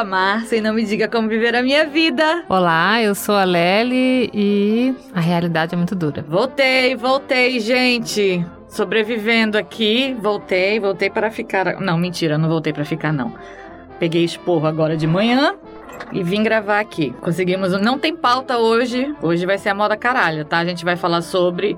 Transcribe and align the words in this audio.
a 0.00 0.04
Márcia 0.04 0.56
e 0.56 0.60
não 0.62 0.72
me 0.72 0.82
diga 0.82 1.06
como 1.08 1.28
viver 1.28 1.54
a 1.54 1.62
minha 1.62 1.84
vida. 1.84 2.42
Olá, 2.48 3.02
eu 3.02 3.14
sou 3.14 3.34
a 3.34 3.44
Lely 3.44 4.30
e 4.32 4.94
a 5.14 5.20
realidade 5.20 5.74
é 5.74 5.76
muito 5.76 5.94
dura. 5.94 6.24
Voltei, 6.26 6.96
voltei, 6.96 7.60
gente. 7.60 8.44
Sobrevivendo 8.66 9.58
aqui, 9.58 10.16
voltei, 10.18 10.80
voltei 10.80 11.10
para 11.10 11.30
ficar. 11.30 11.78
Não, 11.80 11.98
mentira, 11.98 12.38
não 12.38 12.48
voltei 12.48 12.72
para 12.72 12.84
ficar, 12.84 13.12
não. 13.12 13.34
Peguei 13.98 14.24
esporro 14.24 14.66
agora 14.66 14.96
de 14.96 15.06
manhã 15.06 15.54
e 16.12 16.22
vim 16.22 16.42
gravar 16.42 16.80
aqui. 16.80 17.10
Conseguimos. 17.20 17.78
Não 17.82 17.98
tem 17.98 18.16
pauta 18.16 18.56
hoje. 18.56 19.14
Hoje 19.20 19.44
vai 19.44 19.58
ser 19.58 19.68
a 19.68 19.74
moda 19.74 19.98
caralho, 19.98 20.46
tá? 20.46 20.58
A 20.58 20.64
gente 20.64 20.82
vai 20.82 20.96
falar 20.96 21.20
sobre 21.20 21.76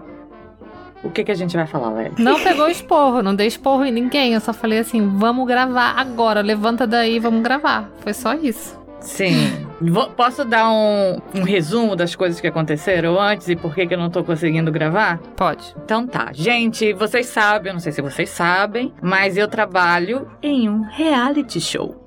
o 1.03 1.11
que, 1.11 1.25
que 1.25 1.33
a 1.33 1.35
gente 1.35 1.57
vai 1.57 1.67
falar, 1.67 1.91
Léo? 1.91 2.13
Não 2.19 2.41
pegou 2.41 2.69
esporro, 2.69 3.23
não 3.23 3.35
dei 3.35 3.49
esporro 3.49 3.85
em 3.85 3.91
ninguém. 3.91 4.35
Eu 4.35 4.41
só 4.41 4.53
falei 4.53 4.79
assim: 4.79 5.07
vamos 5.17 5.47
gravar 5.47 5.95
agora, 5.97 6.41
levanta 6.41 6.87
daí, 6.87 7.19
vamos 7.19 7.43
gravar. 7.43 7.91
Foi 8.01 8.15
só 8.15 8.35
isso. 8.35 8.81
Sim. 9.01 9.67
Vou, 9.81 10.09
posso 10.11 10.45
dar 10.45 10.71
um, 10.71 11.21
um, 11.35 11.43
resumo 11.43 11.97
das 11.97 12.15
coisas 12.15 12.41
que 12.41 12.47
aconteceram 12.47 13.21
antes 13.21 13.49
e 13.49 13.57
por 13.57 13.75
que, 13.75 13.85
que 13.85 13.95
eu 13.95 13.99
não 13.99 14.09
tô 14.09 14.23
conseguindo 14.23 14.71
gravar? 14.71 15.19
Pode. 15.37 15.75
Então 15.85 16.07
tá. 16.07 16.31
Gente, 16.33 16.93
vocês 16.93 17.27
sabem, 17.27 17.71
eu 17.71 17.75
não 17.75 17.81
sei 17.81 17.91
se 17.91 18.01
vocês 18.01 18.31
sabem, 18.31 18.93
mas 19.03 19.37
eu 19.37 19.49
trabalho 19.49 20.29
em 20.41 20.69
um 20.69 20.83
reality 20.83 21.61
show. 21.61 22.01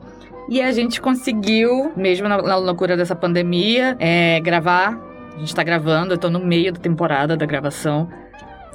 E 0.47 0.61
a 0.61 0.71
gente 0.71 1.01
conseguiu, 1.01 1.91
mesmo 1.97 2.29
na, 2.29 2.41
na 2.41 2.55
loucura 2.55 2.95
dessa 2.95 3.15
pandemia, 3.15 3.97
é, 3.99 4.39
gravar. 4.39 4.97
A 5.35 5.39
gente 5.39 5.53
tá 5.53 5.63
gravando, 5.63 6.13
eu 6.13 6.17
tô 6.17 6.29
no 6.29 6.39
meio 6.39 6.71
da 6.71 6.79
temporada 6.79 7.35
da 7.35 7.45
gravação 7.45 8.07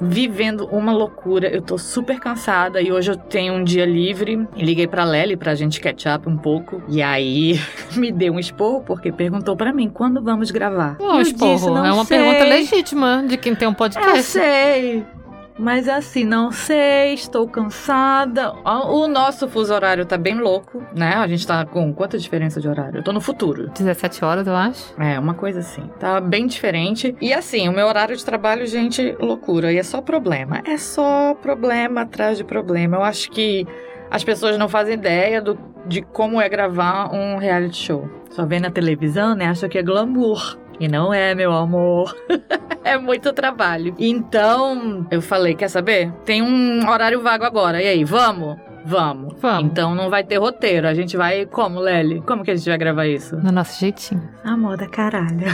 vivendo 0.01 0.65
uma 0.71 0.91
loucura. 0.91 1.47
Eu 1.47 1.61
tô 1.61 1.77
super 1.77 2.19
cansada 2.19 2.81
e 2.81 2.91
hoje 2.91 3.11
eu 3.11 3.15
tenho 3.15 3.53
um 3.53 3.63
dia 3.63 3.85
livre. 3.85 4.47
Liguei 4.55 4.87
pra 4.87 5.05
Lely 5.05 5.37
pra 5.37 5.53
gente 5.53 5.79
catch 5.79 6.05
up 6.07 6.27
um 6.27 6.35
pouco. 6.35 6.81
E 6.89 7.01
aí 7.01 7.59
me 7.95 8.11
deu 8.11 8.33
um 8.33 8.39
esporro 8.39 8.81
porque 8.81 9.11
perguntou 9.11 9.55
para 9.55 9.71
mim 9.71 9.89
quando 9.89 10.21
vamos 10.21 10.49
gravar. 10.49 10.97
Um 10.99 11.21
esporro 11.21 11.53
disse, 11.53 11.67
é 11.67 11.91
uma 11.93 12.05
sei. 12.05 12.17
pergunta 12.17 12.43
legítima 12.45 13.23
de 13.27 13.37
quem 13.37 13.53
tem 13.53 13.67
um 13.67 13.73
podcast. 13.73 14.17
Eu 14.17 14.23
sei. 14.23 15.20
Mas 15.57 15.87
assim, 15.87 16.23
não 16.23 16.51
sei, 16.51 17.13
estou 17.13 17.47
cansada. 17.47 18.53
O 18.63 19.07
nosso 19.07 19.47
fuso 19.47 19.73
horário 19.73 20.05
tá 20.05 20.17
bem 20.17 20.39
louco, 20.39 20.83
né? 20.95 21.13
A 21.15 21.27
gente 21.27 21.45
tá 21.45 21.65
com 21.65 21.93
quanta 21.93 22.17
diferença 22.17 22.59
de 22.59 22.67
horário? 22.67 22.99
Eu 22.99 23.03
tô 23.03 23.11
no 23.11 23.21
futuro. 23.21 23.69
17 23.69 24.23
horas, 24.23 24.47
eu 24.47 24.55
acho. 24.55 24.93
É, 24.99 25.19
uma 25.19 25.33
coisa 25.33 25.59
assim. 25.59 25.89
Tá 25.99 26.19
bem 26.19 26.47
diferente. 26.47 27.15
E 27.21 27.33
assim, 27.33 27.69
o 27.69 27.71
meu 27.71 27.87
horário 27.87 28.15
de 28.15 28.25
trabalho, 28.25 28.65
gente, 28.65 29.15
loucura. 29.19 29.71
E 29.71 29.77
é 29.77 29.83
só 29.83 30.01
problema. 30.01 30.61
É 30.65 30.77
só 30.77 31.35
problema 31.35 32.01
atrás 32.01 32.37
de 32.37 32.43
problema. 32.43 32.97
Eu 32.97 33.03
acho 33.03 33.29
que 33.29 33.67
as 34.09 34.23
pessoas 34.23 34.57
não 34.57 34.67
fazem 34.67 34.95
ideia 34.95 35.41
do, 35.41 35.57
de 35.85 36.01
como 36.01 36.41
é 36.41 36.49
gravar 36.49 37.13
um 37.13 37.37
reality 37.37 37.77
show. 37.77 38.09
Só 38.29 38.45
vê 38.45 38.59
na 38.59 38.69
televisão, 38.71 39.35
né? 39.35 39.45
Acha 39.45 39.69
que 39.69 39.77
é 39.77 39.83
glamour. 39.83 40.57
E 40.79 40.87
não 40.87 41.13
é, 41.13 41.35
meu 41.35 41.51
amor. 41.51 42.15
é 42.83 42.97
muito 42.97 43.33
trabalho. 43.33 43.95
Então, 43.97 45.05
eu 45.11 45.21
falei, 45.21 45.55
quer 45.55 45.69
saber? 45.69 46.11
Tem 46.25 46.41
um 46.41 46.87
horário 46.89 47.21
vago 47.21 47.43
agora. 47.43 47.81
E 47.81 47.87
aí, 47.87 48.03
vamos? 48.03 48.57
Vamos. 48.83 49.35
Vamos. 49.39 49.71
Então 49.71 49.93
não 49.93 50.09
vai 50.09 50.23
ter 50.23 50.37
roteiro. 50.37 50.87
A 50.87 50.93
gente 50.93 51.15
vai 51.15 51.45
como, 51.45 51.79
Lely? 51.79 52.21
Como 52.21 52.43
que 52.43 52.51
a 52.51 52.55
gente 52.55 52.67
vai 52.67 52.77
gravar 52.77 53.05
isso? 53.05 53.35
No 53.37 53.51
nosso 53.51 53.79
jeitinho. 53.79 54.27
A 54.43 54.57
moda 54.57 54.87
caralho. 54.87 55.37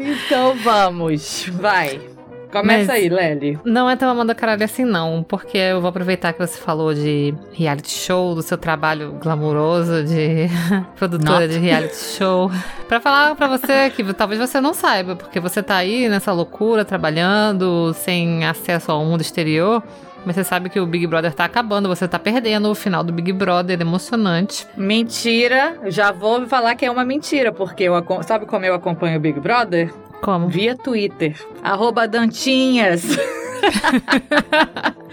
então 0.00 0.54
vamos. 0.56 1.46
Vai. 1.52 2.15
Começa 2.50 2.78
Mas 2.78 2.90
aí, 2.90 3.08
Lely. 3.08 3.58
Não 3.64 3.88
é 3.88 3.96
tão 3.96 4.08
amanda 4.08 4.34
caralho 4.34 4.64
assim, 4.64 4.84
não. 4.84 5.22
Porque 5.22 5.58
eu 5.58 5.80
vou 5.80 5.88
aproveitar 5.88 6.32
que 6.32 6.38
você 6.38 6.58
falou 6.58 6.94
de 6.94 7.34
reality 7.52 7.90
show, 7.90 8.34
do 8.34 8.42
seu 8.42 8.56
trabalho 8.56 9.12
glamouroso 9.22 10.04
de 10.04 10.48
produtora 10.96 11.40
Not. 11.40 11.52
de 11.52 11.58
reality 11.58 11.96
show. 11.96 12.50
pra 12.88 13.00
falar 13.00 13.34
pra 13.34 13.48
você 13.48 13.90
que 13.90 14.02
talvez 14.14 14.40
você 14.40 14.60
não 14.60 14.72
saiba, 14.72 15.16
porque 15.16 15.40
você 15.40 15.62
tá 15.62 15.76
aí 15.76 16.08
nessa 16.08 16.32
loucura, 16.32 16.84
trabalhando, 16.84 17.92
sem 17.94 18.44
acesso 18.44 18.92
ao 18.92 19.04
mundo 19.04 19.20
exterior. 19.20 19.82
Mas 20.26 20.34
você 20.34 20.42
sabe 20.42 20.68
que 20.68 20.80
o 20.80 20.86
Big 20.86 21.06
Brother 21.06 21.32
tá 21.32 21.44
acabando, 21.44 21.88
você 21.88 22.08
tá 22.08 22.18
perdendo 22.18 22.68
o 22.68 22.74
final 22.74 23.04
do 23.04 23.12
Big 23.12 23.32
Brother, 23.32 23.80
emocionante. 23.80 24.66
Mentira, 24.76 25.78
já 25.84 26.10
vou 26.10 26.44
falar 26.48 26.74
que 26.74 26.84
é 26.84 26.90
uma 26.90 27.04
mentira, 27.04 27.52
porque 27.52 27.84
eu 27.84 27.94
sabe 28.24 28.44
como 28.44 28.64
eu 28.64 28.74
acompanho 28.74 29.18
o 29.18 29.20
Big 29.20 29.38
Brother? 29.38 29.94
Como? 30.20 30.48
Via 30.48 30.76
Twitter. 30.76 31.36
Arroba 31.62 32.06
Dantinhas. 32.06 33.04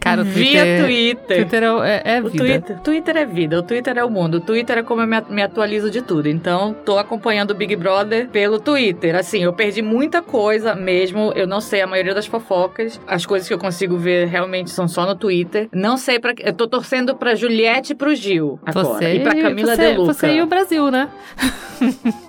Cara, 0.00 0.22
o 0.22 0.24
Via 0.24 0.82
Twitter. 0.82 1.36
Twitter 1.36 1.62
é, 1.84 2.02
é, 2.04 2.20
vida. 2.20 2.26
O 2.26 2.30
Twitter, 2.30 2.80
Twitter 2.80 3.16
é 3.16 3.26
vida, 3.26 3.58
o 3.58 3.62
Twitter 3.62 3.98
é 3.98 4.04
o 4.04 4.10
mundo. 4.10 4.36
O 4.36 4.40
Twitter 4.40 4.78
é 4.78 4.82
como 4.82 5.02
eu 5.02 5.06
me, 5.06 5.20
me 5.28 5.42
atualizo 5.42 5.90
de 5.90 6.00
tudo. 6.00 6.28
Então, 6.28 6.74
tô 6.84 6.98
acompanhando 6.98 7.50
o 7.50 7.54
Big 7.54 7.76
Brother 7.76 8.28
pelo 8.28 8.58
Twitter. 8.58 9.14
Assim, 9.14 9.42
eu 9.42 9.52
perdi 9.52 9.82
muita 9.82 10.22
coisa 10.22 10.74
mesmo. 10.74 11.32
Eu 11.34 11.46
não 11.46 11.60
sei 11.60 11.82
a 11.82 11.86
maioria 11.86 12.14
das 12.14 12.26
fofocas. 12.26 13.00
As 13.06 13.26
coisas 13.26 13.46
que 13.46 13.54
eu 13.54 13.58
consigo 13.58 13.96
ver 13.96 14.26
realmente 14.28 14.70
são 14.70 14.88
só 14.88 15.06
no 15.06 15.14
Twitter. 15.14 15.68
Não 15.72 15.96
sei 15.96 16.18
para 16.18 16.34
Eu 16.38 16.52
tô 16.52 16.66
torcendo 16.66 17.14
pra 17.14 17.34
Juliette 17.34 17.92
e 17.92 17.94
pro 17.94 18.14
Gil 18.14 18.58
agora. 18.64 18.86
Você, 18.86 19.14
e 19.14 19.20
pra 19.20 19.34
Camila 19.34 19.76
você, 19.76 19.90
De 19.90 19.98
Luca. 19.98 20.12
Você 20.14 20.32
e 20.34 20.42
o 20.42 20.46
Brasil, 20.46 20.90
né? 20.90 21.08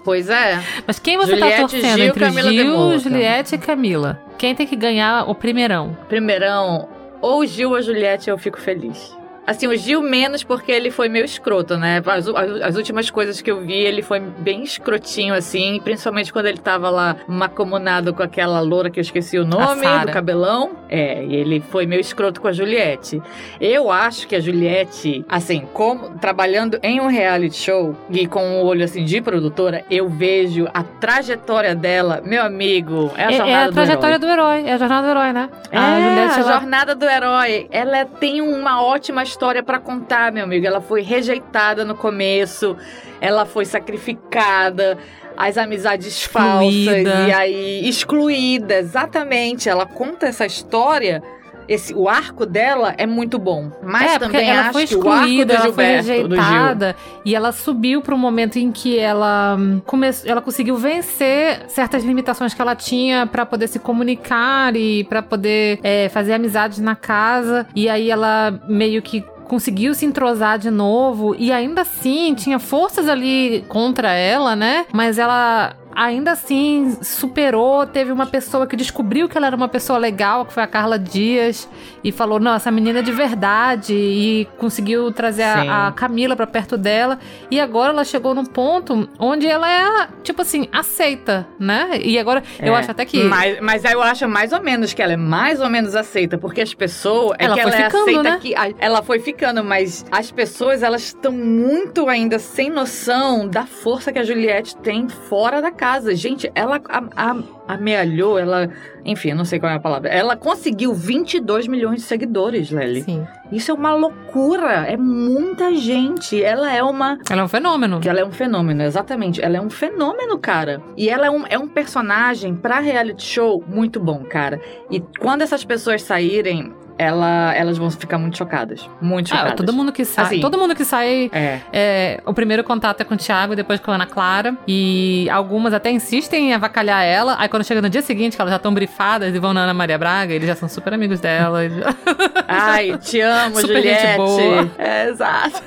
Pois 0.04 0.30
é. 0.30 0.60
Mas 0.88 1.00
quem 1.00 1.18
você 1.18 1.38
tá 1.38 1.46
Juliette, 1.46 1.62
tá 1.62 1.68
torcendo 1.68 1.98
Gil, 1.98 2.06
entre 2.06 2.20
Camila 2.20 2.52
Gil, 2.52 3.00
Juliette 3.00 3.56
e 3.56 3.58
Camila? 3.58 4.31
Quem 4.42 4.56
tem 4.56 4.66
que 4.66 4.76
ganhar 4.76 5.30
o 5.30 5.36
primeirão? 5.36 5.96
Primeirão, 6.10 6.90
ou 7.22 7.46
Gil 7.46 7.74
ou 7.74 7.80
Juliette, 7.80 8.28
eu 8.28 8.40
fico 8.40 8.60
feliz. 8.60 9.16
Assim, 9.46 9.68
o 9.68 9.76
Gil 9.76 10.02
menos 10.02 10.44
porque 10.44 10.72
ele 10.72 10.92
foi 10.92 11.10
meio 11.10 11.26
escroto, 11.26 11.78
né? 11.78 12.02
As, 12.06 12.28
as, 12.28 12.62
as, 12.62 12.76
últimas 12.76 13.10
coisas 13.10 13.42
que 13.42 13.50
eu 13.50 13.60
vi, 13.62 13.74
ele 13.74 14.02
foi 14.02 14.20
bem 14.20 14.64
escrotinho, 14.64 15.34
assim. 15.34 15.80
Principalmente 15.84 16.32
quando 16.32 16.46
ele 16.46 16.60
tava 16.60 16.90
lá 16.90 17.16
macomunado 17.28 18.14
com 18.14 18.22
aquela 18.22 18.60
loura 18.62 18.90
que 18.90 19.00
eu 19.00 19.02
esqueci 19.02 19.40
o 19.40 19.46
nome, 19.46 19.82
do 20.06 20.12
cabelão. 20.12 20.72
É, 20.88 21.24
e 21.24 21.36
ele 21.36 21.60
foi 21.60 21.86
meio 21.86 22.02
escroto 22.02 22.40
com 22.40 22.48
a 22.48 22.52
Juliette. 22.52 23.22
Eu 23.60 23.92
acho 23.92 24.28
que 24.28 24.36
a 24.36 24.40
Juliette, 24.40 25.26
assim, 25.28 25.68
como 25.74 26.20
trabalhando 26.20 26.80
em 26.84 27.02
um 27.02 27.08
reality 27.08 27.58
show 27.58 27.96
e 28.10 28.28
com 28.28 28.46
um 28.46 28.62
olho, 28.62 28.84
assim, 28.84 29.04
de 29.04 29.22
produtora, 29.22 29.84
eu 29.90 30.08
vejo 30.08 30.68
a 30.74 30.84
trajetória 30.84 31.74
dela, 31.74 32.22
meu 32.24 32.44
amigo, 32.44 33.12
é 33.18 33.26
a 33.26 33.32
jornada 33.32 33.42
do 33.42 33.50
É, 33.50 33.52
é 33.52 33.64
a 33.64 33.72
trajetória 33.72 34.20
do 34.20 34.28
herói. 34.28 34.62
do 34.62 34.68
herói. 34.68 34.70
é 34.70 34.74
a 34.74 34.78
jornada 34.78 35.08
do 35.08 35.12
herói, 35.12 35.34
né? 35.34 35.50
É, 35.72 35.78
a, 35.78 36.02
Juliette, 36.02 36.34
a 36.34 36.40
ela... 36.40 36.54
jornada 36.54 36.96
do 36.96 37.06
herói. 37.06 37.68
Ela 37.72 38.06
tem 38.06 38.42
uma 38.42 38.84
ótima 38.84 39.24
história 39.32 39.64
para 39.64 39.80
contar, 39.80 40.32
meu 40.32 40.44
amigo. 40.44 40.66
Ela 40.66 40.82
foi 40.82 41.02
rejeitada 41.02 41.84
no 41.86 41.96
começo, 41.96 42.78
ela 43.20 43.46
foi 43.46 43.66
sacrificada, 43.66 44.98
as 45.36 45.58
amizades 45.58 46.08
excluída. 46.08 47.12
falsas 47.12 47.28
e 47.28 47.32
aí 47.32 47.90
excluída, 47.90 48.76
exatamente. 48.76 49.70
Ela 49.70 49.86
conta 49.86 50.28
essa 50.28 50.46
história 50.46 51.24
esse, 51.72 51.94
o 51.94 52.10
arco 52.10 52.46
dela 52.46 52.94
é 52.98 53.08
muito 53.08 53.40
bom. 53.40 53.72
Mas 53.82 54.16
é, 54.16 54.20
também 54.20 54.50
ela 54.50 54.62
acho 54.64 54.74
foi 54.74 54.84
excluída, 54.84 55.54
ela 55.54 55.74
foi 55.74 55.86
rejeitada 55.86 56.96
e 57.24 57.34
ela 57.34 57.54
subiu 57.54 58.02
para 58.02 58.14
o 58.14 58.18
momento 58.18 58.58
em 58.58 58.72
que 58.72 59.00
ela 59.00 59.56
hum, 59.58 59.82
começou, 59.86 60.30
ela 60.30 60.42
conseguiu 60.42 60.76
vencer 60.76 61.64
certas 61.70 62.04
limitações 62.04 62.54
que 62.54 62.62
ela 62.62 62.76
tinha 62.76 63.26
para 63.26 63.46
poder 63.46 63.68
se 63.68 63.80
comunicar 63.80 64.76
e 64.76 65.06
para 65.06 65.22
poder 65.22 65.80
é, 65.82 66.10
fazer 66.10 66.34
amizades 66.34 66.80
na 66.80 66.96
casa. 66.96 67.66
E 67.74 67.88
aí 67.88 68.12
ela 68.12 68.60
meio 68.68 69.02
que 69.02 69.24
conseguiu 69.48 69.94
se 69.94 70.06
entrosar 70.06 70.58
de 70.58 70.72
novo 70.72 71.36
e 71.38 71.52
ainda 71.52 71.82
assim 71.82 72.34
tinha 72.34 72.58
forças 72.58 73.08
ali 73.08 73.66
contra 73.68 74.14
ela, 74.14 74.56
né? 74.56 74.86
Mas 74.94 75.18
ela 75.18 75.76
ainda 75.96 76.32
assim 76.32 76.98
superou. 77.02 77.86
Teve 77.86 78.12
uma 78.12 78.26
pessoa 78.26 78.68
que 78.68 78.76
descobriu 78.76 79.28
que 79.28 79.38
ela 79.38 79.48
era 79.48 79.56
uma 79.56 79.68
pessoa 79.68 79.98
legal, 79.98 80.46
que 80.46 80.54
foi 80.54 80.64
a 80.64 80.68
Carla 80.68 80.98
Dias, 80.98 81.68
e 82.04 82.12
falou: 82.12 82.40
Não, 82.40 82.56
essa 82.56 82.72
menina 82.72 83.00
é 83.00 83.02
de 83.02 83.12
verdade. 83.12 83.94
E 83.94 84.48
conseguiu 84.58 85.12
trazer 85.12 85.44
a, 85.44 85.88
a, 85.88 85.92
Camila 85.92 86.36
para 86.36 86.48
perto 86.48 86.78
dela. 86.78 87.20
E 87.50 87.60
agora 87.60 87.92
ela 87.92 88.04
chegou 88.04 88.34
num 88.34 88.46
ponto 88.46 89.08
onde 89.20 89.48
ela 89.48 89.70
é, 89.70 90.08
tipo 90.24 90.42
assim, 90.42 90.68
aceita, 90.72 91.48
né? 91.60 92.00
E 92.02 92.18
agora 92.18 92.44
é, 92.60 92.68
eu 92.68 92.76
acho 92.76 92.92
até 92.92 93.06
que. 93.06 93.24
Mas, 93.24 93.60
mas 93.60 93.84
eu 93.86 94.02
acho 94.02 94.28
mais 94.28 94.52
ou 94.52 94.62
menos 94.62 94.94
que 94.94 95.02
ela 95.02 95.14
é 95.14 95.18
mais 95.18 95.60
ou 95.62 95.70
menos 95.70 95.96
aceita, 95.96 96.38
porque 96.38 96.62
as 96.62 96.74
pessoas. 96.74 97.36
É 97.40 97.46
ela 97.46 97.56
que 97.56 97.62
foi 97.62 97.72
ela 97.72 97.84
ficando, 97.84 98.10
é 98.10 98.12
aceita 98.12 98.24
né? 98.24 98.40
que. 98.42 98.54
Ela 98.80 99.02
foi 99.02 99.20
ficando, 99.20 99.64
mas 99.64 100.06
as 100.12 100.32
pessoas, 100.32 100.84
elas 100.84 101.04
estão 101.04 101.32
muito 101.32 102.08
ainda 102.08 102.40
sem 102.40 102.70
noção 102.70 103.48
da 103.48 103.66
força 103.66 104.12
que 104.12 104.20
a 104.20 104.24
Juliette 104.24 104.76
tem 104.78 105.08
fora 105.10 105.62
da 105.62 105.72
casa. 105.82 106.14
Gente, 106.14 106.52
ela 106.54 106.80
a, 106.88 107.04
a, 107.16 107.38
amealhou, 107.68 108.38
ela. 108.38 108.70
Enfim, 109.04 109.34
não 109.34 109.44
sei 109.44 109.60
qual 109.60 109.72
é 109.72 109.76
a 109.76 109.80
palavra. 109.80 110.10
Ela 110.10 110.36
conseguiu 110.36 110.94
22 110.94 111.68
milhões 111.68 112.02
de 112.02 112.08
seguidores, 112.08 112.70
Lely. 112.70 113.02
Sim. 113.02 113.28
Isso 113.52 113.72
é 113.72 113.74
uma 113.74 113.96
loucura. 113.96 114.86
É 114.88 114.96
muita 114.96 115.74
gente. 115.76 116.42
Ela 116.42 116.72
é 116.72 116.84
uma. 116.84 117.18
Ela 117.28 117.42
é 117.42 117.44
um 117.44 117.48
fenômeno. 117.48 118.00
Ela 118.06 118.20
é 118.20 118.26
um 118.26 118.32
fenômeno, 118.32 118.84
exatamente. 118.84 119.42
Ela 119.42 119.58
é 119.58 119.62
um 119.62 119.72
fenômeno, 119.72 120.38
cara. 120.38 120.84
E 120.96 121.10
ela 121.10 121.26
é 121.26 121.32
um, 121.32 121.44
é 121.50 121.58
um 121.58 121.68
personagem 121.68 122.56
pra 122.56 122.80
reality 122.80 123.24
show 123.24 123.64
muito 123.68 124.00
bom, 124.00 124.24
cara. 124.24 124.62
E 124.92 125.00
quando 125.20 125.42
essas 125.42 125.66
pessoas 125.66 126.04
saírem, 126.04 126.72
ela, 127.02 127.54
elas 127.56 127.78
vão 127.78 127.90
ficar 127.90 128.18
muito 128.18 128.38
chocadas. 128.38 128.88
Muito 129.02 129.30
chocadas. 129.30 129.54
Ah, 129.54 129.56
todo 129.56 129.74
mundo 129.74 129.92
que 129.92 130.06
sai. 130.06 130.26
Assim. 130.26 130.40
todo 130.40 130.58
mundo 130.58 130.76
que 130.76 130.86
sai. 130.86 131.30
É. 131.34 131.60
é, 131.74 132.22
o 132.26 132.34
primeiro 132.34 132.64
contato 132.64 133.02
é 133.02 133.04
com 133.04 133.16
o 133.16 133.18
Thiago, 133.18 133.56
depois 133.56 133.80
com 133.80 133.90
a 133.92 133.96
Ana 133.96 134.06
Clara. 134.06 134.56
E 134.68 135.28
algumas 135.32 135.74
até 135.74 135.90
insistem 135.92 136.50
em 136.50 136.54
avacalhar 136.54 137.04
ela. 137.04 137.36
Aí 137.40 137.50
quando 137.50 137.64
chega 137.64 137.82
no 137.82 137.90
dia 137.90 138.02
seguinte, 138.02 138.36
que 138.36 138.42
elas 138.42 138.52
já 138.52 138.58
estão 138.58 138.74
brifadas 138.74 139.34
e 139.34 139.40
vão 139.40 139.54
na 139.54 139.62
Ana 139.62 139.74
Maria 139.74 139.98
Braga, 139.98 140.34
eles 140.34 140.48
já 140.48 140.56
são 140.56 140.70
super 140.70 140.94
amigos 140.94 141.20
dela. 141.20 141.68
já- 141.68 141.96
Ai, 142.48 142.98
te 142.98 143.20
amo, 143.22 143.56
Super 143.60 143.82
gente 143.82 143.98
Juliette. 144.00 144.18
boa. 144.18 144.72
É, 144.78 145.10
exato. 145.10 145.64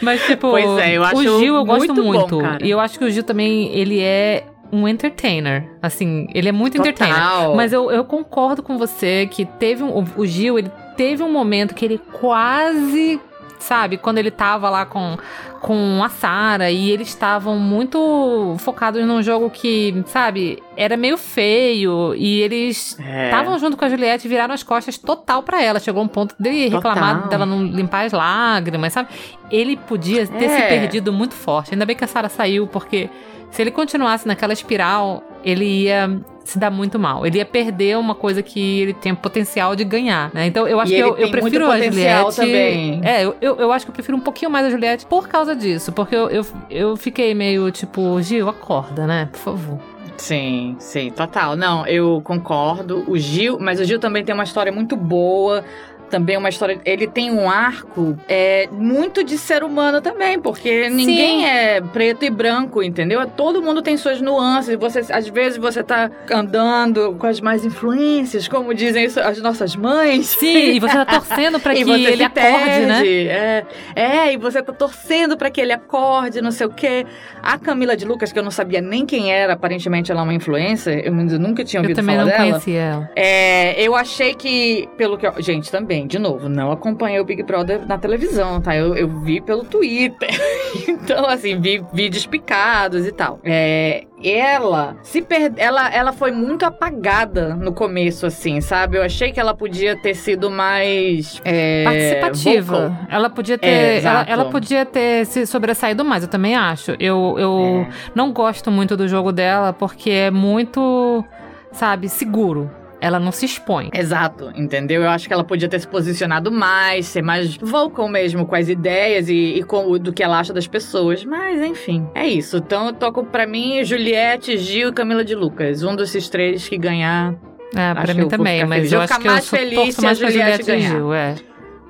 Mas, 0.00 0.22
tipo, 0.26 0.50
Pois 0.50 0.78
é, 0.78 0.92
eu 0.96 1.04
acho 1.04 1.16
o 1.16 1.38
Gil 1.40 1.54
eu 1.56 1.64
gosto 1.64 1.94
muito 1.94 2.02
bom, 2.02 2.12
muito. 2.12 2.38
cara. 2.38 2.64
E 2.64 2.70
eu 2.70 2.78
acho 2.80 2.98
que 2.98 3.04
o 3.04 3.10
Gil 3.10 3.22
também, 3.24 3.70
ele 3.74 4.00
é 4.00 4.44
um 4.72 4.86
entertainer. 4.88 5.68
Assim, 5.82 6.26
ele 6.34 6.48
é 6.48 6.52
muito 6.52 6.76
entertainer. 6.78 7.14
Total. 7.16 7.54
Mas 7.54 7.72
eu, 7.72 7.90
eu 7.90 8.04
concordo 8.04 8.62
com 8.62 8.76
você 8.78 9.26
que 9.30 9.44
teve 9.44 9.82
um, 9.82 10.04
o, 10.16 10.26
Gil, 10.26 10.58
ele 10.58 10.70
teve 10.96 11.22
um 11.22 11.32
momento 11.32 11.74
que 11.74 11.84
ele 11.84 12.00
quase. 12.12 13.20
Sabe, 13.60 13.96
quando 13.96 14.18
ele 14.18 14.30
tava 14.30 14.70
lá 14.70 14.86
com, 14.86 15.16
com 15.60 16.00
a 16.04 16.08
Sarah 16.08 16.70
e 16.70 16.92
eles 16.92 17.08
estavam 17.08 17.58
muito 17.58 18.54
focados 18.60 19.04
num 19.04 19.20
jogo 19.20 19.50
que, 19.50 20.00
sabe, 20.06 20.62
era 20.76 20.96
meio 20.96 21.18
feio 21.18 22.14
e 22.14 22.40
eles 22.40 22.96
É. 23.00 23.24
estavam 23.24 23.58
junto 23.58 23.76
com 23.76 23.84
a 23.84 23.88
Juliette 23.88 24.26
e 24.26 24.30
viraram 24.30 24.54
as 24.54 24.62
costas 24.62 24.96
total 24.96 25.42
pra 25.42 25.60
ela. 25.60 25.80
Chegou 25.80 26.00
um 26.04 26.06
ponto 26.06 26.36
dele 26.38 26.68
reclamar 26.68 27.14
Total. 27.16 27.28
dela 27.30 27.44
não 27.46 27.64
limpar 27.64 28.04
as 28.06 28.12
lágrimas, 28.12 28.92
sabe? 28.92 29.08
Ele 29.50 29.76
podia 29.76 30.24
ter 30.24 30.44
É. 30.44 30.48
se 30.48 30.62
perdido 30.68 31.12
muito 31.12 31.34
forte. 31.34 31.72
Ainda 31.74 31.84
bem 31.84 31.96
que 31.96 32.04
a 32.04 32.08
Sarah 32.08 32.28
saiu, 32.28 32.68
porque 32.68 33.10
se 33.50 33.62
ele 33.62 33.70
continuasse 33.70 34.26
naquela 34.26 34.52
espiral, 34.52 35.22
ele 35.44 35.64
ia 35.84 36.20
se 36.44 36.58
dar 36.58 36.70
muito 36.70 36.98
mal. 36.98 37.26
Ele 37.26 37.38
ia 37.38 37.44
perder 37.44 37.98
uma 37.98 38.14
coisa 38.14 38.42
que 38.42 38.80
ele 38.80 38.94
tem 38.94 39.14
potencial 39.14 39.76
de 39.76 39.84
ganhar, 39.84 40.30
né? 40.32 40.46
Então 40.46 40.66
eu 40.66 40.80
acho 40.80 40.92
E 40.92 40.96
que 40.96 41.00
eu, 41.02 41.16
eu 41.16 41.30
prefiro 41.30 41.70
a 41.70 41.78
Juliette. 41.80 42.36
também. 42.36 43.00
É, 43.04 43.24
eu, 43.24 43.36
eu, 43.40 43.56
eu 43.56 43.72
acho 43.72 43.84
que 43.84 43.90
eu 43.90 43.94
prefiro 43.94 44.16
um 44.16 44.20
pouquinho 44.20 44.50
mais 44.50 44.66
a 44.66 44.70
Juliette 44.70 45.04
por 45.04 45.28
causa 45.28 45.54
disso. 45.54 45.92
Porque 45.92 46.16
eu, 46.16 46.30
eu, 46.30 46.46
eu 46.70 46.96
fiquei 46.96 47.34
meio 47.34 47.70
tipo, 47.70 48.20
Gil, 48.22 48.48
acorda, 48.48 49.06
né? 49.06 49.28
Por 49.30 49.38
favor. 49.38 49.78
Sim, 50.16 50.74
sim, 50.78 51.10
total. 51.10 51.54
Não, 51.54 51.86
eu 51.86 52.20
concordo. 52.24 53.04
O 53.06 53.16
Gil, 53.18 53.58
mas 53.60 53.78
o 53.78 53.84
Gil 53.84 53.98
também 54.00 54.24
tem 54.24 54.34
uma 54.34 54.44
história 54.44 54.72
muito 54.72 54.96
boa. 54.96 55.62
Também 56.10 56.36
uma 56.36 56.48
história. 56.48 56.80
Ele 56.84 57.06
tem 57.06 57.30
um 57.30 57.48
arco 57.50 58.16
é, 58.28 58.68
muito 58.72 59.22
de 59.22 59.36
ser 59.38 59.62
humano 59.62 60.00
também, 60.00 60.38
porque 60.38 60.88
ninguém 60.88 61.46
é 61.46 61.80
preto 61.80 62.24
e 62.24 62.30
branco, 62.30 62.82
entendeu? 62.82 63.26
Todo 63.26 63.60
mundo 63.62 63.82
tem 63.82 63.96
suas 63.96 64.20
nuances. 64.20 64.76
Você, 64.76 65.00
às 65.12 65.28
vezes 65.28 65.58
você 65.58 65.82
tá 65.82 66.10
andando 66.30 67.14
com 67.18 67.26
as 67.26 67.40
mais 67.40 67.64
influências, 67.64 68.48
como 68.48 68.72
dizem 68.74 69.04
isso 69.04 69.20
as 69.20 69.40
nossas 69.40 69.76
mães. 69.76 70.26
Sim, 70.26 70.72
e 70.72 70.80
você 70.80 70.94
tá 70.94 71.04
torcendo 71.04 71.60
pra 71.60 71.74
E 71.78 71.84
que 71.84 71.90
ele 71.90 72.24
acorde, 72.24 72.86
né? 72.86 73.00
perde, 73.02 73.28
É, 73.28 73.66
é, 73.94 74.32
e 74.32 74.36
você 74.36 74.62
tá 74.62 74.72
torcendo 74.72 75.36
pra 75.36 75.50
que 75.50 75.60
ele 75.60 75.72
acorde, 75.72 76.40
não 76.40 76.50
sei 76.50 76.66
o 76.66 76.70
quê. 76.70 77.06
A 77.42 77.58
Camila 77.58 77.96
de 77.96 78.04
Lucas, 78.04 78.32
que 78.32 78.38
eu 78.38 78.42
não 78.42 78.50
sabia 78.50 78.80
nem 78.80 79.06
quem 79.06 79.32
era, 79.32 79.52
aparentemente 79.52 80.10
ela 80.10 80.20
é 80.20 80.24
uma 80.24 80.34
influencer, 80.34 81.02
eu 81.04 81.12
nunca 81.12 81.64
tinha 81.64 81.80
Eu 81.80 81.84
ouvido 81.84 81.96
também 81.96 82.16
falar 82.16 82.26
não 82.30 82.36
dela. 82.36 82.50
conhecia 82.50 82.80
ela. 82.80 83.10
É, 83.14 83.80
eu 83.82 83.94
achei 83.94 84.34
que, 84.34 84.88
pelo 84.96 85.16
que 85.16 85.26
eu, 85.26 85.32
Gente, 85.38 85.70
também, 85.70 85.97
de 86.06 86.18
novo, 86.18 86.48
não 86.48 86.70
acompanhei 86.70 87.20
o 87.20 87.24
Big 87.24 87.42
Brother 87.42 87.86
na 87.86 87.98
televisão, 87.98 88.60
tá? 88.60 88.76
Eu, 88.76 88.94
eu 88.94 89.08
vi 89.20 89.40
pelo 89.40 89.64
Twitter. 89.64 90.28
então, 90.88 91.26
assim, 91.26 91.60
vi 91.60 91.84
vídeos 91.92 92.26
picados 92.26 93.06
e 93.06 93.12
tal. 93.12 93.40
É, 93.44 94.04
ela 94.22 94.96
se 95.02 95.22
per... 95.22 95.52
ela, 95.56 95.88
ela 95.90 96.12
foi 96.12 96.32
muito 96.32 96.64
apagada 96.64 97.54
no 97.54 97.72
começo, 97.72 98.26
assim, 98.26 98.60
sabe? 98.60 98.98
Eu 98.98 99.02
achei 99.02 99.32
que 99.32 99.38
ela 99.38 99.54
podia 99.54 99.96
ter 99.96 100.14
sido 100.14 100.50
mais. 100.50 101.40
é, 101.44 101.84
participativa. 102.20 102.88
vocal. 102.88 103.06
Ela 103.10 103.30
podia 103.30 103.58
ter, 103.58 103.66
É, 103.66 104.02
ela, 104.02 104.22
ela 104.28 104.44
podia 104.46 104.84
ter 104.84 105.24
se 105.26 105.46
sobressaído 105.46 106.04
mais, 106.04 106.22
eu 106.22 106.28
também 106.28 106.54
acho. 106.54 106.92
Eu, 106.98 107.36
eu 107.38 107.86
não 108.14 108.32
gosto 108.32 108.70
muito 108.70 108.96
do 108.96 109.06
jogo 109.06 109.32
dela 109.32 109.72
porque 109.72 110.10
é 110.10 110.30
muito, 110.30 111.24
sabe, 111.72 112.08
seguro. 112.08 112.77
Ela 113.00 113.20
não 113.20 113.30
se 113.30 113.46
expõe. 113.46 113.90
Exato, 113.94 114.50
entendeu? 114.56 115.02
Eu 115.02 115.10
acho 115.10 115.28
que 115.28 115.32
ela 115.32 115.44
podia 115.44 115.68
ter 115.68 115.78
se 115.78 115.86
posicionado 115.86 116.50
mais, 116.50 117.06
ser 117.06 117.22
mais 117.22 117.56
vocal 117.56 118.08
mesmo 118.08 118.44
com 118.44 118.56
as 118.56 118.68
ideias 118.68 119.28
e, 119.28 119.54
e 119.58 119.62
com 119.62 119.88
o 119.90 119.98
do 119.98 120.12
que 120.12 120.22
ela 120.22 120.38
acha 120.40 120.52
das 120.52 120.66
pessoas. 120.66 121.24
Mas, 121.24 121.60
enfim, 121.62 122.08
é 122.14 122.26
isso. 122.26 122.56
Então 122.56 122.86
eu 122.88 122.92
toco 122.92 123.24
pra 123.24 123.46
mim 123.46 123.84
Juliette, 123.84 124.58
Gil 124.58 124.88
e 124.88 124.92
Camila 124.92 125.24
de 125.24 125.34
Lucas. 125.34 125.82
Um 125.84 125.94
desses 125.94 126.28
três 126.28 126.68
que 126.68 126.76
ganhar. 126.76 127.34
É, 127.76 127.94
pra 127.94 128.14
mim 128.14 128.26
também, 128.28 128.64
mas 128.64 128.78
feliz. 128.78 128.92
eu 128.92 128.98
Eu 128.98 129.02
acho 129.04 129.20
que 129.20 129.26
eu 129.28 129.30
mais 129.32 129.44
sou, 129.44 129.58
feliz 129.58 129.94
se 129.94 130.00
a 130.00 130.04
mais 130.04 130.18
pra 130.18 130.30
Juliette 130.30 130.62
Juliette 130.64 130.64
ganhar. 130.66 130.90
Gil, 130.90 131.14
é. 131.14 131.34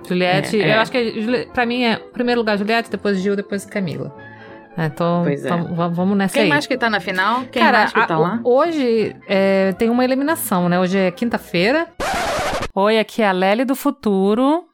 Juliette, 0.07 0.61
É, 0.63 0.69
é. 0.71 0.77
eu 0.77 0.81
acho 0.81 0.91
que 0.93 1.21
Juli- 1.23 1.47
pra 1.53 1.65
mim 1.67 1.85
é 1.85 1.97
primeiro 1.97 2.41
lugar 2.41 2.57
Juliette, 2.59 2.91
depois 2.91 3.19
Gil, 3.21 3.37
depois 3.37 3.65
Camila. 3.65 4.15
É, 4.79 4.87
Então, 4.87 5.23
Pois 5.25 5.45
é. 5.45 5.49
vamos, 5.51 5.97
vamos 5.97 6.17
nessa 6.17 6.35
Quem 6.35 6.45
aí. 6.45 6.49
mais 6.49 6.67
que 6.67 6.77
tá 6.79 6.89
na 6.89 7.01
final? 7.01 7.41
Quem 7.51 7.63
Cara, 7.63 7.79
mais 7.79 7.93
que 7.93 8.07
tá 8.07 8.15
a- 8.15 8.19
lá? 8.19 8.41
hoje 8.45 9.15
é, 9.27 9.73
tem 9.73 9.91
uma 9.91 10.05
eliminação, 10.05 10.69
né? 10.69 10.79
Hoje 10.79 10.97
é 10.97 11.11
quinta-feira. 11.11 11.89
Oi, 12.75 12.99
aqui 12.99 13.23
é 13.23 13.29
a 13.29 13.33
Lely 13.33 13.65
do 13.65 13.75
Futuro 13.75 14.65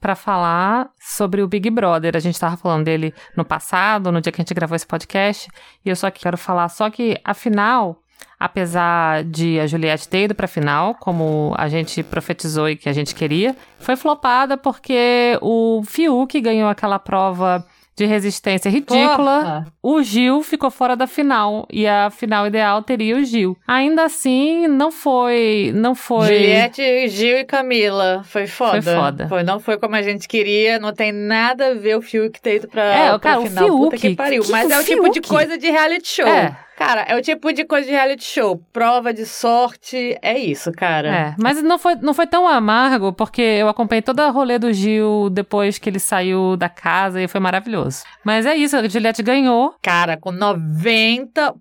pra 0.00 0.14
falar 0.16 0.90
sobre 1.00 1.40
o 1.40 1.46
Big 1.48 1.70
Brother. 1.70 2.16
A 2.16 2.20
gente 2.20 2.38
tava 2.38 2.56
falando 2.56 2.84
dele 2.84 3.14
no 3.36 3.44
passado, 3.44 4.10
no 4.10 4.20
dia 4.20 4.32
que 4.32 4.40
a 4.40 4.42
gente 4.42 4.52
gravou 4.54 4.74
esse 4.76 4.86
podcast, 4.86 5.48
e 5.84 5.88
eu 5.88 5.94
só 5.96 6.10
quero 6.10 6.36
falar 6.36 6.68
só 6.68 6.90
que 6.90 7.16
a 7.24 7.32
final, 7.32 8.00
apesar 8.38 9.24
de 9.24 9.58
a 9.60 9.66
Juliette 9.66 10.08
ter 10.08 10.24
ido 10.24 10.34
pra 10.34 10.46
final, 10.48 10.94
como 10.96 11.54
a 11.56 11.68
gente 11.68 12.02
profetizou 12.02 12.68
e 12.68 12.76
que 12.76 12.88
a 12.88 12.92
gente 12.92 13.14
queria, 13.14 13.54
foi 13.78 13.94
flopada 13.96 14.56
porque 14.56 15.38
o 15.40 15.80
Fiuk 15.86 16.40
ganhou 16.40 16.68
aquela 16.68 16.98
prova 16.98 17.64
de 17.96 18.04
resistência 18.06 18.68
ridícula. 18.70 19.16
Porra. 19.16 19.66
O 19.82 20.02
Gil 20.02 20.42
ficou 20.42 20.70
fora 20.70 20.96
da 20.96 21.06
final 21.06 21.66
e 21.70 21.86
a 21.86 22.10
final 22.10 22.46
ideal 22.46 22.82
teria 22.82 23.16
o 23.16 23.24
Gil. 23.24 23.56
Ainda 23.66 24.04
assim, 24.04 24.66
não 24.66 24.90
foi, 24.90 25.72
não 25.74 25.94
foi. 25.94 26.26
Juliette, 26.26 27.08
Gil 27.08 27.38
e 27.38 27.44
Camila. 27.44 28.22
Foi 28.24 28.46
foda. 28.46 28.82
Foi 28.82 28.94
foda. 28.94 29.28
Foi, 29.28 29.42
não 29.42 29.60
foi 29.60 29.76
como 29.78 29.94
a 29.94 30.02
gente 30.02 30.26
queria. 30.26 30.78
Não 30.78 30.92
tem 30.92 31.12
nada 31.12 31.68
a 31.68 31.74
ver 31.74 31.96
o 31.96 32.02
Fiuk 32.02 32.40
ter 32.40 32.56
ido 32.56 32.68
pra, 32.68 32.82
É, 32.82 33.08
pra 33.10 33.18
cara, 33.18 33.40
o 33.40 33.46
final. 33.46 33.68
Puta 33.68 33.96
Fiuk, 33.96 34.08
que 34.08 34.16
pariu. 34.16 34.42
que 34.42 34.50
Mas 34.50 34.70
é 34.70 34.78
o 34.78 34.84
tipo 34.84 35.08
de 35.10 35.20
coisa 35.20 35.56
de 35.56 35.70
reality 35.70 36.08
show. 36.08 36.26
É. 36.26 36.56
Cara, 36.76 37.02
é 37.02 37.16
o 37.16 37.22
tipo 37.22 37.52
de 37.52 37.64
coisa 37.64 37.86
de 37.86 37.92
reality 37.92 38.24
show. 38.24 38.58
Prova 38.72 39.12
de 39.12 39.24
sorte. 39.26 40.18
É 40.20 40.38
isso, 40.38 40.72
cara. 40.72 41.08
É, 41.08 41.34
mas 41.38 41.62
não 41.62 41.78
foi, 41.78 41.94
não 41.96 42.12
foi 42.12 42.26
tão 42.26 42.48
amargo, 42.48 43.12
porque 43.12 43.42
eu 43.42 43.68
acompanhei 43.68 44.02
toda 44.02 44.26
a 44.26 44.30
rolê 44.30 44.58
do 44.58 44.72
Gil 44.72 45.30
depois 45.30 45.78
que 45.78 45.88
ele 45.88 45.98
saiu 46.00 46.56
da 46.56 46.68
casa 46.68 47.22
e 47.22 47.28
foi 47.28 47.40
maravilhoso. 47.40 48.02
Mas 48.24 48.44
é 48.46 48.56
isso, 48.56 48.76
a 48.76 48.88
Juliette 48.88 49.22
ganhou. 49.22 49.74
Cara, 49.82 50.16
com 50.16 50.32
90% 50.32 51.54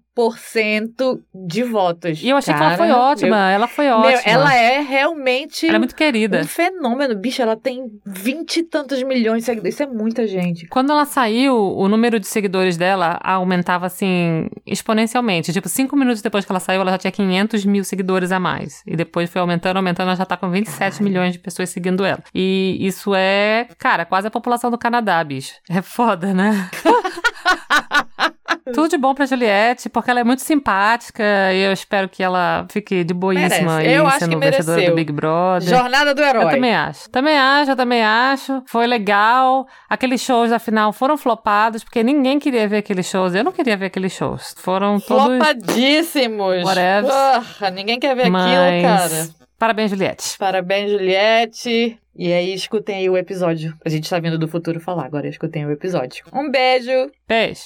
de 1.34 1.64
votos. 1.64 2.22
E 2.22 2.30
eu 2.30 2.38
achei 2.38 2.54
que 2.54 2.60
Cara, 2.60 2.76
ela 2.76 2.78
foi 2.78 2.92
ótima. 2.92 3.52
Ela 3.52 3.68
foi 3.68 3.86
eu- 3.90 3.96
ótima. 3.96 4.12
Meu, 4.12 4.22
ela 4.26 4.56
é 4.56 4.80
realmente 4.82 5.66
Ela 5.66 5.76
é 5.76 5.80
muito 5.80 5.96
querida. 5.96 6.40
um 6.42 6.46
fenômeno. 6.48 7.16
Bicho, 7.16 7.42
ela 7.42 7.56
tem 7.56 7.86
vinte 8.06 8.58
e 8.58 8.64
tantos 8.64 9.02
milhões 9.04 9.40
de 9.40 9.46
seguidores. 9.46 9.74
Isso 9.76 9.84
é 9.84 9.88
muita 9.88 10.28
gente. 10.28 10.68
Quando 10.68 10.92
ela 10.92 11.06
saiu, 11.06 11.56
o 11.56 11.88
número 11.88 12.20
de 12.20 12.28
seguidores 12.28 12.78
dela 12.78 13.20
aumentava 13.24 13.86
assim 13.88 14.48
exponencialmente. 14.66 15.52
Tipo, 15.52 15.68
cinco 15.70 15.96
minutos 15.96 16.22
depois 16.22 16.46
que 16.46 16.52
ela 16.52 16.60
saiu, 16.60 16.82
ela 16.82 16.92
já 16.92 16.98
tinha 16.98 17.12
500 17.12 17.66
mil 17.66 17.84
seguidores 17.84 18.32
a 18.32 18.40
mais. 18.40 18.84
E 18.86 18.96
depois 18.96 19.30
foi 19.30 19.42
aumentando, 19.42 19.78
aumentando, 19.78 20.08
ela 20.10 20.16
já 20.18 20.26
tá 20.26 20.38
com 20.38 20.50
27 20.50 21.02
milhões 21.02 21.34
de 21.34 21.40
pessoas 21.40 21.70
seguindo 21.70 22.06
ela. 22.06 22.24
E 22.34 22.78
isso 22.82 23.14
é, 23.16 23.68
cara, 23.78 24.06
quase 24.06 24.28
a 24.28 24.32
população 24.32 24.70
do 24.70 24.78
Canadá, 24.78 25.24
bicho. 25.24 25.54
É 25.70 25.82
foda, 25.82 26.34
né? 26.34 26.70
Tudo 28.72 28.90
de 28.90 28.98
bom 28.98 29.14
pra 29.14 29.26
Juliette, 29.26 29.90
porque 29.90 30.10
ela 30.10 30.20
é 30.22 30.24
muito 30.24 30.42
simpática 30.42 31.24
e 31.54 31.64
eu 31.64 31.74
espero 31.74 32.08
que 32.08 32.24
ela 32.24 32.66
fique 32.70 33.04
de 33.04 33.14
boíssima 33.14 33.78
Merece. 33.78 33.88
aí, 33.90 33.94
Eu 33.94 34.10
sendo 34.12 34.40
vencedora 34.40 34.90
do 34.90 34.96
Big 34.96 35.12
Brother. 35.12 35.68
Jornada 35.68 36.14
do 36.16 36.22
herói. 36.22 36.46
Eu 36.46 36.50
também 36.50 36.74
acho. 36.76 37.10
Também 37.10 37.38
acho, 37.38 37.72
eu 37.72 37.76
também 37.76 38.04
acho. 38.04 38.64
Foi 38.68 38.88
legal. 38.88 39.68
Aqueles 39.90 40.22
shows 40.22 40.50
da 40.50 40.60
final 40.60 40.94
foram 40.94 41.18
flopados, 41.18 41.84
porque 41.84 42.04
ninguém 42.04 42.40
queria 42.40 42.68
ver 42.68 42.78
aqueles 42.78 43.06
shows. 43.08 43.36
Eu 43.36 43.44
não 43.44 43.52
queria 43.52 43.76
ver 43.76 43.88
aqueles 43.88 44.14
shows. 44.14 44.56
Foram 44.58 45.00
todos. 45.00 45.26
Flopadíssimos. 45.26 46.64
Whatever. 46.64 47.12
Porra, 47.12 47.72
ninguém 47.72 48.00
quer 48.00 48.16
ver 48.16 48.30
Mas... 48.30 48.46
aquilo, 48.46 48.82
cara. 48.82 49.44
Parabéns, 49.58 49.92
Juliette. 49.92 50.38
Parabéns, 50.38 50.92
Juliette. 50.92 51.98
E 52.16 52.32
aí, 52.32 52.54
escutem 52.54 52.98
aí 52.98 53.10
o 53.10 53.18
episódio. 53.18 53.76
A 53.84 53.90
gente 53.90 54.10
tá 54.10 54.20
vindo 54.20 54.38
do 54.38 54.48
futuro 54.48 54.80
falar, 54.80 55.06
agora 55.06 55.28
escutem 55.28 55.66
o 55.66 55.72
episódio. 55.72 56.26
Um 56.32 56.52
beijo. 56.52 57.10
Beijo. 57.28 57.62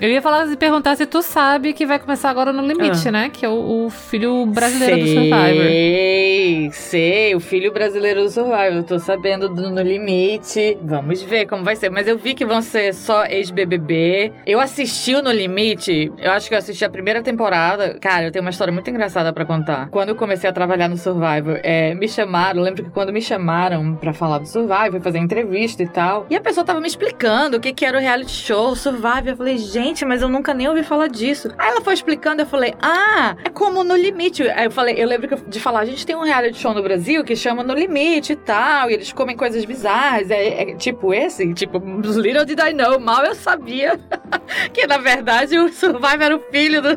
Eu 0.00 0.08
ia 0.08 0.22
falar 0.22 0.50
e 0.50 0.56
perguntar 0.56 0.96
se 0.96 1.04
tu 1.04 1.20
sabe 1.20 1.74
que 1.74 1.84
vai 1.84 1.98
começar 1.98 2.30
agora 2.30 2.52
no 2.54 2.66
Limite, 2.66 3.08
Ah. 3.08 3.12
né? 3.12 3.30
Que 3.30 3.44
é 3.44 3.48
o, 3.50 3.84
o 3.84 3.90
filho 3.90 4.46
brasileiro 4.46 4.96
do 4.98 5.06
sei, 5.06 5.14
Survivor. 5.14 6.72
Sei, 6.72 7.34
o 7.34 7.40
filho 7.40 7.70
brasileiro 7.72 8.22
do 8.22 8.30
Survivor. 8.30 8.82
Tô 8.84 8.98
sabendo 8.98 9.48
do 9.48 9.70
No 9.70 9.82
Limite. 9.82 10.78
Vamos 10.82 11.22
ver 11.22 11.46
como 11.46 11.62
vai 11.64 11.76
ser. 11.76 11.90
Mas 11.90 12.08
eu 12.08 12.16
vi 12.16 12.32
que 12.34 12.46
vão 12.46 12.62
ser 12.62 12.94
só 12.94 13.26
ex-BBB. 13.26 14.32
Eu 14.46 14.58
assisti 14.58 15.14
o 15.14 15.22
No 15.22 15.30
Limite. 15.30 16.10
Eu 16.18 16.30
acho 16.32 16.48
que 16.48 16.54
eu 16.54 16.58
assisti 16.58 16.82
a 16.84 16.88
primeira 16.90 17.22
temporada. 17.22 17.98
Cara, 18.00 18.24
eu 18.26 18.32
tenho 18.32 18.42
uma 18.44 18.50
história 18.50 18.72
muito 18.72 18.88
engraçada 18.88 19.32
pra 19.34 19.44
contar. 19.44 19.88
Quando 19.90 20.10
eu 20.10 20.14
comecei 20.16 20.48
a 20.48 20.52
trabalhar 20.52 20.88
no 20.88 20.96
Survivor, 20.96 21.60
é, 21.62 21.94
me 21.94 22.08
chamaram. 22.08 22.60
Eu 22.60 22.64
lembro 22.64 22.84
que 22.84 22.90
quando 22.90 23.12
me 23.12 23.20
chamaram 23.20 23.94
pra 23.96 24.12
falar 24.14 24.38
do 24.38 24.46
Survivor, 24.48 24.98
fazer 25.02 25.18
entrevista 25.18 25.82
e 25.82 25.88
tal. 25.88 26.26
E 26.30 26.36
a 26.36 26.40
pessoa 26.40 26.64
tava 26.64 26.80
me 26.80 26.88
explicando 26.88 27.58
o 27.58 27.60
que, 27.60 27.72
que 27.72 27.84
era 27.84 27.98
o 27.98 28.00
reality 28.00 28.30
show, 28.32 28.70
o 28.70 28.76
Survivor. 28.76 29.26
Eu 29.26 29.36
falei, 29.36 29.58
gente, 29.60 30.04
mas 30.04 30.22
eu 30.22 30.28
nunca 30.28 30.52
nem 30.54 30.68
ouvi 30.68 30.82
falar 30.82 31.08
disso. 31.08 31.48
Aí 31.58 31.68
ela 31.68 31.80
foi 31.80 31.94
explicando, 31.94 32.42
eu 32.42 32.46
falei, 32.46 32.74
ah, 32.80 33.36
é 33.44 33.48
como 33.50 33.84
No 33.84 33.94
Limite. 33.96 34.42
Aí 34.50 34.64
eu 34.66 34.70
falei, 34.70 34.94
eu 34.98 35.06
lembro 35.06 35.36
de 35.46 35.60
falar, 35.60 35.80
a 35.80 35.84
gente 35.84 36.04
tem 36.06 36.16
um 36.16 36.22
reality 36.22 36.58
show 36.58 36.74
no 36.74 36.82
Brasil 36.82 37.24
que 37.24 37.36
chama 37.36 37.62
No 37.62 37.74
Limite 37.74 38.32
e 38.32 38.36
tal, 38.36 38.90
e 38.90 38.94
eles 38.94 39.12
comem 39.12 39.36
coisas 39.36 39.64
bizarras. 39.64 40.30
É, 40.30 40.62
é 40.62 40.74
tipo 40.74 41.12
esse, 41.14 41.52
tipo, 41.54 41.78
Little 41.78 42.44
Did 42.44 42.58
I 42.60 42.72
Know, 42.72 42.98
mal 43.00 43.24
eu 43.24 43.34
sabia 43.34 43.98
que 44.72 44.86
na 44.86 44.98
verdade 44.98 45.58
o 45.58 45.68
Survivor 45.68 46.22
era 46.22 46.36
o 46.36 46.40
filho 46.50 46.82
do. 46.82 46.90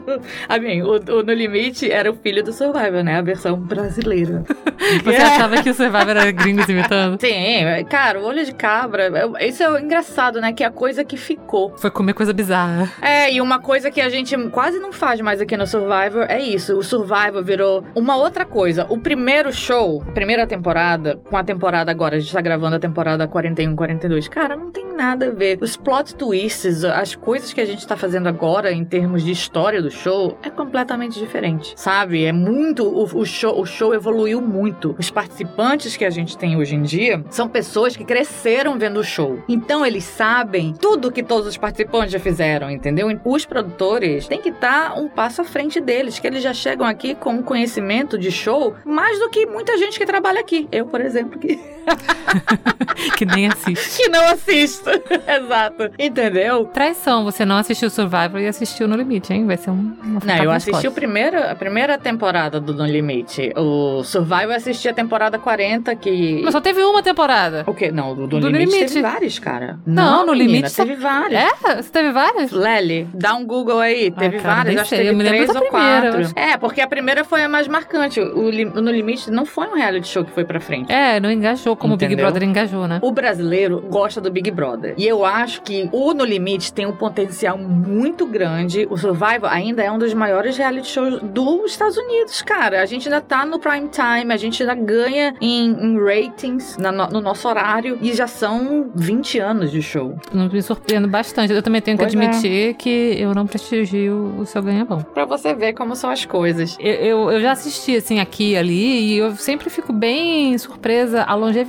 I 0.49 0.59
mean, 0.59 0.85
o, 0.85 1.19
o 1.19 1.23
No 1.23 1.33
Limite 1.33 1.91
era 1.91 2.09
o 2.11 2.15
filho 2.15 2.43
do 2.43 2.51
Survivor, 2.53 3.03
né? 3.03 3.17
A 3.17 3.21
versão 3.21 3.57
brasileira. 3.57 4.43
Você 5.03 5.15
achava 5.15 5.61
que 5.61 5.69
o 5.69 5.73
Survivor 5.73 6.09
era 6.09 6.31
gringos 6.31 6.67
imitando? 6.67 7.19
Sim, 7.19 7.85
cara, 7.89 8.19
o 8.19 8.25
olho 8.25 8.43
de 8.45 8.53
cabra, 8.53 9.11
é- 9.39 9.47
isso 9.47 9.63
é 9.63 9.81
engraçado, 9.81 10.41
né? 10.41 10.51
Que 10.53 10.63
é 10.63 10.67
a 10.67 10.71
coisa 10.71 11.03
que 11.03 11.15
ficou. 11.17 11.73
Foi 11.77 11.89
comer 11.89 12.13
coisa 12.13 12.33
bizarra. 12.33 12.52
É, 13.01 13.33
e 13.33 13.41
uma 13.41 13.59
coisa 13.59 13.89
que 13.89 14.01
a 14.01 14.09
gente 14.09 14.37
quase 14.49 14.79
não 14.79 14.91
faz 14.91 15.19
mais 15.21 15.41
aqui 15.41 15.57
no 15.57 15.65
Survivor 15.65 16.25
é 16.29 16.39
isso. 16.39 16.77
O 16.77 16.83
Survivor 16.83 17.43
virou 17.43 17.83
uma 17.95 18.15
outra 18.15 18.45
coisa. 18.45 18.85
O 18.89 18.97
primeiro 18.97 19.51
show, 19.51 20.03
primeira 20.13 20.45
temporada, 20.45 21.19
com 21.29 21.37
a 21.37 21.43
temporada 21.43 21.91
agora, 21.91 22.17
a 22.17 22.19
gente 22.19 22.31
tá 22.31 22.41
gravando 22.41 22.75
a 22.75 22.79
temporada 22.79 23.27
41, 23.27 23.75
42. 23.75 24.27
Cara, 24.27 24.55
não 24.55 24.71
tem 24.71 24.92
nada 24.93 25.27
a 25.27 25.31
ver. 25.31 25.57
Os 25.61 25.75
plot 25.75 26.15
twists, 26.15 26.83
as 26.83 27.15
coisas 27.15 27.51
que 27.51 27.61
a 27.61 27.65
gente 27.65 27.85
tá 27.85 27.97
fazendo 27.97 28.27
agora 28.27 28.71
em 28.71 28.85
termos 28.85 29.23
de 29.23 29.31
história 29.31 29.81
do 29.81 29.91
show, 29.91 30.37
é 30.43 30.49
completamente 30.49 31.19
diferente. 31.19 31.73
Sabe? 31.75 32.23
É 32.23 32.31
muito. 32.31 32.83
O, 32.83 33.03
o 33.03 33.25
show, 33.25 33.59
o 33.59 33.65
show 33.65 33.93
evoluiu 33.93 34.41
muito. 34.41 34.95
Os 34.97 35.09
participantes 35.09 35.97
que 35.97 36.05
a 36.05 36.09
gente 36.09 36.37
tem 36.37 36.55
hoje 36.55 36.75
em 36.75 36.83
dia 36.83 37.23
são 37.29 37.49
pessoas 37.49 37.95
que 37.95 38.05
cresceram 38.05 38.77
vendo 38.77 38.99
o 38.99 39.03
show. 39.03 39.39
Então 39.47 39.85
eles 39.85 40.03
sabem 40.03 40.73
tudo 40.73 41.11
que 41.11 41.23
todos 41.23 41.47
os 41.47 41.57
participantes 41.57 42.11
já 42.11 42.19
fizeram, 42.19 42.69
entendeu? 42.69 43.07
Os 43.25 43.45
produtores 43.45 44.27
têm 44.27 44.41
que 44.41 44.49
estar 44.49 44.97
um 44.97 45.07
passo 45.07 45.41
à 45.41 45.43
frente 45.43 45.79
deles, 45.79 46.19
que 46.19 46.27
eles 46.27 46.43
já 46.43 46.53
chegam 46.53 46.85
aqui 46.85 47.15
com 47.15 47.31
um 47.31 47.43
conhecimento 47.43 48.17
de 48.17 48.31
show 48.31 48.75
mais 48.85 49.19
do 49.19 49.29
que 49.29 49.45
muita 49.45 49.77
gente 49.77 49.97
que 49.97 50.05
trabalha 50.05 50.39
aqui. 50.39 50.67
Eu, 50.71 50.85
por 50.85 51.01
exemplo, 51.01 51.39
que, 51.39 51.59
Que 53.17 53.25
nem 53.25 53.47
assiste. 53.47 54.01
que 54.03 54.09
não 54.09 54.23
assisto. 54.29 54.89
Exato. 55.27 55.91
Entendeu? 55.99 56.65
Traição, 56.65 57.23
você 57.23 57.45
não 57.45 57.57
assistiu 57.57 57.89
Survivor 57.89 58.39
e 58.39 58.47
assistiu 58.47 58.87
No 58.87 58.95
Limite, 58.95 59.33
hein? 59.33 59.45
Vai 59.45 59.57
ser 59.57 59.69
um, 59.71 59.95
Não, 60.23 60.43
eu 60.43 60.51
assisti 60.51 60.87
o 60.87 60.91
primeiro, 60.91 61.37
a 61.37 61.53
primeira 61.55 61.97
temporada 61.97 62.59
do 62.59 62.73
No 62.73 62.85
Limite. 62.85 63.51
O 63.55 64.03
Survival 64.03 64.43
eu 64.51 64.55
assisti 64.55 64.89
a 64.89 64.93
temporada 64.93 65.37
40, 65.37 65.95
que. 65.95 66.41
Mas 66.43 66.51
só 66.53 66.61
teve 66.61 66.81
uma 66.83 67.03
temporada. 67.03 67.63
O 67.67 67.73
quê? 67.73 67.91
Não, 67.91 68.15
do, 68.15 68.27
Do 68.27 68.39
No 68.39 68.47
Limite, 68.47 68.71
Limite. 68.71 68.93
teve 68.93 69.01
vários, 69.01 69.39
cara. 69.39 69.79
Não, 69.85 70.25
No 70.25 70.31
menina, 70.33 70.51
Limite 70.51 70.69
só- 70.71 70.83
teve 70.85 70.95
vários. 71.01 71.39
É? 71.39 71.81
Você 71.81 71.89
teve 71.89 72.11
várias? 72.11 72.51
Lely, 72.51 73.07
dá 73.13 73.35
um 73.35 73.45
Google 73.45 73.79
aí. 73.79 74.11
Teve 74.11 74.39
cara, 74.39 74.55
várias, 74.55 74.81
acho 74.81 74.89
que 74.89 74.95
teve 74.97 75.23
três 75.23 75.49
ou 75.49 75.61
primeira, 75.61 76.01
quatro. 76.11 76.19
acho. 76.21 76.33
É, 76.35 76.57
porque 76.57 76.81
a 76.81 76.87
primeira 76.87 77.23
foi 77.23 77.43
a 77.43 77.49
mais 77.49 77.67
marcante. 77.67 78.19
O, 78.19 78.47
o 78.47 78.81
No 78.81 78.91
Limite 78.91 79.29
não 79.29 79.45
foi 79.45 79.67
um 79.67 79.75
reality 79.75 80.07
show 80.07 80.23
que 80.25 80.31
foi 80.31 80.45
pra 80.45 80.59
frente. 80.59 80.91
É, 80.91 81.19
não 81.19 81.31
engajou 81.31 81.72
como 81.75 81.93
o 81.93 81.97
Big 81.97 82.05
Entendeu? 82.13 82.25
Brother 82.25 82.43
engajou, 82.47 82.87
né? 82.87 82.99
O 83.01 83.11
brasileiro 83.11 83.81
gosta 83.89 84.19
do 84.21 84.31
Big 84.31 84.49
Brother. 84.51 84.93
E 84.97 85.07
eu 85.07 85.25
acho 85.25 85.61
que 85.61 85.89
o 85.91 86.13
No 86.13 86.23
Limite 86.23 86.71
tem 86.73 86.85
um 86.85 86.91
potencial 86.93 87.57
muito 87.57 88.25
grande. 88.25 88.87
O 88.89 88.97
Survival 88.97 89.45
ainda 89.49 89.83
é 89.83 89.91
um 89.91 89.97
dos 89.97 90.13
maiores 90.13 90.57
reality 90.57 90.87
shows 90.87 91.21
dos 91.21 91.71
Estados 91.71 91.97
Unidos, 91.97 92.41
cara. 92.41 92.81
A 92.81 92.85
gente 92.85 93.07
ainda 93.07 93.21
tá 93.21 93.45
no 93.45 93.59
prime 93.59 93.87
time, 93.89 94.33
a 94.33 94.37
gente 94.37 94.61
ainda 94.63 94.75
ganha 94.75 95.33
em, 95.41 95.71
em 95.71 95.97
ratings 95.99 96.77
na 96.77 96.91
no, 96.91 97.07
no 97.07 97.21
nosso 97.21 97.47
horário. 97.47 97.97
E 98.01 98.13
já 98.13 98.27
são 98.27 98.89
20 98.95 99.39
anos 99.39 99.71
de 99.71 99.81
show. 99.81 100.15
Não 100.33 100.47
me 100.49 100.61
surpreendo 100.61 101.07
bastante. 101.07 101.53
Eu 101.53 101.61
também 101.63 101.81
tenho 101.81 101.97
que 101.97 102.03
Pois 102.03 102.13
é. 102.13 102.17
admitir 102.17 102.73
que 102.75 103.15
eu 103.17 103.33
não 103.33 103.45
prestigio 103.47 104.35
o 104.37 104.45
seu 104.45 104.61
ganha-pão. 104.61 105.01
Pra 105.13 105.25
você 105.25 105.53
ver 105.53 105.73
como 105.73 105.95
são 105.95 106.09
as 106.09 106.25
coisas. 106.25 106.77
Eu, 106.79 106.93
eu, 106.93 107.31
eu 107.31 107.41
já 107.41 107.51
assisti, 107.51 107.95
assim, 107.95 108.19
aqui 108.19 108.51
e 108.51 108.57
ali, 108.57 109.13
e 109.13 109.17
eu 109.17 109.35
sempre 109.35 109.69
fico 109.69 109.91
bem 109.93 110.57
surpresa 110.57 111.23
a 111.23 111.33
longevidade 111.35 111.62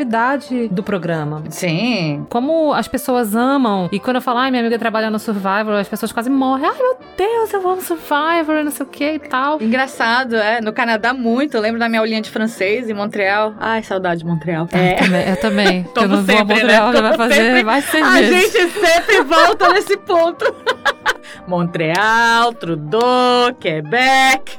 do 0.71 0.83
programa. 0.83 1.43
Sim. 1.51 2.27
Como 2.29 2.73
as 2.73 2.89
pessoas 2.89 3.35
amam. 3.37 3.89
E 3.93 4.01
quando 4.01 4.17
eu 4.17 4.23
falo, 4.23 4.39
ai, 4.39 4.51
minha 4.51 4.63
amiga 4.63 4.79
trabalha 4.79 5.11
no 5.11 5.19
Survivor, 5.19 5.75
as 5.75 5.89
pessoas 5.89 6.11
quase 6.11 6.31
morrem. 6.31 6.67
Ai, 6.67 6.77
meu 6.77 6.97
Deus, 7.17 7.53
eu 7.53 7.69
amo 7.69 7.81
Survivor, 7.83 8.65
não 8.65 8.71
sei 8.71 8.87
o 8.87 8.89
que 8.89 9.13
e 9.13 9.19
tal. 9.19 9.61
Engraçado, 9.63 10.35
é. 10.37 10.61
No 10.61 10.73
Canadá, 10.73 11.13
muito. 11.13 11.57
Eu 11.57 11.61
lembro 11.61 11.79
da 11.79 11.89
minha 11.89 12.01
aulinha 12.01 12.21
de 12.23 12.31
francês 12.31 12.89
em 12.89 12.95
Montreal. 12.95 13.55
Ai, 13.61 13.83
saudade 13.83 14.21
de 14.21 14.27
Montreal. 14.27 14.67
É. 14.73 15.33
Eu 15.33 15.37
também. 15.41 15.87
Eu 15.95 16.09
não 16.09 16.23
vou 16.23 16.35
a 16.35 16.39
sempre, 16.39 16.55
Montreal, 16.57 16.93
né? 16.93 17.01
vai 17.03 17.17
fazer 17.17 17.35
sempre. 17.35 17.63
mais 17.65 17.85
seis 17.85 18.05
A 18.07 18.23
gente 18.23 18.71
sempre 18.71 19.23
volta 19.23 19.69
nesse 19.73 19.97
ponto. 19.99 20.45
Montreal, 21.47 22.53
Trudeau, 22.55 23.55
Quebec. 23.61 24.57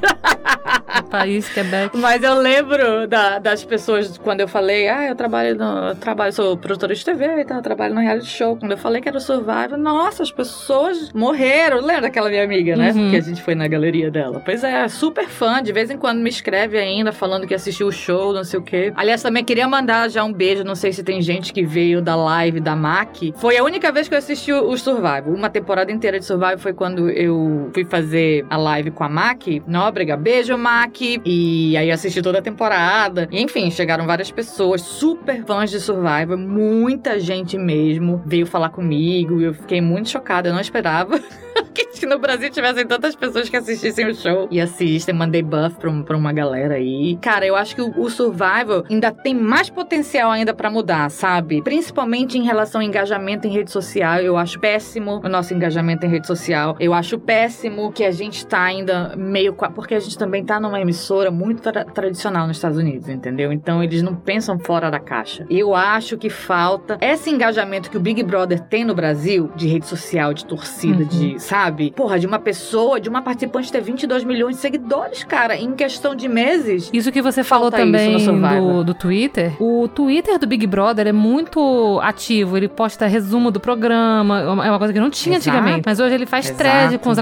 País, 1.10 1.48
Quebec. 1.50 1.98
Mas 1.98 2.22
eu 2.24 2.36
lembro 2.36 3.08
da- 3.08 3.39
das 3.39 3.63
pessoas 3.63 4.18
quando 4.18 4.42
eu 4.42 4.48
falei, 4.48 4.88
ah, 4.88 5.06
eu 5.06 5.15
trabalho 5.25 5.55
no. 5.55 5.89
eu 5.89 5.96
trabalho, 5.96 6.32
sou 6.32 6.55
produtora 6.55 6.94
de 6.94 7.03
TV 7.03 7.41
e 7.41 7.46
tal, 7.46 7.58
eu 7.58 7.63
trabalho 7.63 7.96
no 7.96 8.01
reality 8.01 8.27
show. 8.27 8.55
Quando 8.55 8.72
eu 8.72 8.77
falei 8.77 9.01
que 9.01 9.10
era 9.10 9.17
o 9.17 9.22
Survivor, 9.22 9.77
nossa, 9.77 10.22
as 10.22 10.32
pessoas 10.32 11.12
morreram. 11.13 11.82
Lembra 11.82 12.03
daquela 12.03 12.29
minha 12.29 12.44
amiga, 12.44 12.75
né? 12.75 12.91
Uhum. 12.91 13.10
Que 13.10 13.17
a 13.17 13.22
gente 13.22 13.41
foi 13.41 13.55
na 13.55 13.67
galeria 13.67 14.12
dela. 14.12 14.41
Pois 14.44 14.63
é, 14.63 14.88
super 14.88 15.27
fã. 15.27 15.62
De 15.62 15.72
vez 15.74 15.89
em 15.89 15.98
quando 15.98 16.20
me 16.20 16.29
escreve 16.29 16.77
ainda, 16.77 17.12
falando 17.12 17.48
que 17.48 17.53
assistiu 17.53 17.88
o 17.88 17.91
show, 17.91 18.34
não 18.34 18.44
sei 18.44 18.60
o 18.60 18.63
quê. 18.63 18.94
Aliás, 18.96 19.24
também 19.24 19.44
queria 19.44 19.67
mandar 19.67 20.10
já 20.10 20.24
um 20.24 20.32
beijo. 20.32 20.63
Não 20.63 20.75
sei 20.75 20.94
se 20.94 21.03
tem 21.03 21.22
gente 21.22 21.51
que 21.51 21.65
veio 21.65 22.01
da 22.01 22.15
live 22.15 22.60
da 22.60 22.75
MAC. 22.75 23.34
Foi 23.38 23.58
a 23.58 23.63
única 23.63 23.91
vez 23.91 24.08
que 24.08 24.13
eu 24.13 24.20
assisti 24.20 24.53
o 24.53 24.77
Survival. 24.77 25.34
Uma 25.34 25.50
temporada 25.50 25.91
inteira 25.91 26.20
de 26.20 26.25
Survival 26.25 26.60
foi 26.60 26.74
quando 26.74 27.10
eu 27.10 27.72
fui 27.74 27.86
fazer 27.86 28.46
a 28.50 28.58
live 28.58 28.91
com 28.91 29.03
a 29.03 29.10
MAC. 29.10 29.63
Nóbrega, 29.67 30.15
beijo, 30.15 30.55
MAC. 30.58 31.22
E 31.25 31.75
aí 31.77 31.91
assisti 31.91 32.22
toda 32.22 32.39
a 32.39 32.41
temporada. 32.41 33.27
E 33.32 33.41
enfim, 33.41 33.72
chegaram 33.72 34.05
várias 34.05 34.29
pessoas 34.29 34.82
super 34.82 35.14
fãs 35.45 35.69
de 35.69 35.79
Survival. 35.79 36.38
Muita 36.38 37.19
gente 37.19 37.57
mesmo 37.57 38.22
veio 38.25 38.45
falar 38.45 38.69
comigo. 38.69 39.41
Eu 39.41 39.53
fiquei 39.53 39.81
muito 39.81 40.10
chocada. 40.10 40.50
Eu 40.50 40.53
não 40.53 40.62
esperava. 40.62 41.19
que 41.95 42.05
no 42.05 42.19
Brasil 42.19 42.50
tivessem 42.50 42.85
tantas 42.85 43.15
pessoas 43.15 43.47
que 43.50 43.55
assistissem 43.55 44.07
o 44.09 44.15
show 44.15 44.47
e 44.51 44.59
assistem. 44.59 45.15
Mandei 45.15 45.41
buff 45.41 45.75
pra, 45.79 45.91
pra 46.03 46.17
uma 46.17 46.33
galera 46.33 46.75
aí. 46.75 47.17
Cara, 47.21 47.45
eu 47.45 47.55
acho 47.55 47.75
que 47.75 47.81
o, 47.81 47.93
o 48.01 48.09
Survival 48.09 48.83
ainda 48.89 49.12
tem 49.12 49.33
mais 49.33 49.69
potencial 49.69 50.29
ainda 50.31 50.53
pra 50.53 50.69
mudar, 50.69 51.09
sabe? 51.09 51.62
Principalmente 51.62 52.38
em 52.38 52.43
relação 52.43 52.81
ao 52.81 52.88
engajamento 52.88 53.47
em 53.47 53.51
rede 53.51 53.71
social. 53.71 54.19
Eu 54.19 54.35
acho 54.38 54.59
péssimo 54.59 55.21
o 55.24 55.29
nosso 55.29 55.53
engajamento 55.53 56.05
em 56.05 56.09
rede 56.09 56.27
social. 56.27 56.75
Eu 56.79 56.93
acho 56.93 57.17
péssimo 57.17 57.91
que 57.91 58.03
a 58.03 58.12
gente 58.12 58.45
tá 58.45 58.62
ainda 58.63 59.15
meio. 59.15 59.53
Porque 59.53 59.95
a 59.95 60.00
gente 60.00 60.17
também 60.17 60.43
tá 60.43 60.59
numa 60.59 60.79
emissora 60.81 61.31
muito 61.31 61.62
tra- 61.62 61.85
tradicional 61.85 62.47
nos 62.47 62.57
Estados 62.57 62.77
Unidos, 62.77 63.07
entendeu? 63.07 63.51
Então 63.51 63.81
eles 63.83 64.01
não 64.01 64.15
pensam 64.15 64.59
fora 64.59 64.91
da 64.91 65.00
caixa. 65.00 65.45
Eu 65.50 65.74
acho 65.74 66.17
que 66.17 66.29
falta 66.29 66.97
esse 67.01 67.29
engajamento 67.29 67.89
que 67.89 67.97
o 67.97 68.00
Big 68.01 68.21
Brother 68.24 68.59
tem 68.59 68.83
no 68.83 68.93
Brasil, 68.93 69.50
de 69.55 69.67
rede 69.67 69.85
social, 69.88 70.33
de 70.33 70.45
torcida, 70.45 71.03
Uhum. 71.03 71.07
de, 71.07 71.39
sabe? 71.46 71.92
Porra, 71.96 72.20
de 72.20 72.25
uma 72.28 72.40
pessoa, 72.40 73.00
de 73.00 73.08
uma 73.10 73.22
participante 73.22 73.72
ter 73.72 73.82
22 73.82 74.24
milhões 74.24 74.56
de 74.56 74.62
seguidores, 74.62 75.24
cara, 75.24 75.56
em 75.56 75.72
questão 75.74 76.16
de 76.16 76.28
meses. 76.28 76.90
Isso 76.94 77.12
que 77.12 77.22
você 77.22 77.44
falou 77.44 77.72
também 77.72 78.18
do, 78.18 78.84
do 78.84 78.94
Twitter. 78.94 79.54
O 79.62 79.88
Twitter 79.88 80.38
do 80.40 80.48
Big 80.48 80.66
Brother 80.68 81.08
é 81.08 81.12
muito 81.12 82.00
ativo. 82.02 82.58
Ele 82.58 82.68
posta 82.68 83.06
resumo 83.08 83.52
do 83.52 83.60
programa. 83.60 84.40
É 84.42 84.70
uma 84.70 84.78
coisa 84.80 84.94
que 84.94 85.00
não 85.00 85.10
tinha 85.10 85.38
Exato. 85.38 85.58
antigamente. 85.58 85.84
Mas 85.86 86.00
hoje 86.00 86.16
ele 86.16 86.25
faz 86.25 86.46
Exato. 86.46 86.58
thread 86.60 86.98
com 87.00 87.10
os 87.10 87.18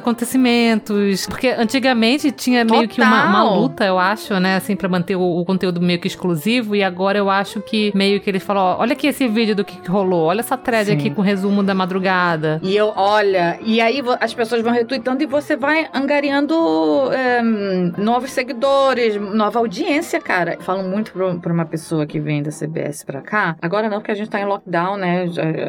acontecimentos. 0.48 1.25
Porque 1.27 1.50
antigamente 1.50 2.32
tinha 2.32 2.63
meio 2.65 2.88
que 2.88 3.01
uma, 3.01 3.25
uma 3.25 3.42
Total. 3.44 3.60
luta, 3.60 3.86
eu 3.86 4.00
acho, 4.00 4.39
né? 4.39 4.56
Assim, 4.58 4.75
pra 4.75 4.88
manter 4.89 5.15
o, 5.15 5.22
o 5.39 5.46
conteúdo 5.46 5.82
meio 5.82 6.00
que 6.00 6.08
exclusivo. 6.08 6.75
E 6.75 6.84
agora 6.84 7.18
eu 7.18 7.30
acho 7.30 7.62
que 7.62 7.92
meio 7.96 8.20
que 8.22 8.30
ele 8.30 8.39
falou: 8.39 8.63
ó, 8.63 8.77
olha 8.80 8.94
aqui 8.94 9.08
esse 9.08 9.27
vídeo 9.27 9.56
do 9.56 9.63
que, 9.63 9.77
rolou. 9.89 10.24
Olha 10.25 10.39
essa 10.39 10.58
thread 10.58 10.88
Sim. 10.88 10.94
aqui 10.94 11.10
com 11.10 11.22
resumo 11.22 11.63
da 11.63 11.74
madrugada. 11.74 12.60
E 12.63 12.75
eu, 12.75 12.92
olha, 12.96 13.60
e 13.65 13.80
aí 13.82 14.01
vo- 14.01 14.12
as 14.20 14.34
as 14.34 14.36
pessoas 14.36 14.62
vão 14.63 14.74
retweetando 14.74 15.22
e 15.22 15.27
você 15.27 15.55
vai 15.55 15.88
angariando 15.93 16.55
é, 17.13 17.41
novos 17.98 18.32
seguidores, 18.32 19.15
nova 19.15 19.60
audiência, 19.60 20.20
cara. 20.20 20.58
Falo 20.60 20.82
muito 20.84 21.12
pra, 21.39 21.53
uma 21.53 21.65
pessoa 21.65 22.05
que 22.08 22.20
vem 22.20 22.41
da 22.41 22.50
CBS 22.50 23.03
pra 23.03 23.22
cá. 23.22 23.55
Agora 23.62 23.88
não, 23.88 24.00
porque 24.00 24.12
a 24.12 24.15
gente 24.15 24.29
tá 24.29 24.39
em 24.39 24.46
lockdown, 24.46 24.98
né? 24.98 25.25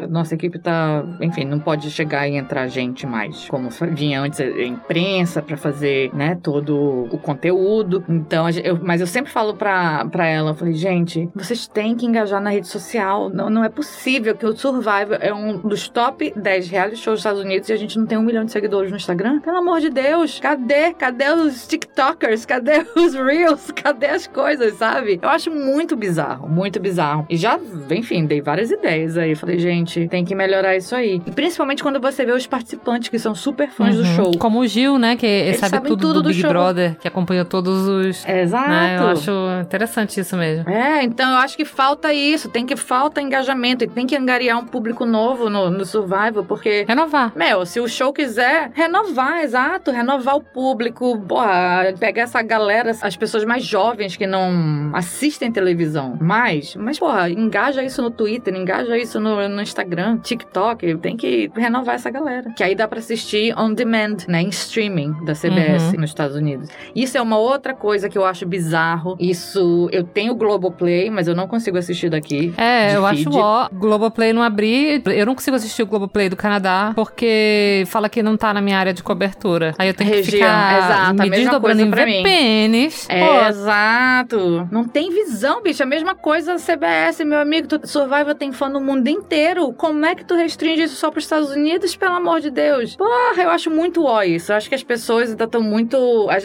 Nossa 0.09 0.33
equipe 0.33 0.57
tá. 0.57 1.05
Enfim, 1.21 1.45
não 1.45 1.59
pode 1.59 1.91
chegar 1.91 2.27
e 2.27 2.35
entrar 2.35 2.67
gente 2.67 3.05
mais. 3.05 3.47
Como 3.47 3.69
vinha 3.91 4.19
antes 4.19 4.39
a 4.39 4.63
imprensa 4.63 5.43
pra 5.43 5.55
fazer, 5.55 6.11
né? 6.13 6.37
Todo 6.41 7.07
o 7.11 7.17
conteúdo. 7.19 8.03
Então, 8.09 8.49
eu, 8.63 8.79
mas 8.81 8.99
eu 8.99 9.07
sempre 9.07 9.31
falo 9.31 9.53
pra, 9.53 10.05
pra 10.05 10.25
ela, 10.25 10.51
eu 10.51 10.55
falei, 10.55 10.73
gente, 10.73 11.29
vocês 11.35 11.67
têm 11.67 11.95
que 11.95 12.05
engajar 12.05 12.41
na 12.41 12.49
rede 12.49 12.67
social. 12.67 13.29
Não, 13.29 13.49
não 13.49 13.63
é 13.63 13.69
possível 13.69 14.35
que 14.35 14.45
o 14.45 14.57
Survivor 14.57 15.17
é 15.19 15.33
um 15.33 15.59
dos 15.59 15.87
top 15.87 16.33
10 16.35 16.69
reality 16.69 16.97
shows 16.97 17.15
dos 17.15 17.19
Estados 17.19 17.41
Unidos 17.41 17.69
e 17.69 17.73
a 17.73 17.77
gente 17.77 17.99
não 17.99 18.07
tem 18.07 18.17
um 18.17 18.23
milhão 18.23 18.34
de 18.43 18.51
seguidores 18.51 18.91
no 18.91 18.97
Instagram. 18.97 19.39
Pelo 19.39 19.57
amor 19.57 19.79
de 19.79 19.89
Deus, 19.89 20.39
cadê? 20.39 20.93
Cadê 20.93 21.29
os 21.29 21.67
TikTokers? 21.67 22.45
Cadê 22.45 22.85
os 22.95 23.13
Reels? 23.13 23.71
Cadê 23.71 24.07
as 24.07 24.27
coisas, 24.27 24.75
sabe? 24.75 25.19
Eu 25.21 25.29
acho 25.29 25.51
muito 25.51 25.95
bizarro, 25.95 26.49
muito 26.49 26.79
bizarro. 26.79 27.25
E 27.29 27.37
já, 27.37 27.59
enfim, 27.91 28.25
dei 28.25 28.41
várias 28.41 28.71
ideias 28.71 29.17
aí. 29.17 29.35
Falei, 29.35 29.59
gente, 29.59 30.07
tem 30.07 30.25
que 30.25 30.35
melhorar 30.35 30.75
isso 30.75 30.95
aí. 30.95 31.21
E 31.25 31.31
principalmente 31.31 31.83
quando 31.83 31.99
você 31.99 32.25
vê 32.25 32.31
os 32.31 32.47
participantes 32.47 33.09
que 33.09 33.19
são 33.19 33.35
super 33.35 33.69
fãs 33.69 33.95
uhum. 33.95 34.01
do 34.01 34.07
show. 34.07 34.31
Como 34.37 34.59
o 34.59 34.67
Gil, 34.67 34.97
né? 34.97 35.15
Que 35.15 35.53
sabe 35.53 35.79
tudo, 35.81 36.01
tudo 36.01 36.13
do, 36.13 36.21
do 36.23 36.29
Big 36.29 36.41
show. 36.41 36.49
Brother, 36.49 36.95
que 36.99 37.07
acompanha 37.07 37.45
todos 37.45 37.87
os. 37.87 38.27
Exato. 38.27 38.69
Né? 38.69 38.97
Eu 38.99 39.07
acho 39.07 39.31
interessante 39.61 40.19
isso 40.19 40.35
mesmo. 40.35 40.69
É, 40.69 41.03
então 41.03 41.29
eu 41.29 41.37
acho 41.37 41.55
que 41.55 41.65
falta 41.65 42.13
isso. 42.13 42.49
Tem 42.49 42.65
que 42.65 42.75
falta 42.75 43.21
engajamento 43.21 43.83
e 43.83 43.87
tem 43.87 44.07
que 44.07 44.15
angariar 44.15 44.57
um 44.59 44.65
público 44.65 45.05
novo 45.05 45.49
no, 45.49 45.69
no 45.69 45.85
Survival, 45.85 46.43
porque. 46.47 46.85
Renovar. 46.87 47.31
Meu, 47.35 47.65
se 47.65 47.79
o 47.79 47.87
show 47.87 48.11
quiser 48.25 48.71
renovar, 48.73 49.43
exato, 49.43 49.91
renovar 49.91 50.35
o 50.35 50.41
público, 50.41 51.17
porra, 51.27 51.93
pegar 51.99 52.23
essa 52.23 52.41
galera, 52.41 52.91
as 53.01 53.15
pessoas 53.15 53.45
mais 53.45 53.63
jovens 53.63 54.17
que 54.17 54.25
não 54.25 54.89
assistem 54.93 55.51
televisão 55.51 56.17
mais, 56.19 56.75
mas, 56.75 56.97
porra, 56.97 57.29
engaja 57.29 57.83
isso 57.83 58.01
no 58.01 58.09
Twitter, 58.09 58.55
engaja 58.55 58.97
isso 58.97 59.19
no, 59.19 59.47
no 59.47 59.61
Instagram, 59.61 60.17
TikTok, 60.17 60.97
tem 60.97 61.15
que 61.15 61.51
renovar 61.55 61.95
essa 61.95 62.09
galera. 62.09 62.51
Que 62.55 62.63
aí 62.63 62.73
dá 62.73 62.87
pra 62.87 62.99
assistir 62.99 63.57
on 63.57 63.73
demand, 63.73 64.17
né, 64.27 64.41
em 64.41 64.49
streaming 64.49 65.13
da 65.23 65.33
CBS 65.33 65.93
uhum. 65.93 66.01
nos 66.01 66.09
Estados 66.09 66.35
Unidos. 66.35 66.69
Isso 66.95 67.17
é 67.17 67.21
uma 67.21 67.37
outra 67.37 67.73
coisa 67.73 68.09
que 68.09 68.17
eu 68.17 68.25
acho 68.25 68.45
bizarro. 68.47 69.15
Isso, 69.19 69.87
eu 69.91 70.03
tenho 70.03 70.33
Globoplay, 70.33 71.11
mas 71.11 71.27
eu 71.27 71.35
não 71.35 71.47
consigo 71.47 71.77
assistir 71.77 72.09
daqui. 72.09 72.53
É, 72.57 72.95
eu 72.95 73.07
feed. 73.07 73.27
acho 73.27 73.37
ó, 73.37 73.69
Globoplay 73.71 74.33
não 74.33 74.41
abrir, 74.41 75.03
eu 75.05 75.25
não 75.25 75.35
consigo 75.35 75.55
assistir 75.55 75.83
o 75.83 75.85
Globoplay 75.85 76.27
do 76.27 76.35
Canadá, 76.35 76.91
porque 76.95 77.83
fala 77.87 78.09
que 78.09 78.14
não 78.23 78.37
tá 78.37 78.53
na 78.53 78.61
minha 78.61 78.77
área 78.77 78.93
de 78.93 79.03
cobertura. 79.03 79.73
Aí 79.77 79.87
eu 79.87 79.93
tenho 79.93 80.09
Região, 80.09 80.23
que 80.23 80.31
ficar 80.37 80.77
exato, 80.77 81.21
me 81.21 81.29
desdobrando 81.29 81.81
em 81.81 81.89
VPNs. 81.89 83.07
É, 83.09 83.47
exato. 83.49 84.67
Não 84.71 84.87
tem 84.87 85.11
visão, 85.11 85.61
bicho. 85.61 85.83
A 85.83 85.85
mesma 85.85 86.15
coisa 86.15 86.55
CBS, 86.55 87.19
meu 87.25 87.39
amigo. 87.39 87.67
Tu, 87.67 87.87
Survivor 87.87 88.33
tem 88.35 88.51
fã 88.51 88.69
no 88.69 88.79
mundo 88.79 89.07
inteiro. 89.07 89.73
Como 89.73 90.05
é 90.05 90.15
que 90.15 90.23
tu 90.23 90.35
restringe 90.35 90.83
isso 90.83 90.95
só 90.95 91.11
pros 91.11 91.25
Estados 91.25 91.51
Unidos? 91.51 91.95
Pelo 91.95 92.15
amor 92.15 92.39
de 92.41 92.49
Deus. 92.49 92.95
Porra, 92.95 93.43
eu 93.43 93.49
acho 93.49 93.69
muito 93.69 94.03
ó 94.05 94.23
isso. 94.23 94.51
Eu 94.51 94.57
acho 94.57 94.69
que 94.69 94.75
as 94.75 94.83
pessoas 94.83 95.31
ainda 95.31 95.43
estão 95.43 95.61
muito... 95.61 95.97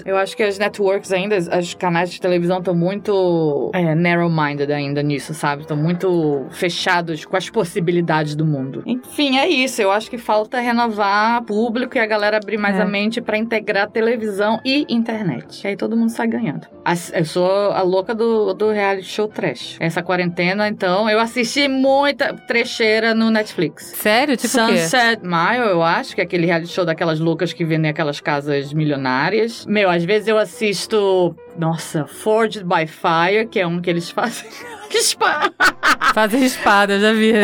Eu 0.05 0.17
acho 0.17 0.37
que 0.37 0.43
as 0.43 0.59
networks 0.59 1.13
ainda, 1.13 1.37
os 1.37 1.75
canais 1.75 2.11
de 2.11 2.21
televisão 2.21 2.59
estão 2.59 2.75
muito 2.75 3.71
é, 3.75 3.95
narrow-minded 3.95 4.73
ainda 4.73 5.03
nisso, 5.03 5.35
sabe? 5.35 5.63
Estão 5.63 5.77
muito 5.77 6.47
fechados 6.51 7.25
com 7.25 7.37
as 7.37 7.49
possibilidades 7.49 8.35
do 8.35 8.45
mundo. 8.45 8.83
Enfim, 8.87 9.39
é 9.39 9.49
isso. 9.49 9.81
Eu 9.81 9.91
acho 9.91 10.11
que 10.11 10.19
falta 10.19 10.59
renovar 10.61 11.43
público 11.45 11.60
e 11.95 11.99
a 11.99 12.07
galera 12.07 12.37
abrir 12.37 12.57
mais 12.57 12.77
é. 12.77 12.83
a 12.83 12.85
mente 12.85 13.21
para 13.21 13.37
integrar 13.37 13.91
televisão 13.91 14.61
e 14.65 14.87
internet. 14.89 15.63
E 15.65 15.69
aí 15.69 15.77
todo 15.77 15.97
mundo 15.97 16.11
sai 16.11 16.27
ganhando. 16.27 16.67
Eu 17.13 17.25
sou 17.25 17.73
a 17.73 17.83
louca 17.83 18.15
do, 18.15 18.55
do 18.55 18.71
reality 18.71 19.07
show 19.07 19.29
trash. 19.29 19.77
Essa 19.79 20.03
quarentena, 20.03 20.69
então, 20.69 21.09
eu 21.09 21.21
assisti 21.21 21.69
muita 21.69 22.35
trecheira 22.35 23.15
no 23.15 23.31
Netflix. 23.31 23.93
Sério? 23.97 24.37
Tipo 24.37 24.49
Sunset 24.49 25.23
Mile, 25.23 25.71
eu 25.71 25.83
acho, 25.83 26.15
que 26.15 26.21
é 26.21 26.25
aquele 26.25 26.47
reality 26.47 26.73
show 26.73 26.85
daquelas 26.85 27.21
loucas 27.21 27.53
que 27.53 27.65
vendem 27.65 27.91
aquelas 27.91 28.21
casas 28.21 28.73
milionárias. 28.73 29.67
Meu, 29.67 29.91
às 29.91 30.05
vezes 30.05 30.29
eu 30.29 30.39
assisto 30.39 31.37
nossa, 31.61 32.07
Forged 32.07 32.65
by 32.65 32.87
Fire, 32.87 33.47
que 33.47 33.61
é 33.61 33.67
um 33.67 33.83
que 33.83 33.91
eles 33.91 34.11
fazem. 34.11 34.49
espada! 34.91 35.53
Fazem 36.15 36.43
espada, 36.43 36.99
já 36.99 37.13
vi. 37.13 37.35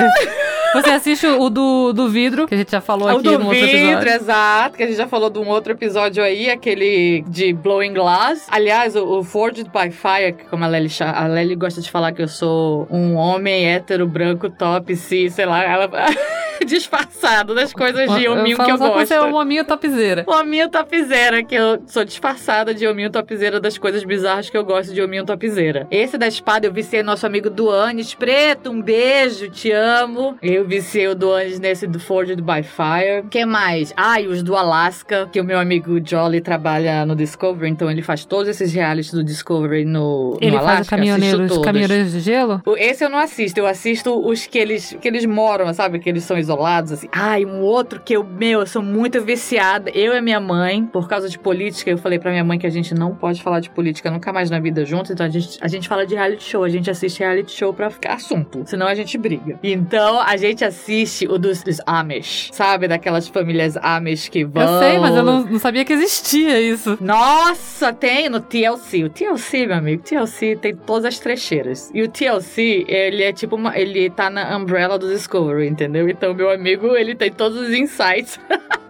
Você 0.72 0.90
assiste 0.90 1.26
o 1.26 1.50
do, 1.50 1.92
do 1.92 2.08
vidro, 2.08 2.48
que 2.48 2.54
a 2.54 2.56
gente 2.56 2.70
já 2.70 2.80
falou 2.80 3.08
o 3.08 3.18
aqui 3.18 3.28
no 3.28 3.46
outro 3.46 3.52
episódio. 3.52 3.76
O 3.76 3.94
do 3.94 3.98
vidro, 3.98 4.08
exato, 4.08 4.76
que 4.78 4.82
a 4.82 4.86
gente 4.86 4.96
já 4.96 5.06
falou 5.06 5.28
de 5.28 5.38
um 5.38 5.46
outro 5.48 5.74
episódio 5.74 6.24
aí, 6.24 6.48
aquele 6.48 7.24
de 7.28 7.52
Blowing 7.52 7.92
Glass. 7.92 8.46
Aliás, 8.50 8.96
o, 8.96 9.18
o 9.18 9.22
Forged 9.22 9.70
by 9.70 9.90
Fire, 9.90 10.34
como 10.48 10.64
a 10.64 10.66
Lely, 10.66 10.90
a 11.00 11.26
Lely 11.26 11.54
gosta 11.54 11.82
de 11.82 11.90
falar 11.90 12.12
que 12.12 12.22
eu 12.22 12.28
sou 12.28 12.88
um 12.90 13.16
homem 13.16 13.66
hétero, 13.66 14.06
branco, 14.06 14.48
top, 14.48 14.96
cis, 14.96 15.34
sei 15.34 15.44
lá, 15.44 15.62
ela... 15.62 15.90
disfarçado 16.66 17.54
das 17.54 17.72
coisas 17.72 18.10
de 18.14 18.28
hominho 18.28 18.56
que 18.56 18.70
eu 18.70 18.78
gosto. 18.78 19.06
Você 19.06 19.14
é 19.14 19.22
um 19.22 19.34
hominho 19.34 19.64
topzeira. 19.64 20.24
Hominho 20.26 20.68
topzeira, 20.68 21.42
que 21.42 21.54
eu 21.54 21.82
sou 21.86 22.04
disfarçada 22.04 22.74
de 22.74 22.86
hominho 22.86 23.10
topzeira 23.10 23.60
das 23.60 23.76
coisas 23.78 24.04
bizarras 24.04 24.48
que 24.48 24.56
eu 24.56 24.64
gosto 24.64 24.92
de 24.92 25.02
hominho 25.02 25.24
topzeira. 25.24 25.86
Esse 25.90 26.16
da 26.16 26.26
espada 26.26 26.66
eu 26.66 26.72
viciei 26.72 27.02
nosso 27.02 27.26
amigo 27.26 27.50
Duanes 27.50 28.14
Preto, 28.14 28.70
um 28.70 28.80
beijo, 28.80 29.48
te 29.50 29.70
amo. 29.70 30.36
Eu 30.42 30.66
viciei 30.66 31.08
o 31.08 31.14
Duanes 31.14 31.58
nesse 31.58 31.86
do 31.86 31.98
Forged 31.98 32.40
by 32.42 32.62
Fire. 32.62 33.26
que 33.30 33.44
mais? 33.44 33.92
Ah, 33.96 34.20
e 34.20 34.26
os 34.26 34.42
do 34.42 34.56
Alaska, 34.56 35.28
que 35.30 35.40
o 35.40 35.44
meu 35.44 35.58
amigo 35.58 36.00
Jolly 36.04 36.40
trabalha 36.40 37.04
no 37.04 37.14
Discovery, 37.14 37.70
então 37.70 37.90
ele 37.90 38.02
faz 38.02 38.24
todos 38.24 38.48
esses 38.48 38.72
realities 38.72 39.12
do 39.12 39.24
Discovery 39.24 39.84
no, 39.84 40.36
ele 40.40 40.52
no 40.52 40.58
Alaska. 40.58 40.72
Ele 40.72 40.76
faz 40.76 40.88
caminhoneiros, 40.88 41.58
caminhoneiros 41.58 42.12
de 42.12 42.20
gelo? 42.20 42.62
Esse 42.76 43.04
eu 43.04 43.10
não 43.10 43.18
assisto, 43.18 43.58
eu 43.58 43.66
assisto 43.66 44.26
os 44.26 44.46
que 44.46 44.58
eles, 44.58 44.96
que 45.00 45.08
eles 45.08 45.24
moram, 45.24 45.72
sabe? 45.72 45.98
Que 45.98 46.08
eles 46.08 46.24
são 46.24 46.38
isolados, 46.46 46.92
assim. 46.92 47.08
Ai, 47.12 47.44
um 47.44 47.60
outro 47.60 48.00
que 48.00 48.14
eu, 48.14 48.24
meu, 48.24 48.60
eu 48.60 48.66
sou 48.66 48.82
muito 48.82 49.20
viciada. 49.22 49.90
Eu 49.90 50.14
e 50.14 50.20
minha 50.20 50.40
mãe, 50.40 50.84
por 50.84 51.08
causa 51.08 51.28
de 51.28 51.38
política, 51.38 51.90
eu 51.90 51.98
falei 51.98 52.18
pra 52.18 52.30
minha 52.30 52.44
mãe 52.44 52.58
que 52.58 52.66
a 52.66 52.70
gente 52.70 52.94
não 52.94 53.14
pode 53.14 53.42
falar 53.42 53.60
de 53.60 53.70
política 53.70 54.10
nunca 54.10 54.32
mais 54.32 54.50
na 54.50 54.58
vida 54.58 54.84
junto, 54.84 55.12
então 55.12 55.26
a 55.26 55.28
gente, 55.28 55.58
a 55.60 55.68
gente 55.68 55.88
fala 55.88 56.06
de 56.06 56.14
reality 56.14 56.44
show, 56.44 56.64
a 56.64 56.68
gente 56.68 56.90
assiste 56.90 57.18
reality 57.20 57.52
show 57.52 57.72
pra 57.72 57.90
ficar 57.90 58.14
assunto, 58.14 58.62
senão 58.66 58.86
a 58.86 58.94
gente 58.94 59.18
briga. 59.18 59.58
Então 59.62 60.20
a 60.20 60.36
gente 60.36 60.64
assiste 60.64 61.26
o 61.26 61.38
dos, 61.38 61.62
dos 61.62 61.80
Amish, 61.86 62.50
sabe? 62.52 62.88
Daquelas 62.88 63.28
famílias 63.28 63.76
Amish 63.76 64.28
que 64.28 64.44
vão. 64.44 64.62
Eu 64.62 64.80
sei, 64.80 64.98
mas 64.98 65.16
eu 65.16 65.22
não, 65.22 65.44
não 65.44 65.58
sabia 65.58 65.84
que 65.84 65.92
existia 65.92 66.60
isso. 66.60 66.96
Nossa, 67.00 67.92
tem 67.92 68.28
no 68.28 68.40
TLC. 68.40 69.04
O 69.04 69.10
TLC, 69.10 69.66
meu 69.66 69.76
amigo, 69.76 70.02
o 70.02 70.04
TLC 70.04 70.56
tem 70.56 70.74
todas 70.74 71.04
as 71.04 71.18
trecheiras. 71.18 71.90
E 71.92 72.02
o 72.02 72.08
TLC, 72.08 72.84
ele 72.88 73.22
é 73.22 73.32
tipo 73.32 73.56
uma. 73.56 73.76
Ele 73.76 74.10
tá 74.10 74.30
na 74.30 74.56
umbrella 74.56 74.98
do 74.98 75.08
Discovery, 75.08 75.66
entendeu? 75.66 76.08
Então, 76.08 76.34
meu 76.36 76.50
amigo 76.50 76.94
ele 76.96 77.14
tem 77.14 77.32
todos 77.32 77.58
os 77.58 77.70
insights. 77.70 78.38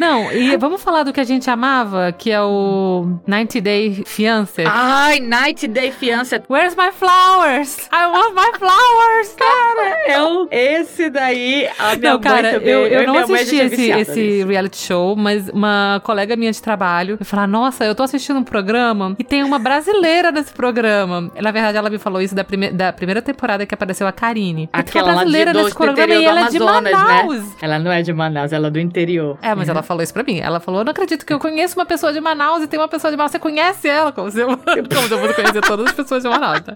Não, 0.00 0.32
e 0.32 0.56
vamos 0.56 0.82
falar 0.82 1.02
do 1.02 1.12
que 1.12 1.20
a 1.20 1.24
gente 1.24 1.50
amava, 1.50 2.10
que 2.10 2.30
é 2.30 2.40
o 2.40 3.18
90 3.26 3.60
Day 3.60 4.02
Fiancé. 4.06 4.64
Ai, 4.66 5.20
90 5.20 5.68
Day 5.68 5.92
Fiancé. 5.92 6.42
Where's 6.48 6.74
my 6.74 6.90
flowers? 6.90 7.86
I 7.92 8.06
want 8.06 8.34
my 8.34 8.50
flowers! 8.58 9.34
Cara, 9.36 10.18
eu, 10.18 10.48
esse 10.50 11.10
daí, 11.10 11.68
a 11.78 11.96
minha 11.96 12.12
não, 12.12 12.18
cara, 12.18 12.52
também, 12.52 12.70
eu, 12.70 12.86
eu, 12.86 13.02
eu 13.02 13.06
não 13.08 13.18
assisti 13.18 13.56
esse, 13.56 13.90
esse 13.90 14.44
reality 14.44 14.78
show, 14.78 15.14
mas 15.14 15.50
uma 15.50 16.00
colega 16.02 16.34
minha 16.34 16.50
de 16.50 16.62
trabalho 16.62 17.18
me 17.20 17.26
falou: 17.26 17.46
Nossa, 17.46 17.84
eu 17.84 17.94
tô 17.94 18.02
assistindo 18.02 18.38
um 18.38 18.42
programa 18.42 19.14
e 19.18 19.24
tem 19.24 19.44
uma 19.44 19.58
brasileira 19.58 20.32
nesse 20.32 20.54
programa. 20.54 21.30
Na 21.38 21.50
verdade, 21.50 21.76
ela 21.76 21.90
me 21.90 21.98
falou 21.98 22.22
isso 22.22 22.34
da, 22.34 22.42
prime 22.42 22.70
da 22.70 22.90
primeira 22.90 23.20
temporada 23.20 23.66
que 23.66 23.74
apareceu 23.74 24.06
a 24.06 24.12
Karine. 24.12 24.66
Aquela 24.72 25.12
brasileira 25.12 25.52
nesse 25.52 25.74
programa 25.74 26.14
e 26.14 26.24
ela 26.24 26.46
é 26.46 26.48
de 26.48 26.58
né? 26.58 26.64
Manaus. 26.64 27.38
Né? 27.38 27.52
Ela 27.60 27.78
não 27.78 27.92
é 27.92 28.00
de 28.00 28.14
Manaus, 28.14 28.50
ela 28.50 28.68
é 28.68 28.70
do 28.70 28.80
interior. 28.80 29.38
É, 29.42 29.54
mas 29.54 29.68
ela 29.68 29.82
falou 29.90 30.04
isso 30.04 30.12
pra 30.12 30.22
mim. 30.22 30.38
Ela 30.38 30.60
falou: 30.60 30.80
Eu 30.80 30.84
não 30.84 30.92
acredito 30.92 31.26
que 31.26 31.32
eu 31.32 31.40
conheço 31.40 31.76
uma 31.76 31.84
pessoa 31.84 32.12
de 32.12 32.20
Manaus 32.20 32.62
e 32.62 32.68
tem 32.68 32.78
uma 32.78 32.86
pessoa 32.86 33.10
de 33.10 33.16
Manaus. 33.16 33.32
Você 33.32 33.40
conhece 33.40 33.88
ela? 33.88 34.12
Como 34.12 34.30
se 34.30 34.38
eu, 34.38 34.46
como 34.56 35.08
se 35.08 35.12
eu 35.12 35.18
fosse 35.18 35.34
conhecer 35.34 35.60
todas 35.62 35.86
as 35.86 35.92
pessoas 35.92 36.22
de 36.22 36.28
Manaus, 36.28 36.60
tá? 36.60 36.74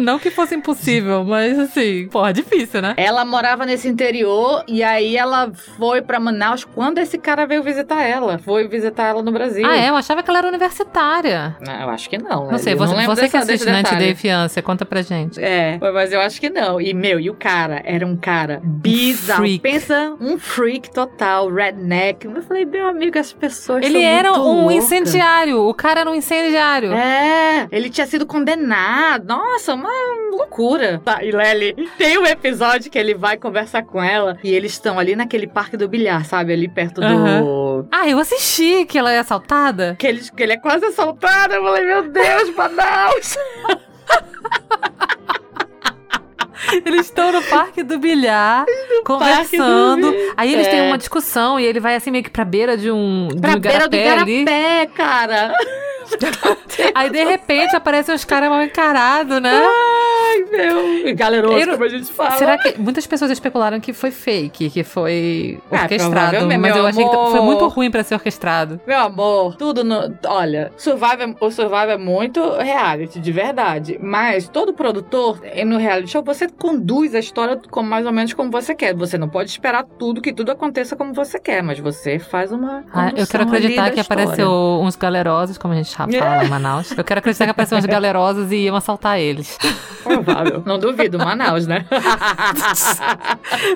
Não 0.00 0.18
que 0.18 0.30
fosse 0.30 0.54
impossível, 0.54 1.24
mas 1.24 1.58
assim, 1.58 2.08
porra, 2.08 2.32
difícil, 2.32 2.82
né? 2.82 2.94
Ela 2.96 3.24
morava 3.24 3.64
nesse 3.66 3.88
interior 3.88 4.64
e 4.66 4.82
aí 4.82 5.16
ela 5.16 5.50
foi 5.76 6.02
para 6.02 6.18
Manaus 6.20 6.64
quando 6.64 6.98
esse 6.98 7.18
cara 7.18 7.46
veio 7.46 7.62
visitar 7.62 8.02
ela. 8.02 8.38
Foi 8.38 8.66
visitar 8.68 9.08
ela 9.08 9.22
no 9.22 9.32
Brasil. 9.32 9.66
Ah, 9.66 9.76
é? 9.76 9.88
Eu 9.88 9.96
achava 9.96 10.22
que 10.22 10.30
ela 10.30 10.38
era 10.38 10.48
universitária. 10.48 11.56
Não, 11.60 11.82
eu 11.82 11.90
acho 11.90 12.08
que 12.08 12.18
não. 12.18 12.50
Não 12.50 12.58
sei, 12.58 12.74
você, 12.74 12.94
não 12.94 13.04
você 13.04 13.28
que 13.28 13.36
assiste 13.36 13.66
Night 13.66 13.94
Day 13.96 14.14
Fiança, 14.14 14.62
conta 14.62 14.84
pra 14.84 15.02
gente. 15.02 15.42
É, 15.42 15.78
mas 15.80 16.12
eu 16.12 16.20
acho 16.20 16.40
que 16.40 16.50
não. 16.50 16.80
E, 16.80 16.92
meu, 16.94 17.18
e 17.20 17.30
o 17.30 17.34
cara 17.34 17.82
era 17.84 18.06
um 18.06 18.16
cara 18.16 18.60
bizarro. 18.62 19.44
Um 19.44 19.58
Pensa, 19.58 20.16
um 20.20 20.38
freak 20.38 20.90
total, 20.90 21.52
redneck. 21.52 22.26
Eu 22.26 22.42
falei, 22.42 22.64
meu 22.64 22.86
amigo, 22.86 23.18
as 23.18 23.32
pessoas 23.32 23.84
Ele 23.84 24.02
era 24.02 24.32
um 24.32 24.70
incendiário. 24.70 25.66
O 25.66 25.74
cara 25.74 26.00
era 26.00 26.10
um 26.10 26.14
incendiário. 26.14 26.92
É, 26.92 27.66
ele 27.70 27.90
tinha 27.90 28.06
sido 28.06 28.26
condenado. 28.26 29.24
Nossa, 29.26 29.74
uma 29.74 29.85
uma 29.86 30.36
loucura. 30.36 31.00
Tá, 31.04 31.22
e 31.22 31.30
Lely, 31.30 31.74
tem 31.96 32.18
um 32.18 32.26
episódio 32.26 32.90
que 32.90 32.98
ele 32.98 33.14
vai 33.14 33.36
conversar 33.36 33.82
com 33.84 34.02
ela 34.02 34.38
e 34.42 34.52
eles 34.52 34.72
estão 34.72 34.98
ali 34.98 35.16
naquele 35.16 35.46
parque 35.46 35.76
do 35.76 35.88
bilhar, 35.88 36.24
sabe? 36.24 36.52
Ali 36.52 36.68
perto 36.68 37.00
do. 37.00 37.06
Uhum. 37.06 37.88
Ah, 37.90 38.08
eu 38.08 38.18
assisti 38.18 38.84
que 38.84 38.98
ela 38.98 39.12
é 39.12 39.18
assaltada. 39.18 39.96
Que 39.98 40.06
ele, 40.06 40.20
que 40.20 40.42
ele 40.42 40.52
é 40.52 40.58
quase 40.58 40.84
assaltado. 40.86 41.54
Eu 41.54 41.62
falei, 41.62 41.84
meu 41.84 42.02
Deus, 42.10 42.54
Manaus! 42.54 43.36
Eles 46.84 47.06
estão 47.06 47.32
no 47.32 47.42
parque 47.42 47.82
do 47.82 47.98
bilhar, 47.98 48.64
no 48.66 49.04
conversando. 49.04 50.10
Do... 50.10 50.32
Aí 50.36 50.52
eles 50.52 50.66
é. 50.66 50.70
têm 50.70 50.82
uma 50.88 50.98
discussão 50.98 51.58
e 51.60 51.64
ele 51.64 51.80
vai 51.80 51.94
assim 51.94 52.10
meio 52.10 52.24
que 52.24 52.30
pra 52.30 52.44
beira 52.44 52.76
de 52.76 52.90
um, 52.90 53.28
pra 53.40 53.50
de 53.50 53.56
um 53.56 53.60
beira 53.60 53.88
do 53.88 53.96
garapé, 53.96 54.80
ali. 54.80 54.86
cara. 54.88 55.54
Aí 56.94 57.10
de 57.10 57.24
repente 57.24 57.74
aparecem 57.74 58.14
os 58.14 58.24
caras 58.24 58.48
mal 58.48 58.62
encarados, 58.62 59.40
né? 59.40 59.62
Ai, 59.62 60.44
meu. 60.50 61.14
Galeroso, 61.14 61.58
eu, 61.58 61.72
como 61.72 61.84
a 61.84 61.88
gente 61.88 62.12
fala. 62.12 62.32
Será 62.32 62.58
que 62.58 62.80
muitas 62.80 63.06
pessoas 63.06 63.30
especularam 63.30 63.80
que 63.80 63.92
foi 63.92 64.10
fake, 64.10 64.70
que 64.70 64.84
foi 64.84 65.58
ah, 65.70 65.82
orquestrado? 65.82 66.46
Mas 66.58 66.76
eu 66.76 66.86
achei 66.86 67.04
amor. 67.04 67.26
que 67.26 67.30
foi 67.32 67.40
muito 67.40 67.66
ruim 67.68 67.90
pra 67.90 68.02
ser 68.02 68.14
orquestrado. 68.14 68.80
Meu 68.86 68.98
amor, 68.98 69.56
tudo 69.56 69.84
no. 69.84 70.16
Olha, 70.26 70.72
Survival, 70.76 71.34
o 71.40 71.50
Survival 71.50 71.90
é 71.90 71.98
muito 71.98 72.40
reality, 72.56 73.20
de 73.20 73.32
verdade. 73.32 73.98
Mas 74.00 74.48
todo 74.48 74.72
produtor, 74.72 75.40
no 75.66 75.78
reality 75.78 76.10
show, 76.10 76.22
você 76.22 76.45
conduz 76.48 77.14
a 77.14 77.18
história 77.18 77.60
como, 77.70 77.88
mais 77.88 78.06
ou 78.06 78.12
menos 78.12 78.32
como 78.32 78.50
você 78.50 78.74
quer. 78.74 78.94
Você 78.94 79.18
não 79.18 79.28
pode 79.28 79.50
esperar 79.50 79.84
tudo, 79.84 80.20
que 80.20 80.32
tudo 80.32 80.50
aconteça 80.50 80.96
como 80.96 81.12
você 81.12 81.38
quer, 81.38 81.62
mas 81.62 81.78
você 81.78 82.18
faz 82.18 82.52
uma. 82.52 82.84
Ah, 82.92 83.12
eu 83.16 83.26
quero 83.26 83.44
acreditar 83.44 83.90
que 83.90 84.00
apareceu 84.00 84.50
uns 84.82 84.96
galerosos, 84.96 85.58
como 85.58 85.74
a 85.74 85.76
gente 85.76 85.94
fala 85.94 86.10
lá 86.18 86.44
em 86.44 86.48
Manaus. 86.48 86.92
Eu 86.96 87.04
quero 87.04 87.18
acreditar 87.18 87.44
que 87.44 87.50
apareceram 87.50 87.80
uns 87.80 87.86
galerosos 87.86 88.52
e 88.52 88.56
iam 88.56 88.76
assaltar 88.76 89.18
eles. 89.18 89.58
Provável. 90.02 90.62
Não 90.64 90.78
duvido, 90.78 91.18
Manaus, 91.18 91.66
né? 91.66 91.84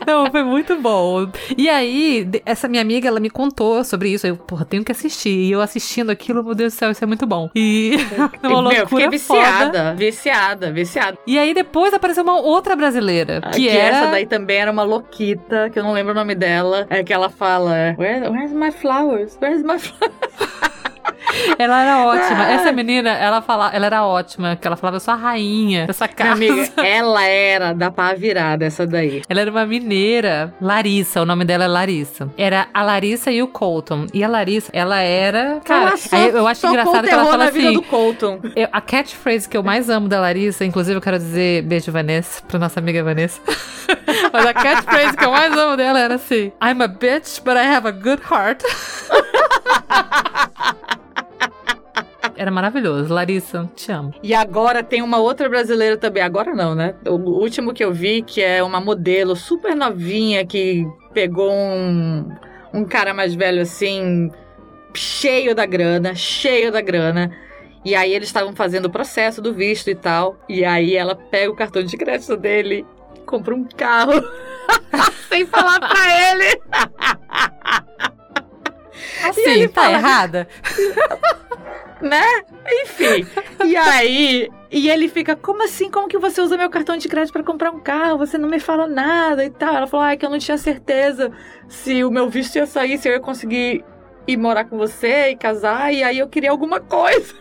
Não, 0.06 0.30
foi 0.30 0.42
muito 0.42 0.76
bom. 0.76 1.28
E 1.56 1.68
aí, 1.68 2.28
essa 2.44 2.68
minha 2.68 2.82
amiga, 2.82 3.08
ela 3.08 3.20
me 3.20 3.30
contou 3.30 3.82
sobre 3.84 4.10
isso. 4.10 4.26
Eu, 4.26 4.36
porra, 4.36 4.64
tenho 4.64 4.84
que 4.84 4.92
assistir. 4.92 5.30
E 5.30 5.50
eu 5.50 5.60
assistindo 5.60 6.10
aquilo, 6.10 6.42
meu 6.44 6.54
Deus 6.54 6.72
do 6.74 6.76
céu, 6.76 6.90
isso 6.90 7.02
é 7.02 7.06
muito 7.06 7.26
bom. 7.26 7.50
E 7.54 7.96
uma 8.42 8.60
loucura 8.60 8.76
Meu, 8.76 8.88
fiquei 8.88 9.08
viciada, 9.08 9.66
foda. 9.66 9.94
viciada, 9.94 10.72
viciada. 10.72 11.18
E 11.26 11.38
aí 11.38 11.52
depois 11.54 11.92
apareceu 11.92 12.22
uma 12.22 12.38
outra 12.40 12.59
brasileira, 12.76 13.40
que, 13.52 13.62
que 13.62 13.68
era... 13.68 13.96
essa 13.96 14.10
daí 14.10 14.26
também 14.26 14.58
era 14.58 14.70
uma 14.70 14.82
louquita, 14.82 15.70
que 15.70 15.78
eu 15.78 15.82
não 15.82 15.92
lembro 15.92 16.12
o 16.12 16.14
nome 16.14 16.34
dela. 16.34 16.86
É 16.90 17.02
que 17.02 17.12
ela 17.12 17.28
fala, 17.28 17.94
Where, 17.98 18.28
where's 18.30 18.52
my 18.52 18.70
flowers? 18.70 19.38
Where's 19.40 19.62
my 19.62 19.78
flowers? 19.78 20.14
Ela 21.58 21.82
era 21.82 22.06
ótima. 22.06 22.44
Ah. 22.44 22.52
Essa 22.52 22.72
menina, 22.72 23.10
ela 23.10 23.42
fala, 23.42 23.70
ela 23.72 23.86
era 23.86 24.04
ótima, 24.04 24.56
que 24.56 24.66
ela 24.66 24.76
falava, 24.76 24.96
eu 24.96 25.00
sou 25.00 25.14
a 25.14 25.16
rainha 25.16 25.86
dessa 25.86 26.08
casa. 26.08 26.34
Minha 26.36 26.52
amiga, 26.52 26.72
ela 26.82 27.24
era 27.24 27.72
da 27.72 27.90
pá 27.90 28.12
virada, 28.14 28.64
essa 28.64 28.86
daí. 28.86 29.22
Ela 29.28 29.40
era 29.42 29.50
uma 29.50 29.66
mineira. 29.66 30.54
Larissa, 30.60 31.22
o 31.22 31.26
nome 31.26 31.44
dela 31.44 31.64
é 31.64 31.68
Larissa. 31.68 32.30
Era 32.36 32.68
a 32.72 32.82
Larissa 32.82 33.30
e 33.30 33.42
o 33.42 33.48
Colton. 33.48 34.06
E 34.12 34.24
a 34.24 34.28
Larissa, 34.28 34.70
ela 34.72 35.00
era. 35.00 35.60
Cara, 35.64 35.94
aí 36.12 36.28
eu 36.30 36.46
acho 36.46 36.66
engraçado 36.66 37.04
que 37.06 37.10
ela 37.10 37.26
fala 37.26 37.44
assim. 37.44 37.72
Do 37.72 37.82
Colton. 37.82 38.40
Eu, 38.56 38.68
a 38.72 38.80
catchphrase 38.80 39.48
que 39.48 39.56
eu 39.56 39.62
mais 39.62 39.88
amo 39.88 40.08
da 40.08 40.20
Larissa, 40.20 40.64
inclusive 40.64 40.96
eu 40.96 41.02
quero 41.02 41.18
dizer 41.18 41.62
beijo, 41.62 41.92
Vanessa, 41.92 42.42
pra 42.46 42.58
nossa 42.58 42.80
amiga 42.80 43.02
Vanessa. 43.02 43.40
Mas 44.32 44.46
a 44.46 44.54
catchphrase 44.54 45.16
que 45.16 45.24
eu 45.24 45.30
mais 45.30 45.56
amo 45.56 45.76
dela 45.76 45.98
era 45.98 46.14
assim: 46.14 46.52
I'm 46.62 46.82
a 46.82 46.88
bitch, 46.88 47.40
but 47.44 47.56
I 47.56 47.66
have 47.66 47.86
a 47.86 47.92
good 47.92 48.22
heart. 48.30 48.62
Era 52.40 52.50
maravilhoso. 52.50 53.12
Larissa, 53.12 53.70
te 53.76 53.92
amo. 53.92 54.14
E 54.22 54.32
agora 54.32 54.82
tem 54.82 55.02
uma 55.02 55.18
outra 55.18 55.46
brasileira 55.46 55.98
também. 55.98 56.22
Agora 56.22 56.54
não, 56.54 56.74
né? 56.74 56.94
O 57.06 57.16
último 57.16 57.74
que 57.74 57.84
eu 57.84 57.92
vi, 57.92 58.22
que 58.22 58.40
é 58.40 58.62
uma 58.62 58.80
modelo 58.80 59.36
super 59.36 59.76
novinha 59.76 60.46
que 60.46 60.88
pegou 61.12 61.52
um, 61.52 62.34
um 62.72 62.82
cara 62.82 63.12
mais 63.12 63.34
velho 63.34 63.60
assim, 63.60 64.30
cheio 64.94 65.54
da 65.54 65.66
grana, 65.66 66.14
cheio 66.14 66.72
da 66.72 66.80
grana. 66.80 67.30
E 67.84 67.94
aí 67.94 68.10
eles 68.10 68.28
estavam 68.28 68.56
fazendo 68.56 68.86
o 68.86 68.90
processo 68.90 69.42
do 69.42 69.52
visto 69.52 69.90
e 69.90 69.94
tal. 69.94 70.40
E 70.48 70.64
aí 70.64 70.96
ela 70.96 71.14
pega 71.14 71.52
o 71.52 71.54
cartão 71.54 71.82
de 71.82 71.94
crédito 71.94 72.38
dele, 72.38 72.86
compra 73.26 73.54
um 73.54 73.64
carro, 73.64 74.14
sem 75.28 75.44
falar 75.44 75.78
pra 75.78 76.30
ele. 76.30 76.58
Assim, 79.28 79.68
tá 79.68 79.82
fala, 79.82 79.98
errada? 79.98 80.48
né? 82.00 82.24
Enfim. 82.82 83.26
E 83.62 83.76
aí, 83.76 84.48
e 84.70 84.88
ele 84.88 85.06
fica, 85.06 85.36
como 85.36 85.62
assim? 85.62 85.90
Como 85.90 86.08
que 86.08 86.16
você 86.16 86.40
usa 86.40 86.56
meu 86.56 86.70
cartão 86.70 86.96
de 86.96 87.06
crédito 87.06 87.34
para 87.34 87.42
comprar 87.42 87.70
um 87.70 87.78
carro? 87.78 88.16
Você 88.16 88.38
não 88.38 88.48
me 88.48 88.58
fala 88.58 88.86
nada 88.86 89.44
e 89.44 89.50
tal. 89.50 89.74
Ela 89.74 89.86
falou, 89.86 90.06
ah, 90.06 90.12
é 90.12 90.16
que 90.16 90.24
eu 90.24 90.30
não 90.30 90.38
tinha 90.38 90.56
certeza 90.56 91.30
se 91.68 92.02
o 92.02 92.10
meu 92.10 92.30
visto 92.30 92.56
ia 92.56 92.66
sair, 92.66 92.96
se 92.96 93.06
eu 93.06 93.12
ia 93.12 93.20
conseguir 93.20 93.84
ir 94.26 94.36
morar 94.38 94.64
com 94.64 94.78
você 94.78 95.28
e 95.28 95.36
casar, 95.36 95.92
e 95.92 96.02
aí 96.02 96.18
eu 96.18 96.28
queria 96.28 96.50
alguma 96.50 96.80
coisa. 96.80 97.34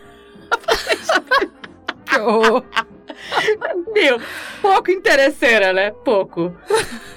Meu, 3.92 4.20
pouco 4.60 4.90
interesseira, 4.90 5.72
né? 5.72 5.90
Pouco. 6.04 6.54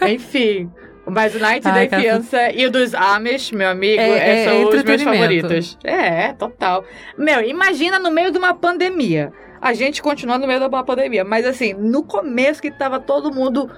Enfim. 0.01 0.71
Mas 1.05 1.35
o 1.35 1.39
Night 1.39 1.67
Ai, 1.67 1.87
da 1.87 1.97
Criança 1.97 2.51
e 2.51 2.65
o 2.65 2.71
dos 2.71 2.93
Amish, 2.93 3.51
meu 3.51 3.69
amigo, 3.69 4.01
é, 4.01 4.43
é, 4.43 4.45
são 4.45 4.69
os 4.69 4.83
meus 4.83 5.03
favoritos. 5.03 5.77
É, 5.83 6.33
total. 6.33 6.85
Meu, 7.17 7.41
imagina 7.41 7.99
no 7.99 8.09
meio 8.09 8.31
de 8.31 8.37
uma 8.37 8.53
pandemia. 8.53 9.31
A 9.61 9.73
gente 9.73 10.01
continua 10.01 10.37
no 10.37 10.47
meio 10.47 10.59
de 10.59 10.65
uma 10.65 10.83
pandemia. 10.83 11.23
Mas 11.23 11.45
assim, 11.45 11.73
no 11.73 12.03
começo 12.03 12.61
que 12.61 12.71
tava 12.71 12.99
todo 12.99 13.33
mundo 13.33 13.69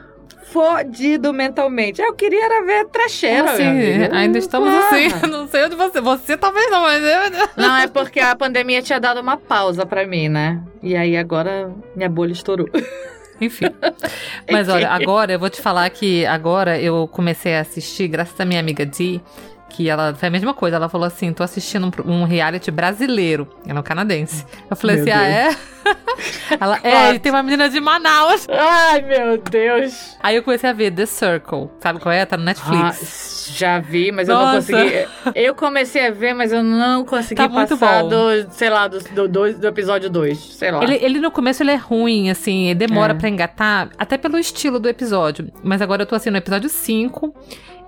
fodido 0.46 1.34
mentalmente. 1.34 2.02
Eu 2.02 2.14
queria 2.14 2.46
era 2.46 2.66
ver 2.66 2.86
trecheira. 2.86 3.52
Assim, 3.52 3.64
ainda 4.12 4.38
estamos 4.38 4.70
assim. 4.74 5.10
Não 5.28 5.48
sei 5.48 5.66
onde 5.66 5.76
você. 5.76 6.00
Você 6.00 6.38
talvez 6.38 6.70
não, 6.70 6.82
mas 6.82 7.04
eu. 7.04 7.48
Não, 7.58 7.76
é 7.78 7.88
porque 7.88 8.20
a 8.20 8.36
pandemia 8.36 8.82
tinha 8.82 9.00
dado 9.00 9.20
uma 9.20 9.38
pausa 9.38 9.86
para 9.86 10.06
mim, 10.06 10.30
né? 10.30 10.62
E 10.82 10.96
aí 10.96 11.18
agora 11.18 11.72
minha 11.96 12.10
bolha 12.10 12.32
estourou. 12.32 12.70
Enfim. 13.39 13.65
Mas 14.52 14.69
olha, 14.69 14.89
agora 14.89 15.34
eu 15.34 15.39
vou 15.39 15.50
te 15.50 15.62
falar 15.62 15.89
que 15.89 16.26
agora 16.26 16.80
eu 16.80 17.08
comecei 17.08 17.56
a 17.56 17.62
assistir, 17.62 18.08
graças 18.08 18.39
à 18.39 18.45
minha 18.45 18.60
amiga 18.60 18.86
Dee, 18.86 19.21
que 19.69 19.89
ela 19.89 20.13
foi 20.13 20.28
a 20.28 20.32
mesma 20.32 20.54
coisa. 20.54 20.78
Ela 20.78 20.89
falou 20.89 21.06
assim: 21.06 21.34
tô 21.34 21.43
assistindo 21.43 21.91
um, 22.06 22.12
um 22.12 22.24
reality 22.24 22.71
brasileiro. 22.71 23.48
Ela 23.65 23.80
é 23.80 23.82
um 23.82 23.84
canadense. 23.84 24.45
Eu 24.69 24.76
falei 24.76 24.98
meu 24.98 25.04
assim: 25.04 25.13
Deus. 25.13 25.24
ah, 25.24 25.28
é? 25.28 25.75
ela, 26.60 26.80
é, 26.84 27.19
tem 27.19 27.32
uma 27.32 27.43
menina 27.43 27.69
de 27.69 27.80
Manaus. 27.80 28.48
Ai, 28.50 29.02
meu 29.02 29.38
Deus. 29.38 30.15
Aí 30.21 30.36
eu 30.36 30.43
comecei 30.43 30.69
a 30.69 30.74
ver 30.74 30.91
The 30.91 31.06
Circle. 31.06 31.69
Sabe 31.80 32.00
qual 32.00 32.12
é? 32.12 32.26
Tá 32.26 32.38
no 32.38 32.43
Netflix. 32.43 33.50
Ah, 33.50 33.54
já 33.54 33.80
vi, 33.80 34.12
mas 34.12 34.28
Nossa. 34.28 34.71
eu 34.71 34.78
não 34.78 34.86
consegui. 34.86 35.08
Eu 35.36 35.56
comecei 35.56 36.08
a 36.08 36.12
ver, 36.12 36.34
mas 36.34 36.52
eu 36.52 36.63
não 36.63 37.06
consegui 37.06 37.36
tá 37.36 37.50
passar 37.50 38.04
bom. 38.04 38.10
do, 38.10 38.52
sei 38.52 38.69
lá, 38.69 38.88
do, 38.88 39.00
do, 39.00 39.28
do, 39.28 39.54
do 39.54 39.67
episódio 39.67 40.10
2. 40.10 40.38
Sei 40.38 40.71
lá. 40.71 40.84
Ele, 40.84 40.95
ele, 40.95 41.19
no 41.19 41.32
começo 41.32 41.62
ele 41.63 41.71
é 41.71 41.76
ruim, 41.76 42.30
assim, 42.30 42.74
demora 42.76 43.13
é. 43.13 43.15
pra 43.15 43.30
engatar, 43.30 43.89
até 43.98 44.17
pelo 44.17 44.38
estilo 44.38 44.80
do 44.80 44.89
episódio. 44.89 45.52
Mas 45.63 45.82
agora 45.82 46.04
eu 46.04 46.06
tô 46.06 46.15
assim 46.15 46.30
no 46.30 46.38
episódio 46.38 46.69
5. 46.69 47.34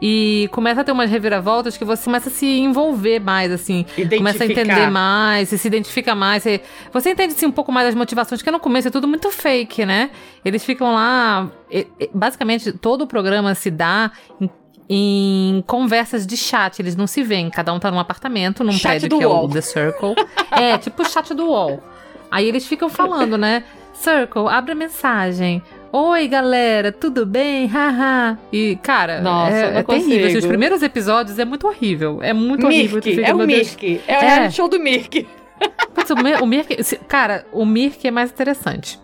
E 0.01 0.47
começa 0.51 0.81
a 0.81 0.83
ter 0.83 0.91
umas 0.91 1.10
reviravoltas 1.10 1.75
que 1.75 1.83
você 1.83 2.03
começa 2.03 2.29
a 2.29 2.31
se 2.31 2.45
envolver 2.45 3.19
mais, 3.19 3.51
assim. 3.51 3.86
Começa 4.15 4.43
a 4.43 4.47
entender 4.47 4.89
mais, 4.91 5.49
você 5.49 5.57
se 5.57 5.67
identifica 5.67 6.13
mais. 6.13 6.43
Você, 6.43 6.62
você 6.93 7.10
entende, 7.12 7.33
assim, 7.33 7.47
um 7.47 7.51
pouco 7.51 7.71
mais 7.71 7.88
das 7.88 7.95
motivações, 7.95 8.41
que 8.41 8.51
no 8.51 8.60
começo 8.60 8.89
é 8.89 8.91
tudo 8.91 9.07
muito 9.07 9.31
fake, 9.31 9.86
né? 9.86 10.12
Eles 10.45 10.63
ficam 10.63 10.93
lá. 10.93 11.49
Basicamente, 12.13 12.71
todo 12.71 13.03
o 13.03 13.07
programa 13.07 13.55
se 13.55 13.71
dá 13.71 14.12
em, 14.39 14.49
em 14.88 15.63
conversas 15.65 16.27
de 16.27 16.38
chat. 16.38 16.79
Eles 16.79 16.95
não 16.95 17.07
se 17.07 17.23
veem. 17.23 17.49
Cada 17.49 17.73
um 17.73 17.79
tá 17.79 17.89
num 17.89 17.99
apartamento, 17.99 18.63
num 18.63 18.73
chat 18.73 18.99
prédio 18.99 19.17
que 19.17 19.25
wall. 19.25 19.41
é 19.41 19.45
o 19.45 19.49
The 19.49 19.62
Circle. 19.62 20.15
é, 20.51 20.77
tipo 20.77 21.01
o 21.01 21.05
chat 21.05 21.33
do 21.33 21.47
UOL. 21.47 21.81
Aí 22.29 22.47
eles 22.47 22.67
ficam 22.67 22.88
falando, 22.89 23.38
né? 23.38 23.63
Circle, 23.93 24.47
abre 24.47 24.73
a 24.73 24.75
mensagem. 24.75 25.63
Oi, 25.91 26.28
galera, 26.28 26.91
tudo 26.91 27.26
bem? 27.26 27.65
Haha. 27.67 28.38
e, 28.52 28.78
cara, 28.84 29.21
Nossa, 29.21 29.56
é, 29.56 29.78
é 29.78 29.84
terrível. 29.84 30.28
Assim, 30.28 30.38
os 30.38 30.45
primeiros 30.45 30.84
episódios 30.84 31.39
é 31.39 31.45
muito 31.45 31.65
horrível. 31.65 32.19
É 32.21 32.34
muito 32.34 32.67
Mirk, 32.67 32.97
horrível. 32.97 33.26
É 33.26 33.34
o 33.34 33.38
Mirk. 33.38 34.02
É, 34.08 34.13
é 34.13 34.47
o 34.47 34.52
show 34.52 34.67
do 34.67 34.80
Mirk. 34.80 35.26
Putz, 35.95 36.10
o, 36.10 36.43
o 36.43 36.45
Mirk. 36.45 36.76
Cara, 37.08 37.45
o 37.52 37.65
Mirk 37.65 38.06
é 38.06 38.12
mais 38.12 38.30
interessante. 38.32 39.00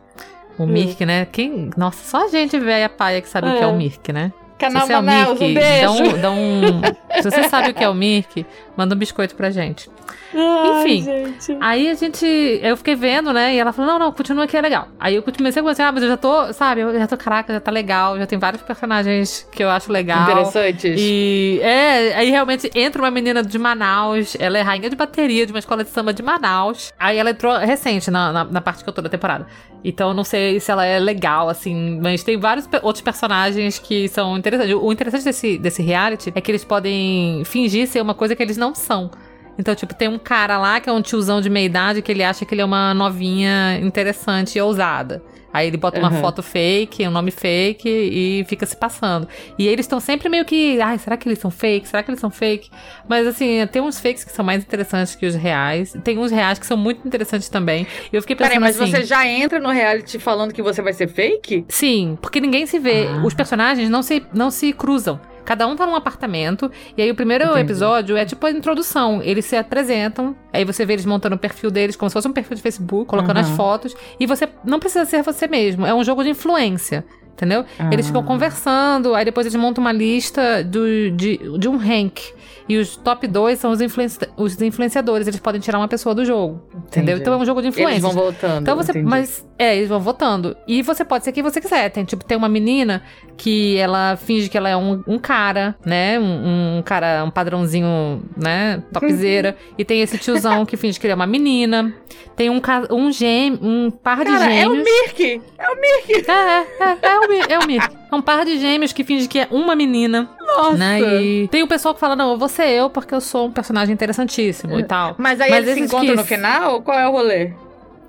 O 0.58 0.64
hum. 0.64 0.68
Mirk, 0.68 1.06
né? 1.06 1.26
Quem. 1.32 1.70
Nossa, 1.78 2.04
só 2.04 2.26
a 2.26 2.28
gente 2.28 2.60
velha 2.60 2.90
paia 2.90 3.22
que 3.22 3.30
sabe 3.30 3.48
é. 3.48 3.52
o 3.52 3.58
que 3.58 3.64
é 3.64 3.68
o 3.68 3.72
é. 3.72 3.74
Mirk, 3.74 4.14
né? 4.14 4.34
Canal 4.60 4.86
se 4.86 4.94
Manaus, 4.94 5.42
é 5.42 5.46
o 5.46 5.48
Mirk, 5.48 5.52
um 5.52 5.54
beijo. 5.54 5.82
Dá 5.82 5.92
um, 5.92 6.22
dá 6.22 6.32
um... 6.32 6.82
se 7.22 7.32
você 7.32 7.44
sabe 7.50 7.72
o 7.72 7.74
que 7.74 7.84
é 7.84 7.90
o 7.90 7.94
Mirk, 7.94 8.46
manda 8.76 8.94
um 8.94 8.98
biscoito 8.98 9.36
pra 9.36 9.50
gente. 9.50 9.90
Ai, 10.36 10.82
Enfim, 10.82 11.04
gente. 11.04 11.58
aí 11.60 11.90
a 11.90 11.94
gente. 11.94 12.26
Eu 12.62 12.76
fiquei 12.78 12.96
vendo, 12.96 13.32
né? 13.32 13.54
E 13.54 13.60
ela 13.60 13.72
falou: 13.72 13.92
não, 13.92 14.00
não, 14.00 14.12
continua 14.12 14.48
que 14.48 14.58
é 14.58 14.62
legal. 14.62 14.88
Aí 15.00 15.16
eu 15.16 15.24
comecei 15.24 15.62
a 15.62 15.66
pensar, 15.66 15.88
ah, 15.88 15.92
mas 15.92 16.04
eu 16.04 16.10
já 16.10 16.18
tô, 16.18 16.52
sabe, 16.54 16.82
eu 16.82 16.98
já 16.98 17.08
tô, 17.08 17.18
caraca, 17.18 17.54
já 17.54 17.60
tá 17.60 17.72
legal, 17.72 18.18
já 18.18 18.26
tem 18.26 18.40
vários 18.40 18.62
personagens 18.62 19.48
que 19.52 19.64
eu 19.64 19.70
acho 19.70 19.92
legal. 19.92 20.24
Interessantes. 20.24 20.96
E 21.00 21.60
é, 21.62 22.16
aí 22.16 22.30
realmente 22.30 22.70
entra 22.76 23.02
uma 23.02 23.12
menina 23.12 23.44
de 23.44 23.58
Manaus, 23.58 24.36
ela 24.40 24.58
é 24.58 24.62
rainha 24.62 24.90
de 24.90 24.96
bateria 24.96 25.46
de 25.46 25.52
uma 25.52 25.60
escola 25.60 25.84
de 25.84 25.90
samba 25.90 26.14
de 26.14 26.24
Manaus. 26.24 26.92
Aí 27.00 27.18
ela 27.18 27.30
entrou 27.30 27.56
recente 27.58 28.10
na, 28.10 28.32
na, 28.32 28.44
na 28.44 28.62
parte 28.62 28.84
que 28.84 28.90
eu 28.90 28.94
tô 28.94 29.02
da 29.02 29.10
temporada. 29.10 29.48
Então 29.84 30.10
eu 30.10 30.14
não 30.14 30.24
sei 30.24 30.60
se 30.60 30.72
ela 30.72 30.86
é 30.86 30.98
legal, 30.98 31.50
assim, 31.50 32.00
mas 32.02 32.24
tem 32.24 32.38
vários 32.38 32.68
outros 32.82 33.02
personagens 33.02 33.78
que 33.78 34.08
são 34.08 34.38
interessantes. 34.38 34.76
O 34.76 34.92
interessante 34.92 35.26
desse, 35.26 35.58
desse 35.58 35.82
reality 35.82 36.32
é 36.34 36.40
que 36.40 36.50
eles 36.50 36.64
podem 36.64 37.44
fingir 37.46 37.88
ser 37.88 38.02
uma 38.02 38.14
coisa 38.14 38.36
que 38.36 38.42
eles 38.42 38.58
não 38.58 38.74
são. 38.74 39.12
Então, 39.58 39.76
tipo, 39.76 39.94
tem 39.94 40.08
um 40.08 40.18
cara 40.20 40.58
lá 40.58 40.80
que 40.80 40.90
é 40.90 40.92
um 40.92 41.02
tiozão 41.02 41.42
de 41.42 41.50
meia 41.50 41.66
idade 41.66 42.02
que 42.02 42.12
ele 42.12 42.24
acha 42.24 42.46
que 42.46 42.54
ele 42.54 42.62
é 42.62 42.66
uma 42.66 42.94
novinha 42.94 43.80
interessante 43.82 44.58
e 44.58 44.62
ousada. 44.62 45.22
Aí 45.54 45.68
ele 45.68 45.78
bota 45.78 46.00
uma 46.00 46.12
uhum. 46.12 46.20
foto 46.20 46.42
fake, 46.42 47.08
um 47.08 47.12
nome 47.12 47.30
fake 47.30 47.88
e 47.88 48.44
fica 48.46 48.66
se 48.66 48.76
passando. 48.76 49.28
E 49.58 49.68
eles 49.68 49.86
estão 49.86 50.00
sempre 50.00 50.28
meio 50.28 50.44
que, 50.44 50.82
ai, 50.82 50.98
será 50.98 51.16
que 51.16 51.30
eles 51.30 51.38
são 51.38 51.52
fake? 51.52 51.88
Será 51.88 52.02
que 52.02 52.10
eles 52.10 52.20
são 52.20 52.32
fake? 52.32 52.72
Mas 53.08 53.28
assim, 53.28 53.66
tem 53.72 53.80
uns 53.80 54.00
fakes 54.00 54.24
que 54.24 54.32
são 54.32 54.44
mais 54.44 54.64
interessantes 54.64 55.16
que 55.16 55.28
os 55.28 55.36
reais. 55.36 55.96
Tem 56.04 56.18
uns 56.18 56.32
reais 56.32 56.58
que 56.58 56.66
são 56.66 56.76
muito 56.76 57.08
interessantes 57.08 57.50
também. 57.50 57.86
E 58.12 58.16
eu 58.16 58.22
fiquei 58.24 58.36
pensando 58.36 58.54
Peraí, 58.54 58.60
mas 58.60 58.82
assim, 58.82 58.90
você 58.90 59.04
já 59.04 59.28
entra 59.28 59.60
no 59.60 59.70
reality 59.70 60.18
falando 60.18 60.52
que 60.52 60.62
você 60.64 60.82
vai 60.82 60.92
ser 60.92 61.08
fake? 61.08 61.66
Sim, 61.70 62.18
porque 62.20 62.42
ninguém 62.42 62.66
se 62.66 62.80
vê. 62.80 63.06
Ah. 63.08 63.22
Os 63.24 63.36
personagens 63.36 63.88
não 63.92 64.02
se, 64.02 64.26
não 64.34 64.50
se 64.50 64.74
cruzam. 64.74 65.20
Cada 65.46 65.68
um 65.68 65.76
tá 65.76 65.86
num 65.86 65.96
apartamento. 65.96 66.72
E 66.98 67.02
aí 67.02 67.12
o 67.12 67.16
primeiro 67.16 67.46
Entendi. 67.46 67.60
episódio 67.60 68.18
é 68.18 68.26
tipo 68.26 68.46
a 68.46 68.52
introdução. 68.52 69.22
Eles 69.22 69.46
se 69.46 69.56
apresentam. 69.56 70.36
Aí 70.52 70.64
você 70.64 70.86
vê 70.86 70.94
eles 70.94 71.06
montando 71.06 71.36
o 71.36 71.40
perfil 71.40 71.70
deles 71.70 71.96
como 71.96 72.10
se 72.10 72.14
fosse 72.14 72.28
um 72.28 72.34
perfil 72.34 72.56
de 72.56 72.62
Facebook, 72.62 73.06
colocando 73.08 73.38
uhum. 73.38 73.44
as 73.44 73.50
fotos. 73.50 73.96
E 74.20 74.26
você 74.26 74.48
não 74.64 74.80
precisa 74.80 75.06
ser 75.06 75.22
você 75.24 75.48
mesmo. 75.48 75.86
É 75.86 75.94
um 75.94 76.04
jogo 76.04 76.24
de 76.24 76.30
influência. 76.30 77.06
Entendeu? 77.34 77.66
Ah. 77.80 77.90
Eles 77.92 78.06
ficam 78.06 78.22
conversando, 78.22 79.16
aí 79.16 79.26
depois 79.26 79.48
eles 79.48 79.60
montam 79.60 79.84
uma 79.84 79.92
lista 79.92 80.64
do, 80.64 81.10
de, 81.12 81.40
de 81.58 81.68
um 81.68 81.78
rank. 81.78 82.20
E 82.68 82.78
os 82.78 82.96
top 82.96 83.28
2 83.28 83.60
são 83.60 83.72
os, 83.72 83.82
influenci 83.82 84.20
os 84.38 84.62
influenciadores. 84.62 85.28
Eles 85.28 85.40
podem 85.40 85.60
tirar 85.60 85.78
uma 85.78 85.88
pessoa 85.88 86.16
do 86.16 86.24
jogo. 86.24 86.62
Entendi. 86.70 86.88
Entendeu? 86.88 87.18
Então 87.18 87.34
é 87.34 87.38
um 87.38 87.46
jogo 87.46 87.62
de 87.62 87.68
influência. 87.70 87.94
Eles 87.94 88.02
vão 88.02 88.12
votando. 88.12 88.62
Então 88.62 88.76
você. 88.76 88.92
Entendi. 88.92 89.08
Mas. 89.08 89.46
É, 89.58 89.76
eles 89.76 89.90
vão 89.90 90.00
votando. 90.00 90.56
E 90.68 90.82
você 90.82 91.06
pode 91.06 91.24
ser 91.24 91.32
quem 91.32 91.44
você 91.44 91.62
quiser. 91.62 91.90
Tem, 91.90 92.04
tipo, 92.04 92.24
tem 92.24 92.38
uma 92.38 92.50
menina 92.50 93.04
que 93.38 93.78
ela 93.78 94.16
finge 94.16 94.50
que 94.50 94.58
ela 94.58 94.70
é 94.70 94.76
um, 94.76 95.04
um 95.08 95.20
cara, 95.20 95.76
né? 95.86 96.20
Um, 96.20 96.78
um, 96.78 96.82
cara, 96.82 97.24
um 97.24 97.32
padrãozinho, 97.32 98.24
né? 98.36 98.84
Topzeira. 98.92 99.56
e 99.78 99.86
tem 99.86 100.02
esse 100.02 100.18
tiozão 100.18 100.66
que 100.66 100.76
finge 100.78 101.00
que 101.00 101.06
ele 101.06 101.14
é 101.14 101.16
uma 101.16 101.28
menina. 101.28 101.94
Tem 102.36 102.50
um, 102.50 102.62
um 102.90 103.12
gêmeo, 103.12 103.60
um 103.62 103.92
par 103.92 104.24
cara, 104.24 104.32
de 104.32 104.56
gêmeos. 104.56 104.64
É 104.64 104.68
o 104.68 104.84
Mirk! 104.84 105.42
É 105.58 105.70
o 105.70 105.76
Mirk! 105.76 106.32
É, 106.32 106.32
é, 106.32 106.68
é, 106.80 106.98
é 107.02 107.20
o, 107.20 107.52
é 107.54 107.60
o 107.60 107.68
Mirk. 107.68 107.96
É 108.12 108.16
um 108.16 108.22
par 108.22 108.46
de 108.46 108.60
gêmeos 108.60 108.94
que 108.94 109.04
finge 109.04 109.28
que 109.28 109.40
é 109.40 109.48
uma 109.52 109.76
menina. 109.76 110.30
Nossa! 110.58 110.78
Né? 110.78 111.02
E 111.02 111.48
tem 111.50 111.64
o 111.64 111.68
pessoal 111.68 111.94
que 111.94 112.00
fala, 112.00 112.16
não, 112.16 112.32
eu 112.32 112.38
vou 112.38 112.50
ser 112.50 112.70
eu 112.70 112.90
porque 112.90 113.14
eu 113.14 113.22
sou 113.22 113.48
um 113.48 113.52
personagem 113.52 113.94
interessantíssimo 113.94 114.80
e 114.80 114.84
tal. 114.84 115.16
Mas 115.18 115.40
aí 115.40 115.50
Mas 115.50 115.68
eles 115.68 115.76
se 115.76 115.82
encontram 115.82 116.16
que... 116.16 116.22
no 116.22 116.24
final? 116.24 116.82
Qual 116.82 116.98
é 116.98 117.08
o 117.08 117.12
rolê? 117.12 117.52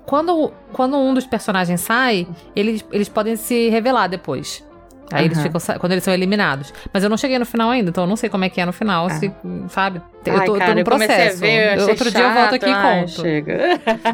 Quando, 0.05 0.51
quando 0.71 0.97
um 0.97 1.13
dos 1.13 1.25
personagens 1.25 1.81
sai, 1.81 2.27
eles, 2.55 2.85
eles 2.91 3.09
podem 3.09 3.35
se 3.35 3.69
revelar 3.69 4.07
depois. 4.07 4.63
Aí 5.11 5.21
uhum. 5.21 5.25
eles 5.25 5.41
ficam, 5.41 5.61
quando 5.79 5.91
eles 5.91 6.03
são 6.03 6.13
eliminados. 6.13 6.73
Mas 6.91 7.03
eu 7.03 7.09
não 7.09 7.17
cheguei 7.17 7.37
no 7.37 7.45
final 7.45 7.69
ainda, 7.69 7.89
então 7.89 8.03
eu 8.03 8.07
não 8.07 8.15
sei 8.15 8.29
como 8.29 8.43
é 8.43 8.49
que 8.49 8.59
é 8.59 8.65
no 8.65 8.73
final, 8.73 9.07
ah. 9.07 9.09
se, 9.11 9.31
sabe? 9.69 10.01
Eu 10.25 10.43
tô, 10.43 10.53
Ai, 10.53 10.59
cara, 10.59 10.71
tô 10.71 10.79
no 10.79 10.83
processo. 10.83 11.39
Ver, 11.39 11.79
Outro 11.79 12.05
chato, 12.05 12.15
dia 12.15 12.23
eu 12.23 12.33
volto 12.33 12.55
aqui 12.55 12.69
e 12.69 12.73
conto. 12.73 13.21
Chega. 13.21 13.57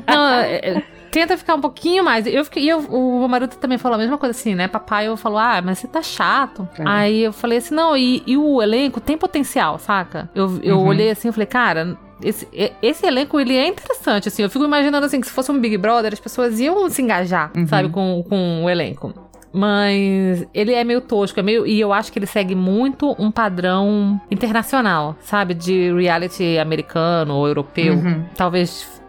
Não, 0.08 0.28
é, 0.44 0.56
é 0.56 0.84
tenta 1.12 1.38
ficar 1.38 1.56
um 1.56 1.62
pouquinho 1.62 2.04
mais. 2.04 2.26
Eu 2.26 2.44
fiquei, 2.46 2.64
e 2.64 2.70
eu, 2.70 2.80
o 2.80 3.28
Maruto 3.28 3.58
também 3.58 3.78
falou 3.78 3.96
a 3.96 4.00
mesma 4.00 4.18
coisa 4.18 4.32
assim, 4.32 4.56
né? 4.56 4.68
Papai, 4.68 5.08
eu 5.08 5.18
falou, 5.18 5.38
ah, 5.38 5.62
mas 5.62 5.80
você 5.80 5.88
tá 5.88 6.02
chato. 6.02 6.68
É. 6.80 6.84
Aí 6.86 7.24
eu 7.24 7.34
falei 7.34 7.58
assim, 7.58 7.76
não, 7.76 7.96
e, 7.96 8.24
e, 8.26 8.38
o 8.38 8.62
elenco 8.62 9.02
tem 9.02 9.18
potencial, 9.18 9.78
saca? 9.78 10.30
Eu, 10.34 10.60
eu 10.64 10.80
uhum. 10.80 10.88
olhei 10.88 11.12
assim 11.12 11.28
e 11.28 11.32
falei, 11.32 11.46
cara, 11.46 11.98
esse, 12.24 12.48
esse 12.82 13.06
elenco, 13.06 13.40
ele 13.40 13.56
é 13.56 13.68
interessante, 13.68 14.30
assim. 14.30 14.42
Eu 14.42 14.50
fico 14.50 14.64
imaginando, 14.64 15.06
assim, 15.06 15.20
que 15.20 15.28
se 15.28 15.34
fosse 15.34 15.52
um 15.52 15.60
Big 15.60 15.78
Brother, 15.78 16.14
as 16.14 16.20
pessoas 16.20 16.60
iam 16.60 16.90
se 16.90 17.02
engajar, 17.02 17.52
uhum. 17.56 17.68
sabe, 17.68 17.90
com, 17.90 18.24
com 18.28 18.64
o 18.64 18.70
elenco. 18.70 19.14
Mas 19.54 20.48
ele 20.54 20.74
é 20.74 20.84
meio 20.84 21.02
tosco, 21.02 21.38
é 21.40 21.44
meio. 21.44 21.68
E 21.68 21.78
eu 21.78 21.92
acho 21.92 22.10
que 22.12 22.18
ele 22.20 22.26
segue 22.26 22.56
muito 22.56 23.14
um 23.20 23.30
padrão 23.30 24.20
internacional, 24.32 25.18
sabe? 25.20 25.54
De 25.54 25.92
reality 25.92 26.58
americano 26.58 27.36
ou 27.36 27.46
europeu. 27.46 27.96
Uhum. 27.96 28.24
Talvez 28.34 29.01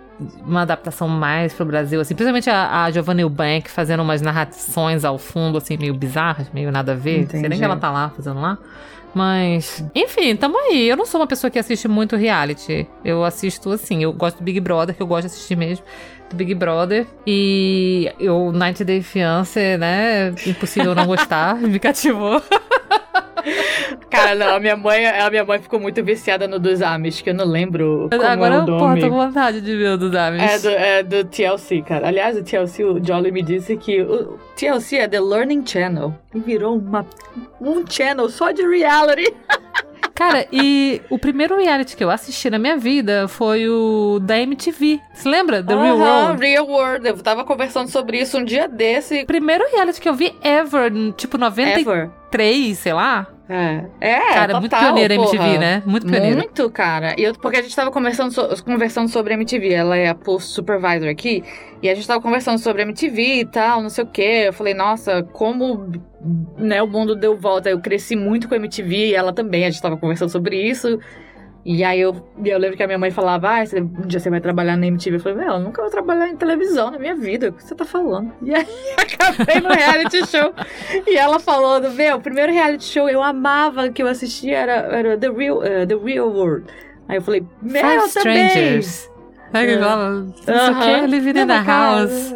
uma 0.45 0.63
adaptação 0.63 1.09
mais 1.09 1.53
pro 1.53 1.65
Brasil, 1.65 2.01
assim, 2.01 2.15
principalmente 2.15 2.51
a, 2.51 2.85
a 2.85 2.91
Giovanna 2.91 3.21
Eubank 3.21 3.71
fazendo 3.71 4.03
umas 4.03 4.21
narrações 4.21 5.05
ao 5.05 5.19
fundo, 5.19 5.59
assim, 5.59 5.77
meio 5.77 5.95
bizarras, 5.95 6.51
meio 6.53 6.71
nada 6.71 6.93
a 6.93 6.95
ver. 6.95 7.21
Entendi. 7.21 7.41
Sei 7.41 7.49
nem 7.49 7.59
que 7.59 7.65
ela 7.65 7.77
tá 7.77 7.91
lá 7.91 8.11
fazendo 8.11 8.41
lá. 8.41 8.59
Mas, 9.15 9.85
enfim, 9.95 10.35
tamo 10.37 10.59
aí. 10.59 10.89
Eu 10.89 10.97
não 10.97 11.05
sou 11.05 11.21
uma 11.21 11.27
pessoa 11.27 11.51
que 11.51 11.59
assiste 11.59 11.87
muito 11.87 12.17
reality. 12.17 12.87
Eu 13.05 13.25
assisto 13.25 13.71
assim, 13.71 14.03
eu 14.03 14.13
gosto 14.13 14.39
do 14.39 14.45
Big 14.45 14.59
Brother, 14.61 14.95
que 14.95 15.03
eu 15.03 15.07
gosto 15.07 15.23
de 15.23 15.27
assistir 15.35 15.57
mesmo. 15.57 15.85
Do 16.31 16.37
Big 16.37 16.55
Brother. 16.55 17.07
E 17.27 18.11
o 18.21 18.51
90 18.51 18.85
Day 18.85 19.03
Fiancé, 19.03 19.77
né? 19.77 20.31
Impossível 20.47 20.95
não 20.95 21.07
gostar. 21.07 21.57
me 21.61 21.79
cativou. 21.79 22.43
Cara, 24.11 24.35
não, 24.35 24.57
a 24.57 24.61
minha 24.61 24.76
mãe, 24.76 25.07
a 25.07 25.31
minha 25.31 25.44
mãe 25.44 25.59
ficou 25.59 25.81
muito 25.81 26.02
viciada 26.02 26.46
no 26.46 26.59
dos 26.59 26.83
Amish, 26.83 27.22
que 27.22 27.31
eu 27.31 27.35
não 27.35 27.46
lembro 27.46 28.09
como 28.11 28.22
Agora 28.22 28.55
é 28.55 28.59
o 28.59 28.66
nome. 28.66 29.00
eu 29.00 29.07
tô 29.07 29.11
com 29.11 29.26
vontade 29.26 29.61
de 29.61 29.76
ver 29.76 29.90
o 29.90 29.96
dos 29.98 30.14
Amish. 30.14 30.42
É 30.42 30.59
do, 30.59 30.68
é 30.68 31.02
do 31.02 31.24
TLC, 31.24 31.83
cara. 31.83 32.09
Aliás, 32.09 32.37
o 32.37 32.42
TLC, 32.42 32.85
o 32.85 33.05
Jolly 33.05 33.33
me 33.33 33.42
disse 33.42 33.76
que 33.76 34.02
o 34.02 34.38
TLC 34.57 34.96
é 34.96 35.09
The 35.09 35.20
Learning 35.20 35.66
Channel. 35.66 36.14
E 36.35 36.40
virou 36.40 36.76
uma, 36.76 37.07
um 37.61 37.85
channel 37.88 38.28
só 38.28 38.50
de 38.52 38.62
reality. 38.66 39.35
Cara, 40.14 40.46
e 40.52 41.00
o 41.11 41.18
primeiro 41.18 41.57
reality 41.57 41.96
que 41.96 42.05
eu 42.05 42.11
assisti 42.11 42.50
na 42.50 42.59
minha 42.59 42.76
vida 42.76 43.26
foi 43.26 43.68
o 43.68 44.20
da 44.20 44.38
MTV. 44.38 45.00
Você 45.12 45.28
lembra? 45.28 45.62
The 45.62 45.74
Real 45.74 45.98
World? 45.98 46.40
Real 46.40 46.66
World. 46.66 47.09
Eu 47.09 47.16
tava 47.18 47.44
conversando 47.44 47.88
sobre 47.88 48.20
isso 48.20 48.38
um 48.38 48.44
dia 48.44 48.68
desse. 48.68 49.24
Primeiro 49.24 49.64
reality 49.72 50.00
que 50.00 50.09
eu 50.09 50.14
vi 50.14 50.33
ever, 50.42 50.92
tipo 51.16 51.38
93, 52.33 52.79
sei 52.79 52.92
lá. 52.92 53.29
É, 53.49 53.85
é 54.01 54.18
Cara, 54.33 54.47
total, 54.47 54.61
muito 54.61 54.77
pioneira 54.77 55.14
porra. 55.14 55.29
MTV, 55.35 55.59
né? 55.59 55.83
Muito 55.85 56.07
pioneira. 56.07 56.37
Muito, 56.37 56.71
cara. 56.71 57.14
E 57.18 57.25
eu, 57.25 57.35
porque 57.35 57.59
a 57.59 57.62
gente 57.62 57.77
tava 57.77 57.90
conversando, 57.90 58.33
so, 58.33 58.64
conversando 58.64 59.09
sobre 59.09 59.35
MTV. 59.35 59.73
Ela 59.73 59.97
é 59.97 60.09
a 60.09 60.14
post 60.14 60.53
supervisor 60.53 61.09
aqui. 61.09 61.45
E 61.83 61.90
a 61.90 61.95
gente 61.95 62.07
tava 62.07 62.21
conversando 62.21 62.59
sobre 62.59 62.83
MTV 62.83 63.40
e 63.40 63.45
tal, 63.45 63.83
não 63.83 63.90
sei 63.90 64.05
o 64.05 64.07
quê. 64.07 64.45
Eu 64.47 64.53
falei, 64.53 64.73
nossa, 64.73 65.23
como 65.23 65.92
né, 66.57 66.83
o 66.83 66.87
mundo 66.87 67.14
deu 67.14 67.37
volta. 67.37 67.68
Eu 67.68 67.81
cresci 67.81 68.16
muito 68.16 68.49
com 68.49 68.55
a 68.55 68.57
MTV 68.57 69.09
e 69.09 69.14
ela 69.14 69.33
também. 69.33 69.66
A 69.66 69.71
gente 69.71 69.83
tava 69.83 69.97
conversando 69.97 70.31
sobre 70.31 70.57
isso. 70.57 70.99
E 71.64 71.85
aí 71.85 72.01
eu, 72.01 72.16
eu 72.44 72.59
lembro 72.59 72.77
que 72.77 72.83
a 72.83 72.87
minha 72.87 72.98
mãe 72.98 73.11
falava, 73.12 73.48
ah, 73.51 73.64
um 73.77 74.07
dia 74.07 74.18
você 74.18 74.29
vai 74.29 74.40
trabalhar 74.40 74.77
na 74.77 74.87
MTV. 74.87 75.16
Eu 75.16 75.20
falei, 75.20 75.38
meu, 75.38 75.55
eu 75.55 75.61
nunca 75.61 75.81
vou 75.81 75.90
trabalhar 75.90 76.29
em 76.29 76.37
televisão 76.37 76.90
na 76.90 76.98
minha 76.98 77.14
vida. 77.14 77.51
O 77.51 77.53
que 77.53 77.62
você 77.62 77.75
tá 77.75 77.85
falando? 77.85 78.33
E 78.42 78.53
aí 78.53 78.66
acabei 78.98 79.61
no 79.61 79.68
reality 79.68 80.27
show. 80.27 80.53
e 81.07 81.16
ela 81.16 81.38
falou, 81.38 81.81
meu, 81.92 82.16
o 82.16 82.20
primeiro 82.20 82.53
reality 82.53 82.85
show 82.85 83.09
eu 83.09 83.22
amava 83.22 83.90
que 83.90 84.03
eu 84.03 84.09
assistia 84.09 84.59
era, 84.59 84.72
era 84.72 85.16
The, 85.16 85.31
Real, 85.31 85.59
uh, 85.59 85.87
The 85.87 85.94
Real 85.94 86.29
World. 86.29 86.66
Aí 87.09 87.18
eu 87.18 87.22
falei, 87.22 87.46
meu, 87.62 87.83
Five 87.83 88.07
Strangers. 88.07 89.12
É 89.55 89.66
que 89.66 89.79
fala, 89.79 90.27
isso 90.35 91.07
living 91.07 91.38
in 91.38 91.46
the 91.46 91.62
house. 91.62 92.35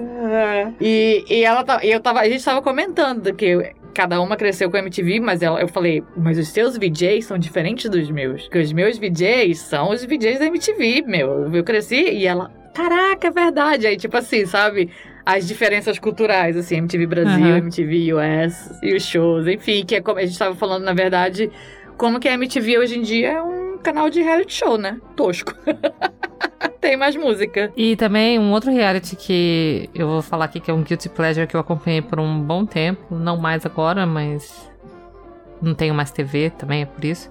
E, 0.81 1.25
e 1.29 1.45
ela 1.45 1.65
eu 1.83 1.99
tava, 1.99 2.21
a 2.21 2.29
gente 2.29 2.45
tava 2.45 2.61
comentando 2.61 3.33
que 3.35 3.75
cada 3.97 4.21
uma 4.21 4.37
cresceu 4.37 4.71
com 4.71 4.77
a 4.77 4.81
MTV, 4.81 5.21
mas 5.21 5.41
ela, 5.41 5.59
eu 5.59 5.69
falei, 5.69 6.05
mas 6.15 6.37
os 6.37 6.49
seus 6.49 6.77
VJs 6.77 7.25
são 7.25 7.39
diferentes 7.39 7.91
dos 7.91 8.11
meus. 8.11 8.43
Porque 8.43 8.59
os 8.59 8.71
meus 8.71 8.99
VJs 8.99 9.59
são 9.59 9.89
os 9.89 10.05
VJs 10.05 10.39
da 10.39 10.47
MTV, 10.47 11.03
meu. 11.07 11.51
Eu 11.51 11.65
cresci 11.65 12.05
e 12.11 12.27
ela, 12.27 12.53
caraca, 12.75 13.29
é 13.29 13.31
verdade. 13.31 13.87
Aí, 13.87 13.97
tipo 13.97 14.15
assim, 14.15 14.45
sabe? 14.45 14.91
As 15.25 15.49
diferenças 15.49 15.99
culturais, 15.99 16.59
assim, 16.59 16.77
MTV 16.77 17.07
Brasil, 17.07 17.47
uhum. 17.47 17.57
MTV 17.57 18.13
US 18.13 18.79
e 18.83 18.95
os 18.95 19.03
shows, 19.03 19.47
enfim, 19.47 19.83
que 19.83 19.95
é 19.95 20.03
como 20.03 20.19
a 20.19 20.27
gente 20.27 20.39
tava 20.39 20.55
falando, 20.55 20.85
na 20.85 20.93
verdade, 20.93 21.51
como 21.97 22.21
que 22.21 22.29
a 22.29 22.35
MTV 22.35 22.79
hoje 22.79 22.99
em 22.99 23.03
dia 23.03 23.33
é 23.33 23.43
um 23.43 23.66
canal 23.87 24.11
de 24.11 24.21
reality 24.21 24.53
show, 24.53 24.77
né? 24.77 24.99
Tosco. 25.15 25.55
Tem 26.81 26.97
mais 26.97 27.15
música. 27.15 27.73
E 27.77 27.95
também 27.95 28.37
um 28.39 28.51
outro 28.51 28.73
reality 28.73 29.15
que 29.15 29.89
eu 29.95 30.09
vou 30.09 30.23
falar 30.23 30.47
aqui 30.47 30.59
que 30.59 30.71
é 30.71 30.75
um 30.75 30.83
guilty 30.83 31.09
pleasure 31.09 31.47
que 31.47 31.55
eu 31.55 31.61
acompanhei 31.61 32.03
por 32.03 32.19
um 32.19 32.41
bom 32.41 32.67
tempo, 32.67 33.15
não 33.15 33.37
mais 33.37 33.65
agora, 33.65 34.05
mas 34.05 34.69
não 35.63 35.73
tenho 35.73 35.95
mais 35.95 36.11
TV 36.11 36.51
também, 36.51 36.83
é 36.83 36.87
por 36.87 37.05
isso. 37.05 37.31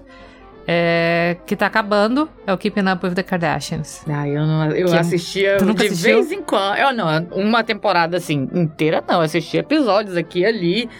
É, 0.68 1.36
que 1.46 1.54
tá 1.54 1.66
acabando 1.66 2.28
é 2.44 2.52
o 2.52 2.58
Keeping 2.58 2.90
Up 2.90 3.06
with 3.06 3.14
the 3.14 3.22
Kardashians. 3.22 4.02
Ah, 4.08 4.26
eu 4.28 4.44
não, 4.44 4.64
eu 4.72 4.88
que 4.88 4.96
assistia 4.96 5.58
de 5.58 5.70
assistiu? 5.70 6.14
vez 6.16 6.32
em 6.32 6.42
quando. 6.42 6.76
Eu 6.78 6.92
não, 6.92 7.24
uma 7.32 7.62
temporada 7.62 8.16
assim 8.16 8.48
inteira 8.52 9.04
não, 9.06 9.16
eu 9.16 9.20
assistia 9.20 9.60
episódios 9.60 10.16
aqui 10.16 10.40
e 10.40 10.46
ali. 10.46 10.90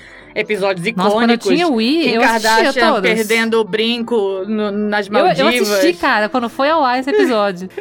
Episódios 0.40 0.86
icônicos. 0.86 1.04
Nossa, 1.14 1.16
quando 1.26 1.30
eu 1.30 1.38
tinha 1.38 1.68
Wii, 1.68 2.02
Kim 2.04 2.10
eu 2.10 2.20
Kardashian 2.22 2.72
todas. 2.72 3.14
perdendo 3.14 3.60
o 3.60 3.64
brinco 3.64 4.44
no- 4.46 4.70
nas 4.70 5.06
Eu, 5.06 5.12
Maldivas. 5.12 5.38
eu 5.38 5.62
assisti, 5.74 5.92
cara, 5.94 6.28
quando 6.28 6.48
foi 6.48 6.68
ao 6.68 6.84
ar 6.84 6.98
esse 7.00 7.10
episódio. 7.10 7.68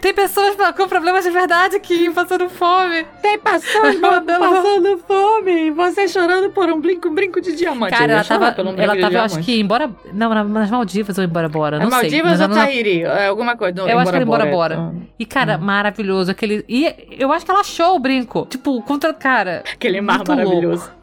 Tem 0.00 0.14
pessoas 0.14 0.56
com 0.76 0.88
problemas 0.88 1.24
de 1.24 1.30
verdade 1.30 1.76
aqui, 1.76 2.10
passando 2.10 2.48
fome. 2.48 3.04
Tem 3.20 3.38
passando, 3.38 3.98
Mandando- 4.00 4.38
passando 4.40 4.98
fome. 4.98 5.70
Você 5.72 6.08
chorando 6.08 6.50
por 6.50 6.68
um 6.70 6.80
brinco, 6.80 7.08
um 7.08 7.14
brinco 7.14 7.40
de 7.40 7.56
diamante. 7.56 7.96
Cara, 7.96 8.12
ela 8.12 8.24
tava, 8.24 8.52
pelo 8.52 8.70
um 8.70 8.72
brinco 8.74 8.84
ela 8.84 8.94
de 8.94 9.00
tava 9.00 9.14
eu 9.14 9.20
acho 9.22 9.38
que 9.40 9.60
embora... 9.60 9.90
Não, 10.12 10.28
na- 10.30 10.44
nas 10.44 10.70
Maldivas 10.70 11.18
ou 11.18 11.24
embora 11.24 11.48
bora, 11.48 11.76
É 11.76 11.80
não 11.80 11.90
sei. 11.90 11.98
Maldivas 12.00 12.40
ou 12.40 12.48
não-? 12.48 12.58
É 12.62 13.26
alguma 13.26 13.56
coisa. 13.56 13.80
Eu 13.80 13.98
acho 13.98 14.10
que 14.10 14.16
era 14.16 14.24
embora 14.24 14.46
bora. 14.46 14.74
Então, 14.74 15.02
E, 15.18 15.26
cara, 15.26 15.58
maravilhoso. 15.58 16.30
Aquele... 16.30 16.64
E 16.68 16.94
eu 17.18 17.32
acho 17.32 17.44
que 17.44 17.50
ela 17.50 17.60
achou 17.60 17.96
o 17.96 17.98
brinco. 17.98 18.46
Tipo, 18.48 18.80
contra... 18.82 19.12
Cara... 19.12 19.62
Aquele 19.72 20.00
mar 20.00 20.22
maravilhoso. 20.26 20.84
louco. 20.84 20.97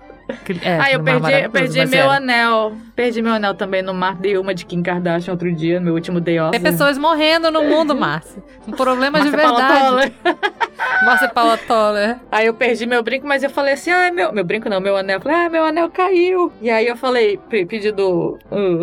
É, 0.64 0.80
Ah, 0.80 0.92
eu 0.92 1.04
perdi, 1.04 1.32
eu 1.32 1.50
perdi 1.50 1.86
meu 1.86 2.00
era. 2.06 2.14
anel. 2.16 2.74
Perdi 2.96 3.22
meu 3.22 3.34
anel 3.34 3.54
também 3.54 3.82
no 3.82 3.94
mar. 3.94 4.16
Dei 4.16 4.38
uma 4.38 4.54
de 4.56 4.66
Kim 4.66 4.82
Kardashian 4.82 5.34
outro 5.34 5.52
dia, 5.52 5.80
no 5.80 5.86
meu 5.86 5.94
último 5.96 6.20
day 6.20 6.40
off. 6.40 6.52
Tem 6.52 6.62
pessoas 6.62 6.98
morrendo 6.98 7.52
no 7.52 7.64
mundo, 7.64 7.96
Márcia. 7.96 8.42
Com 8.64 8.72
problemas 8.72 9.24
de 9.24 9.32
Márcia 9.32 9.48
verdade. 9.56 10.14
Márcia 11.06 11.30
Paula 11.30 11.58
Toller. 11.58 12.18
Aí 12.32 12.46
eu 12.48 12.54
perdi 12.54 12.86
meu 12.86 13.04
brinco, 13.04 13.28
mas 13.28 13.44
eu 13.44 13.50
falei 13.50 13.74
assim, 13.74 13.92
ah, 13.92 14.12
meu, 14.12 14.32
meu 14.34 14.44
brinco 14.44 14.70
não, 14.70 14.80
meu 14.80 14.96
anel. 14.98 15.18
Eu 15.18 15.22
falei, 15.22 15.38
ah, 15.46 15.50
meu 15.50 15.66
anel 15.66 15.90
caiu. 15.90 16.52
E 16.62 16.70
aí 16.70 16.88
eu 16.88 16.96
falei, 16.98 17.38
pe- 17.50 17.66
pedi 17.66 17.92
do, 17.92 18.38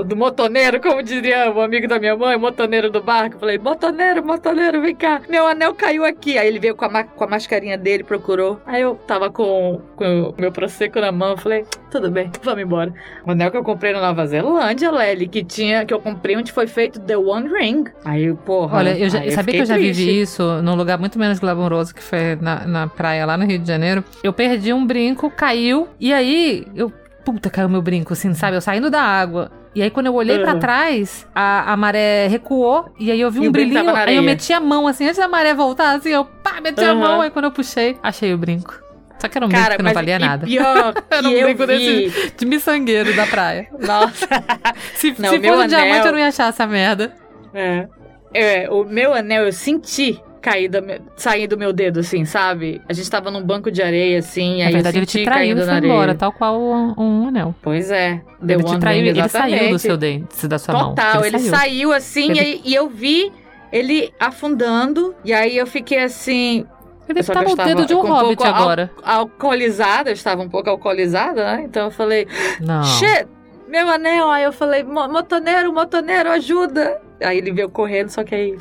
do 0.07 0.17
motoneiro, 0.17 0.81
como 0.81 1.03
diria 1.03 1.51
o 1.51 1.61
amigo 1.61 1.89
da 1.89 1.99
minha 1.99 2.17
mãe, 2.17 2.37
motoneiro 2.37 2.91
do 2.91 3.03
barco. 3.03 3.37
Eu 3.37 3.41
falei, 3.41 3.59
motoneiro, 3.59 4.25
motoneiro, 4.25 4.81
vem 4.81 4.95
cá. 4.95 5.21
Meu 5.29 5.47
anel 5.47 5.75
caiu 5.75 6.05
aqui. 6.05 6.39
Aí 6.39 6.47
ele 6.47 6.59
veio 6.59 6.75
com 6.75 6.85
a, 6.85 6.89
ma- 6.89 7.05
com 7.05 7.25
a 7.25 7.27
mascarinha 7.27 7.77
dele, 7.79 8.05
procurou. 8.05 8.61
Aí 8.67 8.83
eu 8.83 8.95
tava 9.07 9.31
com, 9.31 9.81
com 9.97 10.35
o 10.37 10.41
meu 10.41 10.53
prosecco 10.53 11.01
na 11.01 11.11
mão. 11.13 11.32
Eu 11.33 11.37
falei, 11.39 11.65
tudo 11.91 12.11
bem, 12.11 12.31
vamos 12.43 12.63
embora. 12.63 12.93
O 13.27 13.31
anel 13.31 13.51
que 13.51 13.57
eu 13.57 13.65
comprei 13.65 13.93
na 13.93 14.01
Nova 14.01 14.27
Zelândia, 14.27 14.91
Lely, 14.91 15.29
que 15.29 15.43
tinha, 15.45 15.85
que 15.85 15.93
eu 15.93 16.01
comprei 16.01 16.37
onde 16.37 16.53
foi 16.53 16.67
feito 16.67 17.01
The 17.01 17.17
One 17.17 17.49
Ring. 17.49 17.85
Aí, 18.05 18.33
porra. 18.35 18.79
Olha, 18.79 18.99
eu 18.99 19.09
já, 19.09 19.19
sabia 19.31 19.55
que 19.55 19.61
eu 19.63 19.67
já 19.67 19.75
triste. 19.75 20.05
vivi 20.05 20.21
isso 20.21 20.43
num 20.63 20.75
lugar 20.75 20.99
muito 20.99 21.19
menos 21.19 21.39
glamouroso 21.39 21.95
que 21.95 22.03
foi 22.03 22.37
na, 22.41 22.67
na 22.67 22.87
praia 22.87 23.25
lá 23.27 23.37
no 23.37 23.45
Rio 23.45 23.59
de 23.59 23.67
Janeiro. 23.69 24.05
Eu 24.23 24.33
perdi 24.33 24.73
um 24.73 24.87
brinco, 24.87 25.31
caiu, 25.31 25.89
e 25.99 26.13
aí 26.13 26.67
eu. 26.75 26.93
Puta, 27.25 27.49
caiu 27.49 27.69
meu 27.69 27.81
brinco, 27.81 28.13
assim, 28.15 28.35
sabe? 28.35 28.57
Eu 28.57 28.61
saindo 28.61 28.91
da 28.91 29.01
água. 29.01 29.51
E 29.77 29.81
aí, 29.83 29.89
quando 29.91 30.07
eu 30.07 30.15
olhei 30.15 30.41
pra 30.41 30.55
Uhum. 30.55 30.59
trás, 30.59 31.27
a, 31.35 31.73
a 31.73 31.77
maré 31.77 32.27
recuou, 32.27 32.93
e 32.99 33.11
aí 33.13 33.21
eu 33.21 33.31
vi 33.31 33.41
um 33.41 33.51
brilhinho. 33.53 33.95
Aí 33.97 34.17
eu 34.17 34.23
meti 34.25 34.53
a 34.53 34.59
mão, 34.61 34.87
assim, 34.89 35.05
antes 35.07 35.19
da 35.19 35.29
maré 35.29 35.55
voltar, 35.55 35.95
assim, 35.97 36.11
eu 36.11 36.25
pá, 36.25 36.61
meti 36.61 36.85
a 36.85 36.93
Uhum. 36.93 36.99
mão. 36.99 37.21
Aí 37.21 37.31
quando 37.31 37.45
eu 37.47 37.53
puxei, 37.53 37.97
achei 38.03 38.35
o 38.35 38.39
brinco. 38.39 38.75
Só 39.23 39.29
que 39.29 39.39
era 39.39 39.47
um 39.47 39.49
Cara, 39.49 39.77
que 39.77 39.83
não 39.85 39.93
valia 39.95 40.19
nada. 40.19 40.45
pior 40.47 40.95
Era 41.09 41.29
um 41.29 41.31
vi... 41.55 41.67
desse- 41.67 42.33
De 42.37 42.45
miçangueiro 42.45 43.15
da 43.15 43.25
praia. 43.25 43.69
Nossa. 43.79 44.27
Se, 44.97 45.15
Não, 45.19 45.31
se 45.31 45.37
fosse 45.41 45.65
um 45.65 45.67
diamante, 45.69 45.75
anel- 45.75 46.07
eu 46.07 46.13
não 46.13 46.19
ia 46.19 46.27
achar 46.29 46.49
essa 46.49 46.67
merda. 46.67 47.13
É. 47.55 47.87
É, 48.35 48.69
o 48.71 48.83
meu 48.85 49.15
anel 49.15 49.45
eu 49.45 49.53
senti 49.53 50.21
cair 50.41 50.69
me- 50.83 51.01
sair 51.17 51.47
do 51.47 51.57
meu 51.57 51.73
dedo, 51.73 52.01
assim, 52.01 52.25
sabe? 52.25 52.81
A 52.89 52.93
gente 52.93 53.09
tava 53.09 53.31
num 53.31 53.43
banco 53.43 53.71
de 53.71 53.81
areia, 53.81 54.19
assim, 54.19 54.59
Na 54.59 54.67
aí 54.67 54.73
verdade, 54.73 54.97
eu 54.97 55.03
ele 55.03 55.07
senti 55.07 55.19
te 55.21 55.25
traiu 55.25 55.57
e 55.57 55.65
foi 55.65 55.75
embora, 55.79 56.15
tal 56.17 56.33
qual 56.33 56.61
um, 56.61 56.95
um 56.99 57.29
anel. 57.29 57.55
Pois 57.63 57.93
é. 57.93 58.21
Ele 58.43 58.65
te 58.65 58.79
traiu, 58.79 59.07
ele 59.07 59.29
saiu 59.29 59.71
do 59.71 59.79
seu 59.79 59.97
dente, 59.97 60.49
da 60.49 60.59
sua 60.59 60.75
mão. 60.75 60.89
Total, 60.97 61.25
ele, 61.25 61.39
saiu, 61.39 61.93
assim, 61.93 62.31
Ele- 62.33 62.61
e, 62.65 62.71
e 62.71 62.75
eu 62.75 62.89
vi 62.89 63.31
ele 63.71 64.13
afundando, 64.19 65.15
e 65.25 65.33
aí 65.33 65.57
eu 65.57 65.67
fiquei 65.67 65.99
assim, 66.03 66.67
Ele 67.09 67.23
Só 67.23 67.33
tá 67.33 67.41
que 67.45 67.51
eu 67.53 67.57
no 67.57 67.65
dedo 67.65 67.87
de 67.87 67.95
um 67.95 68.01
com 68.01 68.07
um 68.09 68.13
hobbit 68.13 68.37
pouco 68.37 68.45
al- 68.53 68.63
agora. 68.63 68.91
alcoolizada, 69.03 70.11
eu 70.11 70.15
estava 70.15 70.41
um 70.43 70.49
pouco 70.49 70.71
alcoolizada, 70.71 71.45
né? 71.57 71.63
Então 71.65 71.87
eu 71.87 71.91
falei, 71.91 72.27
Não. 72.61 72.83
shit, 72.85 73.27
meu 73.69 73.89
anel. 73.89 74.31
Aí 74.31 74.45
eu 74.45 74.53
falei, 74.53 74.83
"Mo- 74.85 75.09
motoneiro, 75.09 75.73
motoneiro, 75.73 76.31
ajuda. 76.31 77.01
Aí 77.23 77.39
ele 77.39 77.53
veio 77.53 77.69
correndo, 77.69 78.09
só 78.11 78.23
que 78.25 78.35
aí. 78.35 78.59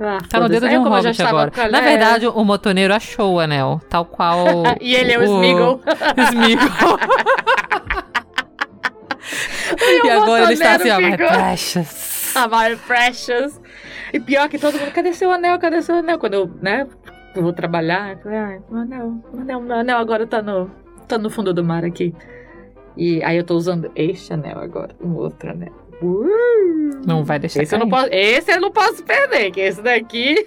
Ah, 0.00 0.18
Tá 0.28 0.40
no 0.40 0.48
dedo 0.48 0.68
de 0.68 0.76
um 0.78 0.82
como 0.84 0.96
eu 0.96 1.02
já 1.02 1.08
hobbit 1.10 1.22
agora. 1.22 1.52
a- 1.56 1.68
Na 1.68 1.80
verdade, 1.80 2.26
o 2.26 2.44
motoneiro 2.44 2.94
achou 2.94 3.34
o 3.34 3.40
anel, 3.40 3.80
tal 3.88 4.04
qual. 4.04 4.46
E 4.80 4.94
ele 4.94 5.12
é 5.12 5.18
o 5.18 5.22
Smeagol. 5.24 5.80
Smeagol. 6.30 6.98
e 9.80 10.06
o 10.08 10.22
agora 10.22 10.44
ele 10.44 10.52
está 10.54 10.74
assim, 10.76 10.90
ó, 10.90 10.98
my 11.00 11.16
precious. 11.16 12.32
Ah, 12.34 12.48
my 12.48 12.76
precious. 12.76 13.60
E 14.12 14.20
pior 14.20 14.48
que 14.48 14.58
todo 14.58 14.78
mundo, 14.78 14.90
cadê 14.92 15.12
seu 15.14 15.30
anel? 15.30 15.58
Cadê 15.58 15.80
seu 15.82 15.96
anel? 15.96 16.18
Quando 16.18 16.34
eu, 16.34 16.50
né, 16.60 16.86
eu 17.34 17.42
vou 17.42 17.52
trabalhar, 17.52 18.12
eu 18.12 18.18
falei, 18.18 18.38
ah, 18.38 18.58
meu 18.70 18.80
anel, 18.82 19.10
meu 19.32 19.40
anel, 19.42 19.60
meu 19.60 19.76
anel 19.76 19.98
agora 19.98 20.26
tá 20.26 20.42
no, 20.42 20.70
tá 21.08 21.18
no 21.18 21.30
fundo 21.30 21.52
do 21.54 21.64
mar 21.64 21.84
aqui. 21.84 22.14
E 22.96 23.22
aí 23.24 23.36
eu 23.36 23.44
tô 23.44 23.54
usando 23.56 23.90
este 23.96 24.32
anel 24.34 24.58
agora, 24.58 24.94
um 25.00 25.14
outro 25.14 25.50
anel. 25.50 25.72
Uh, 26.02 27.00
Não 27.06 27.24
vai 27.24 27.38
deixar 27.38 27.62
esse 27.62 27.74
eu, 27.74 27.78
não 27.78 27.88
cair. 27.88 28.02
posso, 28.02 28.14
esse 28.14 28.52
eu 28.52 28.60
não 28.60 28.70
posso 28.72 29.02
perder, 29.04 29.50
que 29.50 29.60
esse 29.60 29.80
daqui, 29.80 30.46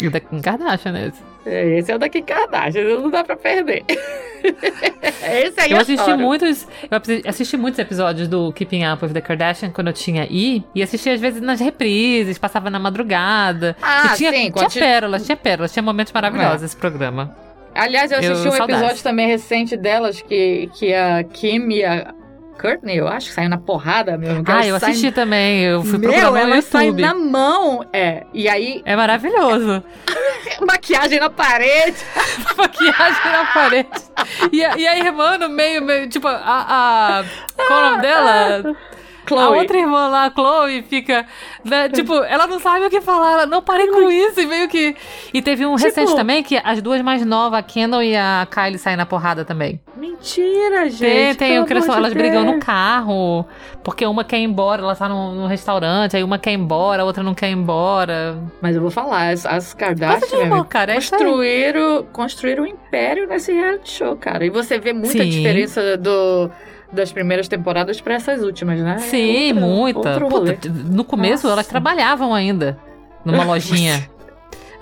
E 0.00 0.06
o 0.06 0.10
da 0.10 0.18
Kim 0.20 0.40
Kardashian, 0.40 0.92
né? 0.92 1.06
esse 1.08 1.22
é 1.46 1.94
o 1.94 1.98
daqui 1.98 2.22
Kardashian, 2.22 2.82
esse 2.82 3.00
não 3.00 3.10
dá 3.10 3.24
pra 3.24 3.36
perder. 3.36 3.84
esse 4.42 5.60
aí 5.60 5.70
Eu 5.70 5.76
eu 5.76 5.82
assisti 5.82 6.04
choro. 6.04 6.18
muitos. 6.18 6.66
Eu 6.90 6.96
assisti- 6.98 7.28
assisti 7.28 7.56
muitos 7.56 7.78
episódios 7.78 8.28
do 8.28 8.52
Keeping 8.52 8.84
Up 8.86 9.04
with 9.04 9.12
the 9.12 9.20
Kardashian 9.20 9.70
quando 9.70 9.88
eu 9.88 9.92
tinha 9.92 10.26
I. 10.30 10.64
E 10.74 10.82
assisti 10.82 11.08
às 11.10 11.20
vezes 11.20 11.40
nas 11.40 11.60
reprises, 11.60 12.38
passava 12.38 12.70
na 12.70 12.78
madrugada. 12.78 13.76
Ah, 13.82 14.10
e 14.12 14.16
tinha, 14.16 14.30
sim, 14.32 14.38
tinha 14.38 14.52
continu- 14.52 14.84
pérolas, 14.84 15.24
tinha 15.26 15.36
pérolas, 15.36 15.72
tinha 15.72 15.82
momentos 15.82 16.12
maravilhosos 16.12 16.62
É. 16.62 16.66
esse 16.66 16.76
programa. 16.76 17.34
Aliás, 17.74 18.10
eu 18.10 18.18
assisti 18.18 18.46
Eu- 18.46 18.52
um 18.52 18.56
saudades. 18.56 18.80
episódio 18.82 19.02
também 19.02 19.26
recente 19.28 19.76
delas 19.76 20.20
que, 20.20 20.68
que 20.74 20.92
a 20.92 21.22
Kim 21.24 21.68
e 21.70 21.84
a 21.84 22.12
Courtney, 22.60 22.96
eu 22.98 23.08
acho, 23.08 23.28
que 23.28 23.34
saiu 23.34 23.48
na 23.48 23.58
porrada 23.58 24.18
mesmo. 24.18 24.42
Ah, 24.46 24.66
eu 24.66 24.76
assisti 24.76 25.10
também. 25.10 25.62
Eu 25.64 25.82
fui 25.82 25.98
Meu, 25.98 26.10
procurar 26.10 26.30
no 26.30 26.36
elas 26.36 26.64
saem 26.66 26.88
YouTube. 26.88 27.02
na 27.02 27.14
mão. 27.14 27.86
É, 27.92 28.24
e 28.34 28.48
aí, 28.48 28.82
É 28.86 28.94
maravilhoso. 28.96 29.82
maquiagem 30.66 31.18
na 31.20 31.30
parede. 31.30 31.96
Maquiagem 32.56 33.32
na 33.32 33.44
parede. 33.52 33.88
E, 34.52 34.64
a- 34.64 34.76
e 34.76 34.86
a 34.86 34.98
irmã 34.98 35.38
no 35.38 35.48
meio, 35.48 35.82
meio 35.82 36.08
tipo, 36.08 36.28
a. 36.28 36.36
a 36.38 37.24
qual 37.56 37.78
é 37.78 37.82
o 37.82 37.90
nome 37.90 38.02
dela? 38.02 38.76
Chloe. 39.36 39.42
A 39.42 39.48
outra 39.60 39.78
irmã 39.78 40.08
lá, 40.08 40.26
a 40.26 40.30
Chloe, 40.30 40.82
fica. 40.82 41.24
né, 41.64 41.88
tipo, 41.88 42.14
ela 42.24 42.46
não 42.46 42.58
sabe 42.58 42.84
o 42.84 42.90
que 42.90 43.00
falar. 43.00 43.32
Ela, 43.32 43.46
não 43.46 43.62
parei 43.62 43.86
com 43.88 44.10
isso. 44.10 44.40
E 44.40 44.46
meio 44.46 44.68
que. 44.68 44.96
E 45.32 45.40
teve 45.40 45.64
um 45.64 45.76
Tipo- 45.76 45.86
recente 45.86 46.14
também 46.14 46.42
que 46.42 46.60
as 46.62 46.82
duas 46.82 47.00
mais 47.02 47.24
novas, 47.24 47.58
a 47.58 47.62
Kendall 47.62 48.02
e 48.02 48.16
a 48.16 48.46
Kylie, 48.50 48.78
saem 48.78 48.96
na 48.96 49.06
porrada 49.06 49.44
também. 49.44 49.80
Mentira, 49.96 50.88
gente. 50.88 51.00
Tem, 51.00 51.34
tem, 51.34 51.60
o 51.60 51.66
que 51.66 51.72
elas, 51.72 51.84
amor 51.84 51.94
de 51.94 52.00
elas 52.00 52.12
brigam 52.14 52.44
no 52.44 52.58
carro. 52.58 53.46
Porque 53.82 54.04
uma 54.04 54.24
quer 54.24 54.38
ir 54.38 54.44
embora, 54.44 54.82
ela 54.82 54.94
tá 54.96 55.08
num, 55.08 55.32
num 55.34 55.46
restaurante, 55.46 56.16
aí 56.16 56.22
uma 56.22 56.38
quer 56.38 56.52
ir 56.52 56.54
embora, 56.54 57.02
a 57.02 57.04
outra 57.04 57.22
não 57.22 57.34
quer 57.34 57.48
ir 57.50 57.54
embora. 57.54 58.36
Mas 58.60 58.76
eu 58.76 58.82
vou 58.82 58.90
falar, 58.90 59.30
as, 59.30 59.46
as 59.46 59.72
Kardashian 59.74 60.38
irmão, 60.38 60.64
cara. 60.64 60.92
É 60.92 60.94
construíram, 60.96 62.06
construíram 62.12 62.64
um 62.64 62.66
império 62.66 63.26
nesse 63.28 63.52
reality 63.52 63.90
show, 63.90 64.16
cara. 64.16 64.44
E 64.44 64.50
você 64.50 64.78
vê 64.78 64.92
muita 64.92 65.22
Sim. 65.22 65.28
diferença 65.30 65.96
do, 65.96 66.50
das 66.92 67.12
primeiras 67.12 67.46
temporadas 67.48 68.00
pra 68.00 68.14
essas 68.14 68.42
últimas, 68.42 68.80
né? 68.80 68.98
Sim, 68.98 69.52
Outra- 69.52 70.18
muita. 70.18 70.20
Puta, 70.20 70.68
no 70.90 71.04
começo 71.04 71.44
Nossa. 71.44 71.48
elas 71.54 71.66
trabalhavam 71.66 72.34
ainda 72.34 72.78
numa 73.24 73.44
lojinha. 73.44 74.08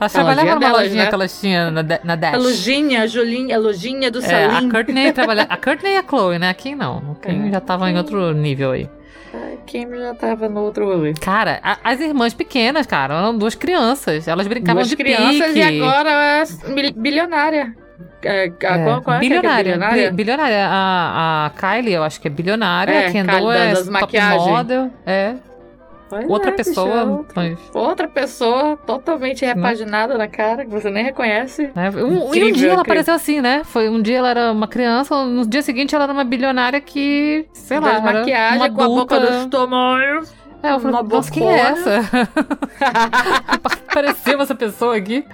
Elas 0.00 0.14
A 0.14 0.18
trabalhavam 0.22 0.44
lojinha 0.44 0.54
numa 0.54 0.60
delas, 0.60 0.82
lojinha 0.82 1.02
né? 1.02 1.08
que 1.08 1.14
elas 1.14 1.40
tinham 1.40 1.70
na, 1.72 1.82
na 2.04 2.16
Dash. 2.16 2.34
A 2.34 2.36
Lujinha, 2.38 3.02
a 3.02 3.06
Julinha, 3.08 3.56
a 3.56 3.58
Lujinha 3.58 4.10
do 4.12 4.20
É, 4.20 4.44
a 4.46 4.50
Salim. 4.52 4.68
Courtney 4.70 5.10
trabalha... 5.12 5.42
A 5.48 5.56
Courtney 5.56 5.92
e 5.94 5.96
a 5.96 6.02
Chloe, 6.04 6.38
né? 6.38 6.54
Quem 6.54 6.76
não? 6.76 7.16
Quem 7.20 7.48
É. 7.48 7.50
já 7.50 7.60
tava 7.60 7.90
em 7.90 7.96
outro 7.98 8.32
nível 8.32 8.70
aí. 8.70 8.88
A 9.34 9.56
Kim 9.66 9.88
já 9.90 10.14
tava 10.14 10.48
no 10.48 10.60
outro 10.60 10.86
rolê. 10.86 11.12
Cara, 11.14 11.58
a- 11.64 11.78
as 11.84 12.00
irmãs 12.00 12.32
pequenas, 12.32 12.86
cara, 12.86 13.12
eram 13.14 13.36
duas 13.36 13.54
crianças. 13.56 14.26
Elas 14.28 14.46
brincavam 14.46 14.80
Duas 14.82 14.88
de 14.88 14.96
crianças 14.96 15.48
pique. 15.48 15.58
e 15.58 15.82
agora 15.82 16.10
é 16.10 16.44
bil- 16.72 16.92
bilionária. 16.96 17.74
É, 18.22 18.40
a- 18.40 18.42
É, 18.42 18.84
qual, 18.84 19.02
qual 19.02 19.16
é 19.16 19.20
que 19.20 19.26
é 19.26 19.28
bilionária. 19.28 19.64
bilionária? 19.64 20.10
Bi- 20.10 20.16
bilionária. 20.16 20.66
A, 20.70 21.46
a 21.46 21.50
Kylie, 21.50 21.94
eu 21.94 22.02
acho 22.04 22.20
que 22.20 22.28
é 22.28 22.30
bilionária. 22.30 22.92
É, 22.92 23.06
a 23.06 23.12
Kendall 23.12 23.52
é 23.52 23.74
das 23.74 23.88
top 23.88 24.20
model. 24.20 24.90
É. 25.06 25.34
Pois 26.10 26.26
Outra 26.30 26.50
é, 26.50 26.54
pessoa. 26.54 27.04
bicho, 27.04 27.26
mas, 27.36 27.58
Outra 27.74 28.08
pessoa 28.08 28.78
totalmente 28.78 29.44
repaginada 29.44 30.16
na 30.16 30.26
cara, 30.26 30.64
que 30.64 30.70
você 30.70 30.88
nem 30.90 31.04
reconhece. 31.04 31.70
né? 31.74 31.90
Um, 31.90 32.34
e 32.34 32.44
um 32.44 32.52
dia 32.52 32.72
ela 32.72 32.80
apareceu 32.80 33.12
assim, 33.12 33.42
né? 33.42 33.60
Foi 33.62 33.90
um 33.90 34.00
dia 34.00 34.16
ela 34.16 34.30
era 34.30 34.50
uma 34.52 34.66
criança, 34.66 35.22
no 35.26 35.46
dia 35.46 35.60
seguinte 35.60 35.94
ela 35.94 36.04
era 36.04 36.12
uma 36.14 36.24
bilionária 36.24 36.80
que, 36.80 37.46
sei 37.52 37.78
lá, 37.78 37.90
era 37.96 38.00
maquiagens 38.00 38.56
uma 38.62 38.70
com 38.70 38.82
a 38.82 38.86
boca 38.88 39.16
adulta. 39.16 39.32
dos 39.36 39.46
tamanhos. 39.48 40.34
É, 40.62 40.72
eu 40.72 40.80
falei, 40.80 40.96
Uma 41.00 41.02
nossa, 41.04 41.30
quem 41.30 41.48
é 41.48 41.58
essa? 41.58 42.00
Apareceu 43.88 44.40
essa 44.40 44.54
pessoa 44.54 44.96
aqui. 44.96 45.24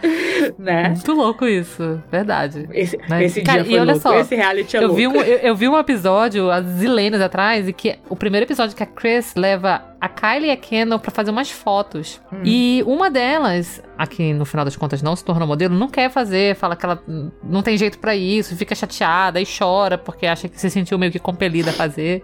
né? 0.58 0.90
Muito 0.90 1.12
louco 1.12 1.46
isso, 1.46 2.02
verdade. 2.10 2.68
Esse, 2.72 2.98
Mas, 3.08 3.26
esse 3.32 3.42
cara, 3.42 3.62
dia 3.62 3.68
e 3.68 3.72
foi 3.72 3.80
olha 3.80 3.92
louco. 3.92 4.00
só, 4.08 4.18
esse 4.18 4.34
reality 4.34 4.76
é 4.76 4.80
Eu 4.80 4.88
louco. 4.88 4.96
vi, 4.96 5.08
um, 5.08 5.16
eu, 5.16 5.37
eu 5.38 5.56
vi 5.56 5.68
um 5.68 5.78
episódio 5.78 6.50
há 6.50 6.60
zilênios 6.60 7.20
atrás, 7.20 7.68
e 7.68 7.72
que 7.72 7.98
o 8.08 8.16
primeiro 8.16 8.44
episódio 8.46 8.76
que 8.76 8.82
a 8.82 8.87
Chris 8.87 9.34
leva 9.34 9.82
a 10.00 10.08
Kylie 10.08 10.48
e 10.48 10.50
a 10.50 10.56
Kendall 10.56 10.98
pra 10.98 11.10
fazer 11.10 11.30
umas 11.30 11.50
fotos. 11.50 12.20
Hum. 12.32 12.42
E 12.44 12.82
uma 12.87 13.10
delas, 13.10 13.82
aqui 13.98 14.32
no 14.34 14.44
final 14.44 14.64
das 14.64 14.76
contas 14.76 15.02
não 15.02 15.16
se 15.16 15.24
tornou 15.24 15.46
modelo, 15.48 15.74
não 15.74 15.88
quer 15.88 16.10
fazer, 16.10 16.54
fala 16.54 16.76
que 16.76 16.84
ela 16.84 17.02
não 17.42 17.62
tem 17.62 17.76
jeito 17.76 17.98
pra 17.98 18.14
isso, 18.14 18.54
fica 18.56 18.74
chateada 18.74 19.40
e 19.40 19.44
chora 19.46 19.96
porque 19.98 20.26
acha 20.26 20.48
que 20.48 20.60
se 20.60 20.68
sentiu 20.70 20.98
meio 20.98 21.10
que 21.10 21.18
compelida 21.18 21.70
a 21.70 21.72
fazer. 21.74 22.22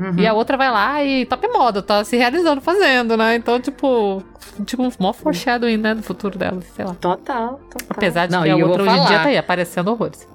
Uhum. 0.00 0.18
E 0.18 0.26
a 0.26 0.32
outra 0.32 0.56
vai 0.56 0.70
lá 0.70 1.04
e 1.04 1.26
top 1.26 1.46
moda, 1.48 1.82
tá 1.82 2.02
se 2.02 2.16
realizando 2.16 2.62
fazendo, 2.62 3.18
né? 3.18 3.34
Então, 3.34 3.60
tipo, 3.60 4.22
tipo 4.64 4.82
um 4.82 4.90
maior 4.98 5.12
foreshadowing, 5.12 5.76
né, 5.76 5.94
do 5.94 6.02
futuro 6.02 6.38
dela, 6.38 6.58
sei 6.74 6.86
lá. 6.86 6.94
Total, 6.94 7.60
total. 7.70 7.86
Apesar 7.90 8.26
de 8.26 8.32
Não, 8.32 8.42
que 8.42 8.48
a 8.48 8.56
outra 8.56 8.82
hoje 8.82 8.98
em 8.98 9.04
dia 9.04 9.18
tá 9.18 9.28
aí, 9.28 9.36
aparecendo 9.36 9.88
horrores. 9.88 10.26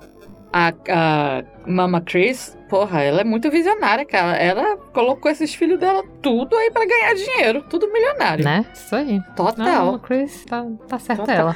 A, 0.53 0.71
a 0.89 1.43
Mama 1.67 1.99
Chris, 1.99 2.55
porra, 2.69 3.01
ela 3.01 3.21
é 3.21 3.23
muito 3.23 3.49
visionária, 3.49 4.05
cara. 4.05 4.37
Ela 4.37 4.77
colocou 4.93 5.29
esses 5.29 5.53
filhos 5.53 5.79
dela 5.79 6.03
tudo 6.21 6.55
aí 6.55 6.71
pra 6.71 6.85
ganhar 6.85 7.13
dinheiro. 7.15 7.61
Tudo 7.69 7.91
milionário. 7.91 8.45
Né? 8.45 8.65
Isso 8.71 8.95
aí. 8.95 9.19
Total. 9.35 9.65
Não, 9.65 9.95
a 9.95 9.99
Chris, 9.99 10.45
tá, 10.45 10.65
tá 10.87 10.99
certa 10.99 11.23
Total. 11.23 11.35
ela. 11.35 11.55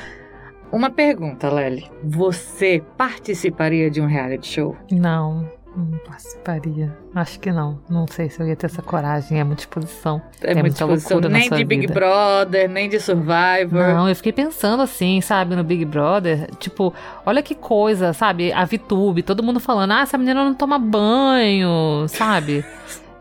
Uma 0.72 0.90
pergunta, 0.90 1.50
Lely. 1.50 1.90
Você 2.04 2.84
participaria 2.98 3.90
de 3.90 4.02
um 4.02 4.06
reality 4.06 4.48
show? 4.48 4.76
Não, 4.92 5.50
não 5.76 5.98
participaria. 6.00 6.98
Acho 7.16 7.40
que 7.40 7.52
não. 7.52 7.80
Não 7.90 8.06
sei 8.08 8.30
se 8.30 8.40
eu 8.42 8.48
ia 8.48 8.56
ter 8.56 8.66
essa 8.66 8.82
coragem, 8.82 9.40
é 9.40 9.44
muita 9.44 9.62
exposição. 9.62 10.22
É, 10.42 10.52
É 10.52 10.56
muita 10.56 10.70
exposição. 10.70 11.20
Nem 11.22 11.50
de 11.50 11.64
Big 11.64 11.82
vida. 11.82 11.94
Brother, 11.94 12.70
nem 12.70 12.90
de 12.90 13.00
Survivor. 13.00 13.72
Não, 13.94 14.10
eu 14.10 14.16
fiquei 14.16 14.32
pensando 14.34 14.82
assim, 14.84 15.22
sabe, 15.22 15.56
no 15.56 15.64
Big 15.64 15.86
Brother. 15.86 16.50
Tipo, 16.60 16.94
olha 17.26 17.42
que 17.42 17.56
coisa, 17.56 18.14
sabe? 18.14 18.52
A 18.52 18.66
VTube, 18.66 19.22
todo 19.24 19.44
mundo 19.44 19.60
falando, 19.60 19.92
ah, 19.94 20.02
essa 20.02 20.18
menina 20.18 20.44
não 20.44 20.54
toma 20.54 20.78
banho, 20.80 22.06
sabe? 22.08 22.66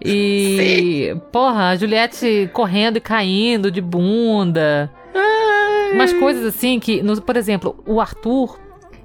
E, 0.05 1.17
porra, 1.33 1.71
a 1.71 1.77
Juliette 1.77 2.49
correndo 2.53 2.97
e 2.99 3.01
caindo 3.01 3.71
de 3.71 3.81
bunda. 3.81 4.91
Ai. 5.15 5.93
Umas 5.95 6.13
coisas 6.13 6.45
assim 6.45 6.79
que, 6.79 7.03
no- 7.03 7.21
por 7.21 7.37
exemplo, 7.37 7.83
o 7.87 8.01
Arthur 8.01 8.59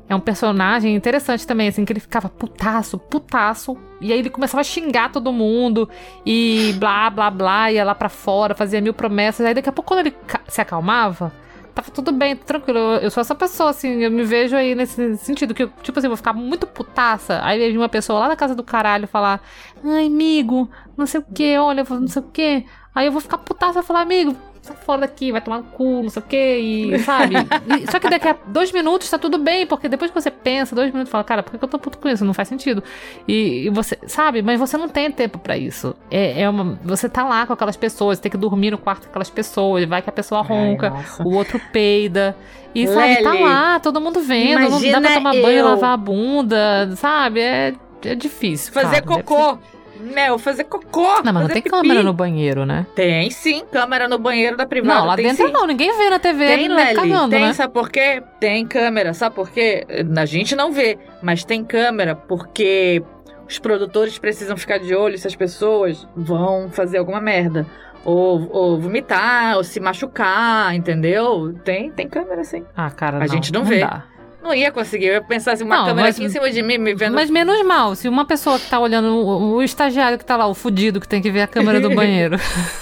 é 0.08 0.16
um 0.16 0.20
personagem 0.20 0.96
interessante 0.96 1.48
também, 1.48 1.70
assim, 1.70 1.86
que 1.86 1.94
ele 1.94 2.00
ficava 2.00 2.30
putaço, 2.30 2.98
putaço, 2.98 3.78
e 4.02 4.12
aí 4.12 4.20
ele 4.20 4.30
começava 4.30 4.62
a 4.62 4.64
xingar 4.64 5.12
todo 5.12 5.32
mundo, 5.32 5.90
e 6.26 6.74
blá, 6.78 7.10
blá, 7.10 7.32
blá, 7.32 7.72
ia 7.72 7.84
lá 7.84 7.96
pra 7.96 8.10
fora, 8.10 8.54
fazia 8.54 8.82
mil 8.82 8.94
promessas, 8.94 9.46
aí 9.46 9.54
daqui 9.54 9.70
a 9.70 9.72
pouco 9.72 9.88
quando 9.88 10.06
ele 10.06 10.16
se 10.48 10.60
acalmava, 10.60 11.32
tava 11.74 11.90
tudo 11.90 12.12
bem, 12.12 12.36
tranquilo, 12.36 12.78
eu, 12.78 13.10
sou 13.10 13.22
essa 13.22 13.34
pessoa, 13.34 13.70
assim, 13.70 14.04
eu 14.04 14.12
me 14.12 14.24
vejo 14.24 14.56
aí 14.56 14.76
nesse 14.76 15.18
sentido, 15.18 15.54
que 15.54 15.64
eu, 15.64 15.72
tipo 15.82 15.98
assim, 15.98 16.08
eu 16.08 16.12
vou 16.12 16.18
ficar 16.18 16.34
muito 16.34 16.68
putaça, 16.68 17.40
aí 17.44 17.58
vejo 17.58 17.80
uma 17.80 17.90
pessoa 17.90 18.20
lá 18.20 18.28
na 18.28 18.36
casa 18.36 18.54
do 18.54 18.64
caralho 18.64 19.08
falar, 19.08 19.42
ai, 19.84 20.08
amigo, 20.08 20.70
não 20.98 21.06
sei 21.06 21.22
o 21.22 21.24
que, 21.24 21.58
olha, 21.58 21.84
não 21.90 22.08
sei 22.08 22.22
o 22.22 22.26
que, 22.26 22.66
aí 22.94 23.08
eu 23.08 23.12
vou 23.12 23.22
ficar 23.22 23.38
putaça 23.38 23.80
e 23.80 23.84
falar, 23.84 24.02
amigo, 24.02 24.36
sai 24.64 24.76
fora 24.78 25.02
daqui, 25.02 25.30
vai 25.30 25.42
tomar 25.42 25.58
no 25.58 25.64
cu, 25.66 26.04
não 26.04 26.10
sei 26.10 26.22
o 26.22 26.26
que, 26.26 26.38
e 26.58 27.00
sabe? 27.00 27.36
E- 27.36 27.92
só 27.92 28.00
que 28.00 28.10
daqui 28.10 28.28
a 28.30 28.36
dois 28.48 28.72
minutos 28.72 29.10
tá 29.10 29.18
tudo 29.20 29.38
bem, 29.38 29.68
porque 29.68 29.90
depois 29.90 30.10
que 30.10 30.20
você 30.20 30.32
pensa, 30.32 30.74
dois 30.74 30.90
minutos, 30.92 31.12
fala, 31.12 31.24
cara, 31.24 31.44
por 31.44 31.52
que 31.52 31.58
que 31.58 31.64
eu 31.66 31.68
tô 31.68 31.78
puto 31.78 31.98
com 31.98 32.08
isso? 32.08 32.24
Não 32.24 32.34
faz 32.34 32.48
sentido. 32.48 32.82
E, 33.28 33.66
e 33.66 33.70
você, 33.70 34.00
sabe? 34.08 34.42
Mas 34.42 34.58
você 34.58 34.78
não 34.78 34.88
tem 34.88 35.12
tempo 35.12 35.38
pra 35.38 35.58
isso. 35.58 35.94
É, 36.10 36.42
é 36.44 36.50
uma, 36.50 36.80
você 36.84 37.10
tá 37.10 37.24
lá 37.26 37.46
com 37.46 37.52
aquelas 37.52 37.76
pessoas, 37.76 38.20
tem 38.20 38.32
que 38.32 38.38
dormir 38.38 38.72
no 38.72 38.78
quarto 38.78 39.04
com 39.04 39.10
aquelas 39.10 39.30
pessoas, 39.30 39.84
vai 39.86 40.02
que 40.02 40.10
a 40.10 40.14
pessoa 40.14 40.42
ronca, 40.42 40.94
Ai, 40.96 41.26
o 41.26 41.36
outro 41.36 41.60
peida. 41.74 42.36
E 42.74 42.88
sabe, 42.88 43.22
tá 43.22 43.32
Lely, 43.34 43.44
lá, 43.44 43.80
todo 43.82 44.00
mundo 44.02 44.22
vendo, 44.22 44.62
não 44.70 44.82
dá 44.92 45.02
pra 45.02 45.14
tomar 45.14 45.32
banho, 45.34 45.60
eu- 45.60 45.66
lavar 45.66 45.92
a 45.94 45.98
bunda, 45.98 46.96
sabe? 46.96 47.42
É, 47.42 47.74
é 48.06 48.16
difícil. 48.16 48.74
Fazer 48.74 49.02
cara, 49.02 49.20
é 49.20 49.24
cocô. 49.24 49.60
Meu, 50.04 50.38
fazer 50.38 50.66
cocô. 50.66 51.22
Não, 51.24 51.34
mas 51.34 51.44
não 51.44 51.48
tem 51.48 51.62
pipi. 51.62 51.70
câmera 51.70 52.04
no 52.04 52.14
banheiro, 52.14 52.66
né? 52.66 52.86
Tem 52.96 53.30
sim, 53.30 53.64
câmera 53.72 54.08
no 54.08 54.18
banheiro 54.20 54.58
da 54.58 54.66
privada. 54.66 55.00
Não, 55.00 55.06
lá 55.08 55.16
tem 55.16 55.28
dentro 55.28 55.48
sim. 55.48 55.54
não, 55.54 55.66
ninguém 55.66 55.96
vê 55.98 56.10
na 56.10 56.20
TV, 56.20 56.46
Tem, 56.48 56.68
né, 56.70 56.76
Lely, 56.76 56.96
cagando, 56.96 57.30
tem, 57.30 57.42
né? 57.42 57.54
sabe 57.54 57.74
por 57.74 57.90
quê? 57.90 58.22
Tem 58.40 58.66
câmera, 58.66 59.14
sabe 59.14 59.36
por 59.36 59.50
quê? 59.50 59.86
A 60.18 60.26
gente 60.26 60.56
não 60.56 60.72
vê, 60.72 60.98
mas 61.22 61.44
tem 61.46 61.64
câmera 61.64 62.16
porque 62.16 63.02
os 63.48 63.58
produtores 63.60 64.18
precisam 64.20 64.58
ficar 64.58 64.80
de 64.80 64.94
olho 64.96 65.18
se 65.18 65.28
as 65.28 65.36
pessoas 65.36 66.08
vão 66.16 66.70
fazer 66.70 66.98
alguma 66.98 67.22
merda. 67.22 67.66
Ou, 68.06 68.50
ou 68.52 68.78
vomitar, 68.82 69.56
ou 69.56 69.64
se 69.64 69.80
machucar, 69.80 70.76
entendeu? 70.76 71.54
Tem, 71.64 71.90
tem 71.90 72.06
câmera 72.10 72.44
sim. 72.44 72.66
Ah, 72.76 72.92
cara, 72.92 73.16
A 73.16 73.20
não, 73.22 73.28
gente 73.28 73.54
não 73.54 73.64
vê. 73.64 73.80
dá. 73.80 74.04
Não 74.44 74.54
ia 74.54 74.72
conseguir, 74.72 75.06
eu 75.06 75.14
ia 75.14 75.22
pensar 75.22 75.54
assim, 75.54 75.64
uma 75.64 75.78
Não, 75.78 75.86
câmera 75.86 76.08
mas- 76.08 76.16
aqui 76.18 76.26
em 76.26 76.30
cima 76.30 76.52
de 76.52 76.62
mim, 76.62 76.78
me 76.78 76.94
vendo. 76.94 77.14
Mas 77.14 77.30
menos 77.30 77.66
mal, 77.66 77.96
se 77.96 78.10
uma 78.10 78.26
pessoa 78.26 78.60
que 78.60 78.70
tá 78.70 78.78
olhando, 78.80 79.08
o, 79.16 79.54
o 79.56 79.64
estagiário 79.64 80.18
que 80.18 80.26
tá 80.26 80.36
lá, 80.36 80.46
o 80.48 80.54
fudido 80.54 81.00
que 81.00 81.08
tem 81.08 81.22
que 81.22 81.32
ver 81.32 81.44
a 81.44 81.48
câmera 81.48 81.80
do 81.80 81.90
banheiro, 81.96 82.38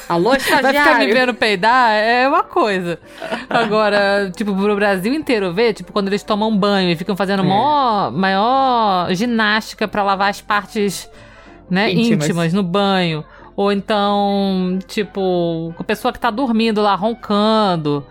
Alô, 0.10 0.32
vai 0.32 0.40
ficar 0.40 0.64
me 0.64 0.70
estagiário? 0.70 1.14
vendo 1.14 1.34
peidar, 1.36 1.92
é 1.94 2.28
uma 2.28 2.42
coisa. 2.44 2.98
Agora, 3.50 4.32
tipo, 4.36 4.56
pro 4.56 4.76
Brasil 4.76 5.14
inteiro 5.14 5.54
ver, 5.54 5.74
tipo, 5.74 5.92
quando 5.94 6.08
eles 6.08 6.24
tomam 6.24 6.56
banho 6.58 6.90
e 6.90 6.96
ficam 6.96 7.16
fazendo 7.16 7.44
É. 7.44 7.46
maior, 7.46 8.12
maior 8.12 9.14
ginástica 9.14 9.88
pra 9.88 10.02
lavar 10.04 10.30
as 10.30 10.42
partes, 10.42 11.10
né, 11.70 11.92
Íntimas. 11.92 12.26
íntimas. 12.26 12.54
no 12.54 12.64
banho. 12.64 13.24
Ou 13.56 13.72
então, 13.72 14.80
tipo, 14.88 15.74
a 15.78 15.84
pessoa 15.84 16.12
que 16.12 16.20
tá 16.20 16.32
dormindo 16.32 16.82
lá, 16.82 16.96
roncando. 16.96 18.04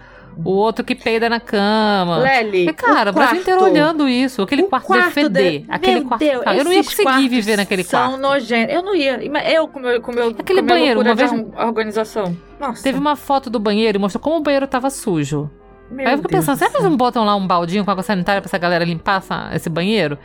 O 0.44 0.50
outro 0.50 0.84
que 0.84 0.94
peida 0.94 1.28
na 1.28 1.38
cama. 1.40 2.18
Lely, 2.18 2.68
E, 2.68 2.72
cara, 2.72 3.10
o, 3.10 3.12
Brasil 3.12 3.40
inteiro 3.40 3.60
quarto- 3.60 3.72
olhando 3.72 4.08
isso. 4.08 4.42
Aquele 4.42 4.62
o 4.62 4.66
quarto, 4.68 4.92
deve 4.92 5.10
feder. 5.10 5.60
de- 5.60 5.66
Aquele 5.68 6.00
Meu 6.00 6.08
quarto. 6.08 6.20
Deus, 6.20 6.42
eu 6.56 6.64
não 6.64 6.72
ia 6.72 6.82
conseguir 6.84 7.28
viver 7.28 7.56
naquele 7.56 7.82
São 7.84 8.00
quarto. 8.10 8.20
nojentos. 8.22 8.74
Eu 8.74 8.82
não 8.82 8.94
ia. 8.96 9.20
Eu 9.52 9.68
com 9.68 9.80
meu, 9.80 10.00
com 10.00 10.12
meu, 10.12 10.28
Aquele 10.38 10.60
com 10.60 10.66
banheiro, 10.68 11.00
uma 11.00 11.10
de 11.10 11.14
vez- 11.14 11.32
or- 11.32 11.66
organização. 11.66 12.36
Nossa. 12.58 12.82
Teve 12.82 12.98
uma 12.98 13.16
foto 13.16 13.50
do 13.50 13.58
banheiro 13.60 13.98
e 13.98 14.00
mostrou 14.00 14.22
como 14.22 14.36
o 14.36 14.40
banheiro 14.40 14.66
tava 14.66 14.88
sujo. 14.90 15.50
Meu 15.90 16.06
Aí 16.06 16.12
eu 16.14 16.18
fico 16.18 16.28
Deus 16.28 16.40
pensando, 16.40 16.54
do 16.54 16.58
será 16.58 16.70
que 16.70 16.76
eles 16.76 16.88
não 16.88 16.96
botam 16.96 17.24
lá 17.24 17.34
um 17.34 17.46
baldinho 17.46 17.84
com 17.84 17.90
água 17.90 18.02
sanitária 18.02 18.40
pra 18.40 18.48
essa 18.48 18.58
galera 18.58 18.84
limpar 18.84 19.18
essa- 19.18 19.50
esse 19.54 19.68
banheiro? 19.68 20.16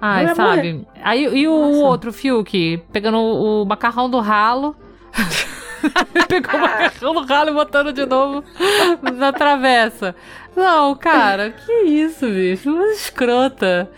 Ai, 0.00 0.22
Não 0.24 0.28
ia 0.30 0.34
sabe? 0.34 0.86
Aí 1.02 1.22
e 1.24 1.48
o 1.48 1.56
Nossa. 1.56 1.78
outro, 1.86 2.12
Fiuk, 2.12 2.82
pegando 2.92 3.16
o, 3.18 3.62
o 3.62 3.64
macarrão 3.66 4.10
do 4.10 4.18
ralo. 4.20 4.76
Pegou 6.28 6.54
o 6.56 6.60
macarrão 6.62 7.14
do 7.14 7.20
ralo 7.24 7.50
e 7.50 7.54
botando 7.54 7.92
de 7.92 8.06
novo 8.06 8.44
na 9.14 9.32
travessa. 9.32 10.14
Não, 10.56 10.94
cara, 10.94 11.50
que 11.50 11.72
isso, 11.84 12.26
bicho? 12.26 12.70
Uma 12.72 12.86
escrota. 12.92 13.90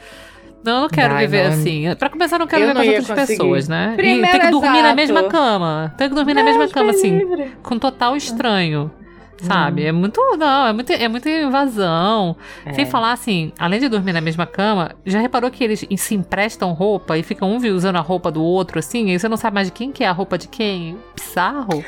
Não, 0.64 0.74
eu 0.76 0.80
não 0.82 0.88
quero 0.88 1.14
Ai, 1.14 1.26
viver 1.26 1.44
não. 1.44 1.52
assim. 1.52 1.84
Pra 1.96 2.10
começar, 2.10 2.36
eu 2.36 2.40
não 2.40 2.46
quero 2.48 2.62
Eu 2.64 2.68
viver 2.68 2.78
não 2.78 2.84
com 2.84 2.98
outras 2.98 3.06
conseguir. 3.20 3.38
pessoas, 3.38 3.68
né? 3.68 3.90
e 3.92 3.96
Primeiro, 3.96 4.30
tem 4.32 4.40
que 4.40 4.50
dormir 4.50 4.68
na 4.70 4.78
exato. 4.80 4.96
mesma 4.96 5.22
cama. 5.24 5.94
Tem 5.96 6.08
que 6.08 6.14
dormir 6.14 6.34
na 6.34 6.42
mesma 6.42 6.68
cama, 6.68 6.90
me 6.92 6.98
assim 6.98 7.18
livre. 7.18 7.52
com 7.62 7.78
total 7.78 8.16
estranho. 8.16 8.90
Sabe? 9.38 9.84
É 9.84 9.92
muito. 9.92 10.20
Não, 10.36 10.66
é 10.66 10.72
muito, 10.72 10.92
é 10.92 11.08
muita 11.08 11.28
invasão. 11.28 12.36
É. 12.64 12.72
Sem 12.72 12.86
falar 12.86 13.12
assim, 13.12 13.52
além 13.58 13.80
de 13.80 13.88
dormir 13.88 14.12
na 14.12 14.20
mesma 14.20 14.46
cama, 14.46 14.92
já 15.04 15.20
reparou 15.20 15.50
que 15.50 15.62
eles 15.62 15.84
se 15.96 16.14
emprestam 16.14 16.72
roupa 16.72 17.16
e 17.18 17.22
ficam 17.22 17.50
um 17.52 17.56
usando 17.74 17.96
a 17.96 18.00
roupa 18.00 18.30
do 18.30 18.42
outro, 18.42 18.78
assim? 18.78 19.10
E 19.10 19.18
você 19.18 19.28
não 19.28 19.36
sabe 19.36 19.54
mais 19.54 19.66
de 19.68 19.72
quem 19.72 19.92
que 19.92 20.04
é 20.04 20.08
a 20.08 20.12
roupa 20.12 20.38
de 20.38 20.48
quem? 20.48 20.96
Bizarro. 21.14 21.84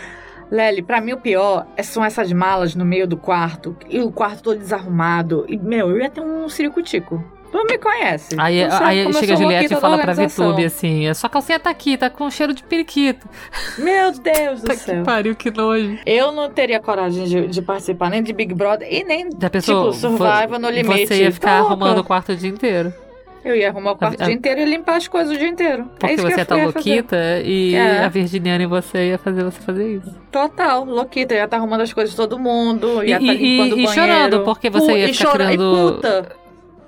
Lely, 0.51 0.83
pra 0.83 1.01
mim 1.01 1.13
o 1.13 1.19
pior 1.19 1.67
é- 1.77 1.83
são 1.83 2.03
essas 2.05 2.33
malas 2.33 2.75
no 2.75 2.85
meio 2.85 3.07
do 3.07 3.17
quarto. 3.17 3.77
E 3.89 4.01
o 4.01 4.11
quarto 4.11 4.43
todo 4.43 4.59
desarrumado. 4.59 5.45
E, 5.49 5.59
meu, 5.59 5.91
eu 5.91 5.99
ia 5.99 6.09
ter 6.11 6.23
um 6.23 6.49
ciricutico. 6.49 7.23
Tu 7.51 7.65
me 7.65 7.79
conhece. 7.79 8.35
Aí, 8.39 8.63
aí 8.63 9.13
chega 9.15 9.33
a 9.33 9.37
Juliette 9.37 9.67
e 9.67 9.69
da 9.71 9.81
fala 9.81 9.99
pra. 9.99 10.13
VTube 10.13 10.65
assim: 10.65 11.07
a 11.09 11.15
sua 11.15 11.31
calcinha 11.31 11.59
tá 11.59 11.71
aqui, 11.71 11.97
tá 11.97 12.11
com 12.11 12.31
cheiro 12.31 12.53
de 12.53 12.63
periquito. 12.63 13.27
Meu 13.79 14.13
Deus 14.13 14.61
do 14.61 14.67
Tá 14.67 14.75
que 14.75 14.81
céu. 14.81 15.03
pariu, 15.03 15.35
que 15.35 15.51
nojo. 15.51 15.99
Eu 16.05 16.31
não 16.33 16.51
teria 16.51 16.79
coragem 16.79 17.25
de, 17.25 17.47
de 17.47 17.63
participar 17.63 18.11
nem 18.11 18.23
de 18.23 18.33
Big 18.33 18.53
Brother 18.55 18.87
e 18.93 19.03
nem 19.03 19.31
Já 19.41 19.49
pensou? 19.49 19.93
tipo 19.93 19.95
Survival 19.95 20.59
no 20.61 20.69
limite. 20.69 21.07
Você 21.07 21.23
ia 21.23 21.33
ficar 21.33 21.49
Tá 21.63 21.67
arrumando 21.67 21.99
o 21.99 22.05
quarto 22.05 22.33
o 22.33 22.37
dia 22.37 22.51
inteiro. 22.51 22.93
Eu 23.45 23.55
ia 23.57 23.69
arrumar 23.71 23.93
o 23.93 23.97
quarto 23.97 24.21
A- 24.21 24.25
o 24.25 24.27
dia 24.27 24.35
inteiro 24.35 24.61
e 24.61 24.65
limpar 24.67 24.97
as 24.97 25.09
coisas 25.09 25.35
o 25.35 25.39
dia 25.39 25.49
inteiro. 25.49 25.83
é 25.85 25.99
Porque 26.01 26.17
que 26.17 26.21
você 26.23 26.41
eu 26.43 26.47
tá 26.47 26.55
fazer. 26.57 26.65
louquita 26.65 27.17
e 27.45 27.75
É. 27.75 28.05
a 28.05 28.09
Virginiana 28.09 28.65
e 28.65 28.67
você 28.67 29.09
ia 29.11 29.17
fazer 29.19 29.43
você 29.45 29.61
fazer 29.61 29.95
isso. 29.95 30.15
Total, 30.31 30.85
louquita. 30.85 31.35
Ia 31.35 31.45
estar 31.45 31.57
arrumando 31.57 31.81
as 31.81 31.93
coisas 31.93 32.11
de 32.11 32.17
todo 32.17 32.39
mundo. 32.39 33.03
Ia 33.03 33.19
E- 33.19 33.21
estar 33.23 33.35
e- 33.35 33.37
limpando 33.39 33.69
e 33.69 33.73
o 33.73 33.87
banheiro. 33.87 33.93
chorando, 33.95 34.45
porque 34.45 34.69
você 34.69 34.93
ia 34.93 35.09
e 35.09 35.15
ficar 35.15 35.31
chora- 35.31 35.47
criando- 35.47 35.89
E 35.89 35.93
puta. 35.95 36.37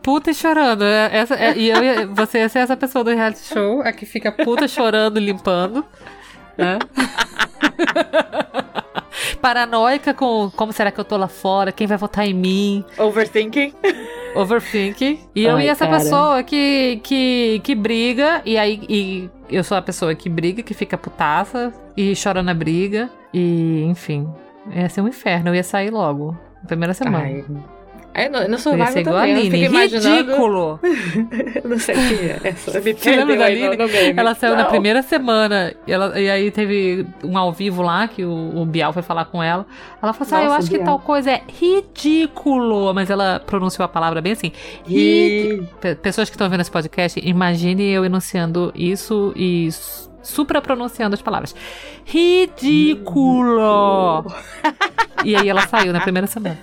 Puta 0.03 0.31
e 0.31 0.35
chorando. 0.35 0.85
é- 0.85 1.11
Essa, 1.13 1.35
é- 1.35 1.57
e 1.57 1.69
eu 1.71 1.83
ia- 1.85 2.07
você 2.07 2.39
ia 2.39 2.49
ser 2.49 2.61
essa 2.61 2.77
pessoa 2.77 3.05
do 3.05 3.11
reality 3.11 3.41
show, 3.45 3.83
a 3.83 3.93
que 3.93 4.07
fica 4.07 4.31
puta 4.33 4.67
chorando 4.69 5.19
e 5.19 5.25
limpando. 5.25 5.85
Né? 6.57 6.79
Paranoica 9.41 10.13
com 10.15 10.51
como 10.55 10.73
será 10.73 10.91
que 10.91 11.01
eu 11.01 11.05
tô 11.05 11.17
lá 11.17 11.29
fora, 11.29 11.73
quem 11.73 11.87
vai 11.87 11.97
votar 11.97 12.27
em 12.27 12.35
mim. 12.35 12.85
Overthinking. 12.99 13.73
Overthink. 14.35 15.21
E 15.35 15.45
eu 15.45 15.57
Ai, 15.57 15.67
e 15.67 15.69
essa 15.69 15.87
cara. 15.87 15.99
pessoa 15.99 16.43
que, 16.43 17.01
que, 17.03 17.61
que 17.65 17.75
briga, 17.75 18.43
e 18.45 18.57
aí 18.57 18.81
e 18.89 19.31
eu 19.51 19.65
sou 19.65 19.77
a 19.77 19.83
pessoa 19.83 20.15
que 20.15 20.29
briga, 20.29 20.63
que 20.63 20.75
fica 20.75 20.97
putaça 20.97 21.73
e 21.97 22.13
chora 22.23 22.43
na 22.43 22.55
briga. 22.55 23.11
E, 23.33 23.83
enfim, 23.85 24.29
ia 24.73 24.89
ser 24.89 25.01
um 25.01 25.09
inferno. 25.09 25.51
Eu 25.51 25.55
ia 25.55 25.65
sair 25.65 25.91
logo. 25.91 26.37
Na 26.63 26.67
primeira 26.67 26.95
semana. 26.95 27.25
Ai. 27.25 27.45
Aí 28.13 28.29
no, 28.29 28.49
no 28.49 28.59
Survivor 28.59 28.89
ser 28.93 29.01
igual 29.01 29.17
a 29.19 29.21
também, 29.21 29.65
eu 29.65 29.71
Aline. 29.79 29.87
Ridículo! 29.87 30.81
não 31.65 31.79
sei 31.79 31.95
quem 31.95 32.27
é 32.29 32.41
essa. 32.43 32.81
Me 32.81 32.93
Você 32.93 33.15
lembra 33.17 33.37
da 33.37 33.45
Aline? 33.45 33.77
Ela 34.17 34.35
saiu 34.35 34.57
na 34.57 34.65
Não. 34.65 34.71
primeira 34.71 35.01
semana 35.03 35.73
e, 35.87 35.93
ela, 35.93 36.21
e 36.21 36.29
aí 36.29 36.51
teve 36.51 37.07
um 37.23 37.39
ao 37.39 37.53
vivo 37.53 37.83
lá 37.83 38.09
que 38.09 38.25
o, 38.25 38.57
o 38.61 38.67
Bial 38.67 38.93
foi 38.93 39.03
falar 39.03 39.27
com 39.27 39.41
ela. 39.41 39.65
Ela 40.03 40.13
falou 40.13 40.27
assim: 40.27 40.35
ah, 40.35 40.39
eu 40.41 40.45
Nossa, 40.47 40.59
acho 40.59 40.69
que 40.71 40.79
Bial. 40.79 40.87
tal 40.87 40.99
coisa 40.99 41.31
é 41.31 41.43
ridículo. 41.47 42.93
Mas 42.93 43.11
ela 43.11 43.41
pronunciou 43.47 43.85
a 43.85 43.89
palavra 43.89 44.21
bem 44.21 44.33
assim. 44.33 44.51
E... 44.89 45.63
Pe- 45.81 45.95
Pessoas 45.95 46.29
que 46.29 46.35
estão 46.35 46.51
vendo 46.51 46.63
esse 46.63 46.71
podcast, 46.71 47.21
imagine 47.23 47.85
eu 47.93 48.05
enunciando 48.05 48.73
isso 48.75 49.33
e 49.37 49.69
s- 49.69 50.11
supra 50.21 50.61
pronunciando 50.61 51.15
as 51.15 51.23
palavras. 51.23 51.55
Ridículo! 52.05 54.25
e 55.25 55.37
aí 55.37 55.49
ela 55.49 55.65
saiu 55.69 55.93
na 55.93 56.01
primeira 56.01 56.27
semana. 56.27 56.59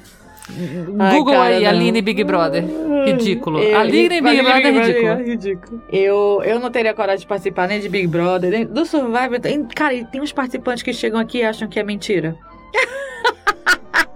Ai, 0.99 1.11
Google 1.17 1.33
cara, 1.33 1.45
aí, 1.55 1.63
não. 1.63 1.69
Aline 1.69 2.01
Big 2.01 2.23
Brother. 2.23 2.63
Ridículo. 3.05 3.59
Eu- 3.59 3.77
Aline 3.79 4.21
Big 4.21 4.41
Brother 4.41 4.65
é 4.65 4.71
ridículo. 4.71 5.15
ridículo. 5.23 5.83
Eu, 5.91 6.41
eu 6.45 6.59
não 6.59 6.71
teria 6.71 6.93
coragem 6.93 7.19
de 7.21 7.27
participar 7.27 7.67
nem 7.67 7.79
de 7.79 7.89
Big 7.89 8.07
Brother, 8.07 8.51
nem 8.51 8.65
do 8.65 8.85
Survivor. 8.85 9.39
Tem- 9.39 9.65
Cara, 9.65 9.93
e 9.93 10.05
tem 10.05 10.21
uns 10.21 10.31
participantes 10.31 10.83
que 10.83 10.93
chegam 10.93 11.19
aqui 11.19 11.39
e 11.39 11.43
acham 11.43 11.67
que 11.67 11.79
é 11.79 11.83
mentira. 11.83 12.35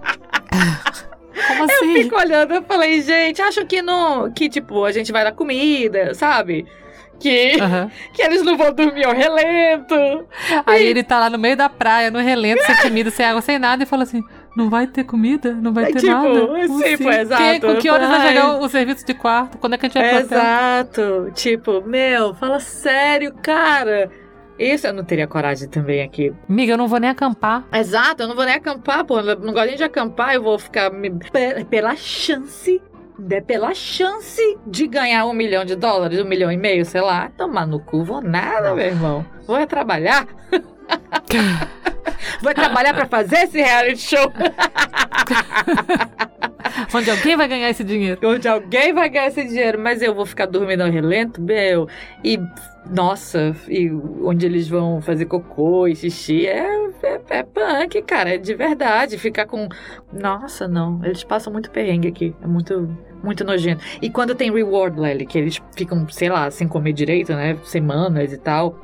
Como 1.48 1.64
assim? 1.64 1.94
Fico 2.02 2.16
olhando, 2.16 2.54
eu 2.54 2.62
falei, 2.62 3.00
gente, 3.02 3.40
acham 3.42 3.64
que 3.66 3.82
não. 3.82 4.30
Que, 4.30 4.48
tipo, 4.48 4.84
a 4.84 4.92
gente 4.92 5.10
vai 5.12 5.24
dar 5.24 5.32
comida, 5.32 6.14
sabe? 6.14 6.66
Que, 7.18 7.58
Aham. 7.60 7.90
que 8.12 8.22
eles 8.22 8.42
não 8.42 8.56
vão 8.56 8.72
dormir 8.72 9.04
ao 9.04 9.14
relento. 9.14 9.94
Aí 10.66 10.84
ele 10.86 11.02
tá 11.02 11.18
lá 11.20 11.30
no 11.30 11.38
meio 11.38 11.56
da 11.56 11.68
praia, 11.68 12.10
no 12.10 12.18
relento, 12.20 12.62
sem 12.64 12.76
comida, 12.82 13.10
sem 13.10 13.24
água, 13.26 13.40
sem 13.40 13.58
nada, 13.58 13.82
e 13.82 13.86
fala 13.86 14.02
assim: 14.02 14.22
não 14.56 14.68
vai 14.70 14.86
ter 14.86 15.04
comida? 15.04 15.52
Não 15.52 15.72
vai 15.72 15.84
É 15.84 15.86
ter 15.92 16.00
tipo, 16.00 16.12
nada? 16.12 16.28
é 16.58 16.62
tipo, 16.62 17.08
assim? 17.08 17.20
exato. 17.20 17.42
Que, 17.42 17.60
com 17.60 17.76
que 17.80 17.90
horas 17.90 18.08
vai 18.08 18.18
Ai. 18.20 18.28
chegar 18.28 18.54
o, 18.54 18.64
o 18.64 18.68
serviço 18.68 19.06
de 19.06 19.14
quarto? 19.14 19.58
Quando 19.58 19.74
é 19.74 19.78
que 19.78 19.86
a 19.86 19.88
gente 19.88 19.98
vai? 19.98 20.20
Exato. 20.22 21.30
Tipo, 21.34 21.82
meu, 21.82 22.34
fala 22.34 22.60
sério, 22.60 23.34
cara. 23.42 24.10
Isso 24.58 24.86
eu 24.86 24.92
não 24.92 25.02
teria 25.02 25.26
coragem 25.26 25.68
também 25.68 26.02
aqui. 26.02 26.32
Amiga, 26.48 26.74
eu 26.74 26.78
não 26.78 26.86
vou 26.86 27.00
nem 27.00 27.10
acampar. 27.10 27.64
Exato, 27.72 28.22
eu 28.22 28.28
não 28.28 28.36
vou 28.36 28.44
nem 28.44 28.54
acampar, 28.54 29.04
pô. 29.04 29.18
Eu 29.18 29.36
não 29.40 29.52
gosto 29.52 29.66
nem 29.66 29.76
de 29.76 29.82
acampar, 29.84 30.34
eu 30.34 30.42
vou 30.42 30.58
ficar 30.58 30.90
me- 30.92 31.10
pe- 31.10 31.64
pela 31.68 31.96
chance. 31.96 32.80
né, 33.18 33.40
pela 33.40 33.72
chance 33.74 34.40
de 34.66 34.86
ganhar 34.86 35.24
um 35.26 35.32
milhão 35.32 35.64
de 35.64 35.74
dólares, 35.76 36.18
um 36.20 36.24
milhão 36.24 36.50
e 36.52 36.56
meio, 36.56 36.84
sei 36.84 37.00
lá. 37.00 37.30
Tomar 37.36 37.66
no 37.66 37.78
cu, 37.80 38.04
vou 38.04 38.20
nada, 38.20 38.74
meu 38.74 38.84
irmão. 38.86 39.24
Vou 39.46 39.56
é 39.56 39.66
trabalhar. 39.66 40.26
vou 42.42 42.54
trabalhar 42.54 42.94
pra 42.94 43.06
fazer 43.06 43.44
esse 43.44 43.58
reality 43.58 44.00
show. 44.00 44.32
Onde 46.94 47.10
alguém 47.10 47.36
vai 47.36 47.48
ganhar 47.48 47.70
esse 47.70 47.84
dinheiro. 47.84 48.20
onde 48.24 48.48
alguém 48.48 48.92
vai 48.92 49.08
ganhar 49.08 49.26
esse 49.26 49.44
dinheiro, 49.44 49.78
mas 49.78 50.02
eu 50.02 50.14
vou 50.14 50.24
ficar 50.24 50.46
dormindo 50.46 50.82
ao 50.82 50.90
relento, 50.90 51.40
meu. 51.40 51.88
E, 52.24 52.38
nossa, 52.90 53.54
e 53.68 53.90
onde 54.22 54.46
eles 54.46 54.68
vão 54.68 55.00
fazer 55.00 55.26
cocô 55.26 55.86
e 55.86 55.94
xixi 55.94 56.46
é, 56.46 56.66
é, 57.02 57.20
é 57.30 57.42
punk, 57.42 58.02
cara, 58.02 58.34
é 58.34 58.38
de 58.38 58.54
verdade. 58.54 59.18
Ficar 59.18 59.46
com. 59.46 59.68
Nossa, 60.12 60.68
não. 60.68 61.00
Eles 61.04 61.24
passam 61.24 61.52
muito 61.52 61.70
perrengue 61.70 62.08
aqui. 62.08 62.34
É 62.42 62.46
muito. 62.46 62.88
Muito 63.22 63.44
nojento. 63.44 63.84
E 64.02 64.10
quando 64.10 64.34
tem 64.34 64.50
reward, 64.50 64.98
Lely, 64.98 65.26
que 65.26 65.38
eles 65.38 65.62
ficam, 65.76 66.08
sei 66.08 66.28
lá, 66.28 66.50
sem 66.50 66.66
comer 66.66 66.92
direito, 66.92 67.32
né? 67.32 67.56
Semanas 67.62 68.32
e 68.32 68.36
tal. 68.36 68.76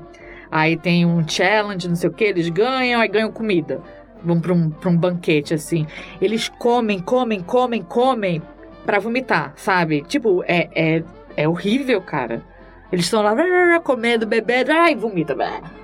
Aí 0.51 0.77
tem 0.77 1.05
um 1.05 1.27
challenge, 1.29 1.89
não 1.89 1.97
sei 1.97 2.09
o 2.09 2.13
que, 2.13 2.25
eles 2.25 2.49
ganham, 2.49 3.01
aí 3.01 3.09
ganham 3.09 3.31
comida. 3.31 3.81
Vão 4.23 4.41
pra 4.41 4.53
um, 4.53 4.71
pra 4.71 4.91
um 4.91 4.97
banquete, 4.97 5.55
assim. 5.55 5.87
Eles 6.21 6.49
comem, 6.49 6.99
comem, 6.99 7.41
comem, 7.41 7.83
comem 7.83 8.43
pra 8.85 8.99
vomitar, 8.99 9.53
sabe? 9.57 10.03
Tipo, 10.03 10.43
é, 10.47 10.69
é, 10.75 11.03
é 11.37 11.49
horrível, 11.49 12.01
cara. 12.01 12.43
Eles 12.91 13.05
estão 13.05 13.23
lá 13.23 13.35
comendo, 13.85 14.27
bebendo, 14.27 14.73
ai, 14.73 14.95
vomita. 14.97 15.37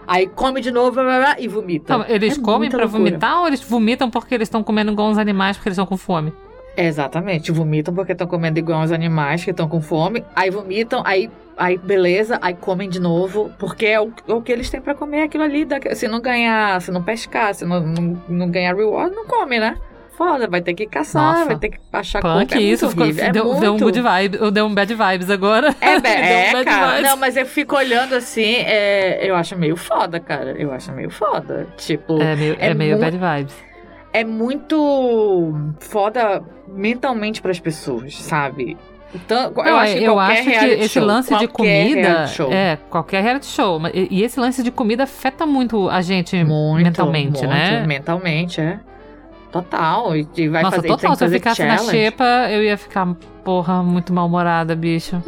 Aí 0.06 0.26
come 0.26 0.60
de 0.60 0.70
novo 0.70 1.00
e 1.38 1.46
vomita. 1.46 1.94
Então, 1.94 2.04
eles 2.08 2.38
É 2.38 2.40
comem 2.40 2.70
pra 2.70 2.80
loucura. 2.80 2.98
vomitar 3.04 3.40
ou 3.40 3.46
eles 3.46 3.60
vomitam 3.60 4.10
porque 4.10 4.34
eles 4.34 4.46
estão 4.46 4.62
comendo 4.62 4.90
igual 4.90 5.08
uns 5.10 5.18
animais 5.18 5.56
porque 5.56 5.68
eles 5.68 5.76
estão 5.76 5.86
com 5.86 5.96
fome? 5.96 6.32
Exatamente, 6.76 7.52
vomitam 7.52 7.94
porque 7.94 8.12
estão 8.12 8.26
comendo 8.26 8.58
igual 8.58 8.82
os 8.82 8.92
animais 8.92 9.44
que 9.44 9.50
estão 9.50 9.68
com 9.68 9.80
fome. 9.80 10.24
Aí 10.34 10.50
vomitam, 10.50 11.02
aí, 11.04 11.30
aí 11.56 11.78
beleza, 11.78 12.38
aí 12.42 12.54
comem 12.54 12.88
de 12.88 13.00
novo, 13.00 13.50
porque 13.58 13.86
é 13.86 14.00
o, 14.00 14.12
é 14.28 14.32
o 14.32 14.42
que 14.42 14.50
eles 14.52 14.68
têm 14.70 14.80
pra 14.80 14.94
comer 14.94 15.22
aquilo 15.22 15.44
ali. 15.44 15.66
Se 15.94 16.08
não 16.08 16.20
ganhar, 16.20 16.80
se 16.82 16.90
não 16.90 17.02
pescar, 17.02 17.54
se 17.54 17.64
não, 17.64 17.80
não, 17.80 18.22
não 18.28 18.50
ganhar 18.50 18.74
reward, 18.74 19.14
não 19.14 19.26
come, 19.26 19.58
né? 19.60 19.76
Foda, 20.16 20.46
vai 20.46 20.62
ter 20.62 20.74
que 20.74 20.86
caçar, 20.86 21.22
Nossa. 21.34 21.44
vai 21.46 21.56
ter 21.58 21.70
que 21.70 21.78
achar 21.92 22.20
Punk, 22.22 22.48
coco, 22.50 22.54
é 22.54 22.62
isso 22.62 22.84
muito 22.86 23.14
ficou, 23.14 23.24
é 23.28 23.32
deu, 23.32 23.44
muito... 23.46 23.60
deu 23.60 23.74
um 23.74 23.78
good 23.80 24.00
vibe, 24.00 24.50
deu 24.52 24.66
um 24.66 24.72
bad 24.72 24.94
vibes 24.94 25.28
agora. 25.28 25.74
É, 25.80 25.98
be- 25.98 26.02
Deu 26.08 26.14
um 26.14 26.22
é 26.22 26.52
bad 26.52 26.64
cara. 26.64 26.86
vibes. 26.96 27.10
Não, 27.10 27.16
mas 27.16 27.36
eu 27.36 27.44
fico 27.46 27.74
olhando 27.76 28.14
assim, 28.14 28.54
é, 28.58 29.28
eu 29.28 29.34
acho 29.34 29.58
meio 29.58 29.76
foda, 29.76 30.20
cara. 30.20 30.52
Eu 30.52 30.70
acho 30.72 30.92
meio 30.92 31.10
foda. 31.10 31.66
Tipo, 31.76 32.22
É 32.22 32.36
meio, 32.36 32.56
é 32.60 32.68
É 32.68 32.74
meio 32.74 32.94
mu- 32.94 33.00
bad 33.00 33.16
vibes. 33.18 33.56
É 34.14 34.22
muito 34.22 35.52
foda 35.80 36.40
mentalmente 36.68 37.42
pras 37.42 37.58
pessoas, 37.58 38.16
sabe? 38.16 38.76
Então, 39.12 39.52
eu 39.56 39.64
Não, 39.64 39.76
acho 39.76 39.96
que 39.96 40.04
eu 40.04 40.18
acho 40.18 40.42
que 40.44 40.50
esse 40.50 40.88
show, 40.88 41.04
lance 41.04 41.36
de 41.36 41.48
qualquer 41.48 41.88
comida. 41.88 42.08
reality 42.08 42.34
show. 42.34 42.52
É, 42.52 42.78
qualquer 42.88 43.22
reality 43.22 43.46
show. 43.46 43.80
E, 43.92 44.22
esse 44.22 44.38
lance 44.40 44.62
de 44.62 44.70
comida 44.70 45.02
afeta 45.04 45.44
muito 45.44 45.88
a 45.88 46.00
gente 46.00 46.42
muito, 46.44 46.84
mentalmente, 46.84 47.40
muito, 47.40 47.46
né? 47.46 47.84
Mentalmente, 47.86 48.60
é. 48.60 48.80
Total. 49.52 50.16
E 50.16 50.26
e 50.36 50.48
vai 50.48 50.62
Nossa, 50.62 50.76
fazer, 50.76 50.88
total. 50.88 51.14
Se 51.16 51.24
eu 51.24 51.30
ficasse 51.30 51.62
na 51.64 51.76
challenge. 51.76 51.90
xepa, 51.96 52.24
eu 52.50 52.62
ia 52.62 52.76
ficar, 52.76 53.14
porra, 53.44 53.82
muito 53.82 54.12
mal-humorada, 54.12 54.74
bicho. 54.74 55.22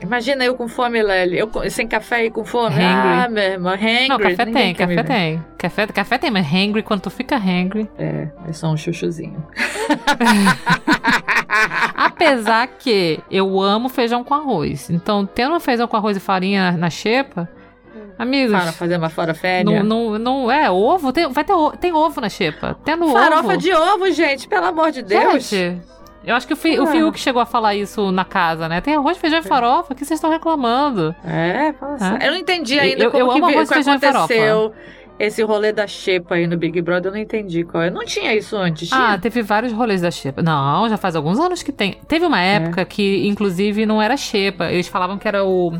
Imagina 0.00 0.44
eu 0.44 0.54
com 0.54 0.68
fome, 0.68 1.02
Lely. 1.02 1.38
Eu 1.38 1.50
sem 1.70 1.86
café 1.86 2.26
e 2.26 2.30
com 2.30 2.44
fome. 2.44 2.76
Hangry. 2.76 2.84
Ah, 2.84 3.28
meu 3.28 3.42
irmão, 3.42 3.72
hangry. 3.72 4.08
Não, 4.08 4.18
café 4.18 4.44
Ninguém 4.44 4.74
tem, 4.74 4.74
café 4.74 5.02
tem. 5.02 5.44
Café, 5.58 5.86
café 5.88 6.18
tem, 6.18 6.30
mas 6.30 6.46
hangry, 6.46 6.82
quando 6.82 7.02
tu 7.02 7.10
fica 7.10 7.36
hangry. 7.36 7.88
É, 7.98 8.28
é 8.48 8.52
só 8.52 8.68
um 8.68 8.76
chuchuzinho. 8.76 9.44
Apesar 11.96 12.66
que 12.66 13.20
eu 13.30 13.60
amo 13.60 13.88
feijão 13.88 14.22
com 14.22 14.34
arroz. 14.34 14.90
Então, 14.90 15.26
tendo 15.26 15.58
feijão 15.58 15.88
com 15.88 15.96
arroz 15.96 16.16
e 16.16 16.20
farinha 16.20 16.72
na 16.72 16.90
xepa, 16.90 17.48
amigos. 18.18 18.52
Para 18.52 18.72
fazer 18.72 18.96
uma 18.96 19.10
fora 19.10 19.34
férias. 19.34 19.84
Não, 19.84 20.12
não, 20.12 20.18
não 20.18 20.50
é 20.50 20.70
ovo, 20.70 21.12
tem, 21.12 21.28
vai 21.28 21.44
ter, 21.44 21.54
tem 21.80 21.92
ovo 21.92 22.20
na 22.20 22.28
xepa. 22.28 22.76
Tendo 22.84 23.08
Farofa 23.08 23.48
ovo. 23.48 23.56
de 23.56 23.72
ovo, 23.72 24.10
gente, 24.12 24.46
pelo 24.46 24.66
amor 24.66 24.92
de 24.92 25.02
Deus. 25.02 25.48
Gente, 25.48 25.82
eu 26.28 26.36
acho 26.36 26.46
que 26.46 26.52
o, 26.52 26.56
Fi, 26.56 26.78
o 26.78 26.84
Ah. 26.84 26.86
Fiuk 26.86 27.18
chegou 27.18 27.40
a 27.42 27.46
falar 27.46 27.74
isso 27.74 28.10
na 28.12 28.24
casa, 28.24 28.68
né? 28.68 28.80
Tem 28.80 28.94
arroz, 28.94 29.16
feijão 29.18 29.38
e 29.40 29.42
farofa, 29.42 29.92
o 29.92 29.96
que 29.96 30.04
vocês 30.04 30.18
estão 30.18 30.30
reclamando? 30.30 31.14
É, 31.24 31.72
fala 31.72 31.98
sério. 31.98 32.22
Eu 32.26 32.30
não 32.32 32.38
entendi 32.38 32.78
ainda 32.78 33.04
Eu- 33.04 33.10
como 33.10 33.24
eu 33.32 33.34
que, 33.34 33.42
arroz, 33.54 33.68
que 33.68 33.74
feijão 33.74 33.94
e 33.94 33.98
farofa. 33.98 34.18
aconteceu 34.24 34.72
esse 35.18 35.42
rolê 35.42 35.72
da 35.72 35.86
xepa 35.86 36.36
aí 36.36 36.46
no 36.46 36.56
Big 36.56 36.80
Brother. 36.80 37.10
Eu 37.10 37.14
não 37.16 37.20
entendi 37.20 37.64
qual 37.64 37.82
é. 37.82 37.90
Não 37.90 38.04
tinha 38.04 38.34
isso 38.34 38.56
antes, 38.56 38.88
tinha? 38.88 39.14
Ah, 39.14 39.18
teve 39.18 39.42
vários 39.42 39.72
rolês 39.72 40.00
da 40.02 40.10
xepa. 40.10 40.42
Não, 40.42 40.88
já 40.88 40.96
faz 40.96 41.16
alguns 41.16 41.40
anos 41.40 41.62
que 41.62 41.72
tem. 41.72 41.98
Teve 42.06 42.24
uma 42.26 42.40
É. 42.40 42.54
época 42.56 42.84
que, 42.84 43.26
inclusive, 43.26 43.84
não 43.84 44.00
era 44.00 44.16
xepa. 44.16 44.70
Eles 44.70 44.86
falavam 44.88 45.18
que 45.18 45.26
era 45.26 45.44
o. 45.44 45.72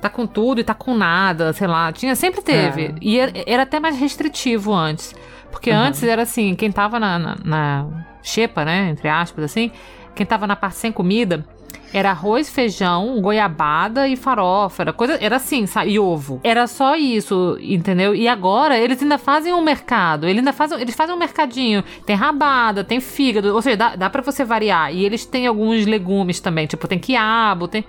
Tá 0.00 0.10
com 0.10 0.26
tudo 0.26 0.60
e 0.60 0.64
tá 0.64 0.74
com 0.74 0.94
nada, 0.94 1.52
sei 1.52 1.66
lá. 1.66 1.90
Tinha, 1.92 2.14
sempre 2.14 2.42
teve. 2.42 2.92
Ah. 2.94 2.98
E 3.00 3.18
era, 3.18 3.32
era 3.46 3.62
até 3.62 3.80
mais 3.80 3.98
restritivo 3.98 4.72
antes. 4.74 5.14
Porque 5.50 5.70
Uhum. 5.70 5.76
antes 5.78 6.02
era 6.02 6.22
assim, 6.22 6.54
quem 6.54 6.70
tava 6.70 7.00
na, 7.00 7.18
na, 7.18 7.36
na 7.44 7.86
xepa, 8.26 8.64
né? 8.64 8.90
Entre 8.90 9.08
aspas, 9.08 9.44
assim. 9.44 9.70
Quem 10.14 10.26
tava 10.26 10.46
na 10.46 10.56
parte 10.56 10.76
sem 10.76 10.92
comida. 10.92 11.44
Era 11.92 12.10
arroz, 12.10 12.50
feijão, 12.50 13.20
goiabada 13.20 14.08
e 14.08 14.16
farofa. 14.16 14.82
Era 14.82 14.92
coisa. 14.92 15.18
Era 15.20 15.36
assim, 15.36 15.66
sabe? 15.66 15.92
E 15.92 15.98
ovo. 15.98 16.40
Era 16.42 16.66
só 16.66 16.96
isso, 16.96 17.56
entendeu? 17.60 18.14
E 18.14 18.26
agora 18.26 18.76
eles 18.76 19.00
ainda 19.02 19.18
fazem 19.18 19.52
um 19.52 19.62
mercado. 19.62 20.26
Eles 20.26 20.38
ainda 20.38 20.52
fazem, 20.52 20.80
eles 20.80 20.94
fazem 20.94 21.14
um 21.14 21.18
mercadinho. 21.18 21.84
Tem 22.04 22.16
rabada, 22.16 22.82
tem 22.82 23.00
fígado. 23.00 23.54
Ou 23.54 23.62
seja, 23.62 23.76
dá, 23.76 23.96
dá 23.96 24.10
pra 24.10 24.22
você 24.22 24.44
variar. 24.44 24.92
E 24.92 25.04
eles 25.04 25.24
têm 25.24 25.46
alguns 25.46 25.86
legumes 25.86 26.40
também. 26.40 26.66
Tipo, 26.66 26.88
tem 26.88 26.98
quiabo, 26.98 27.68
tem. 27.68 27.84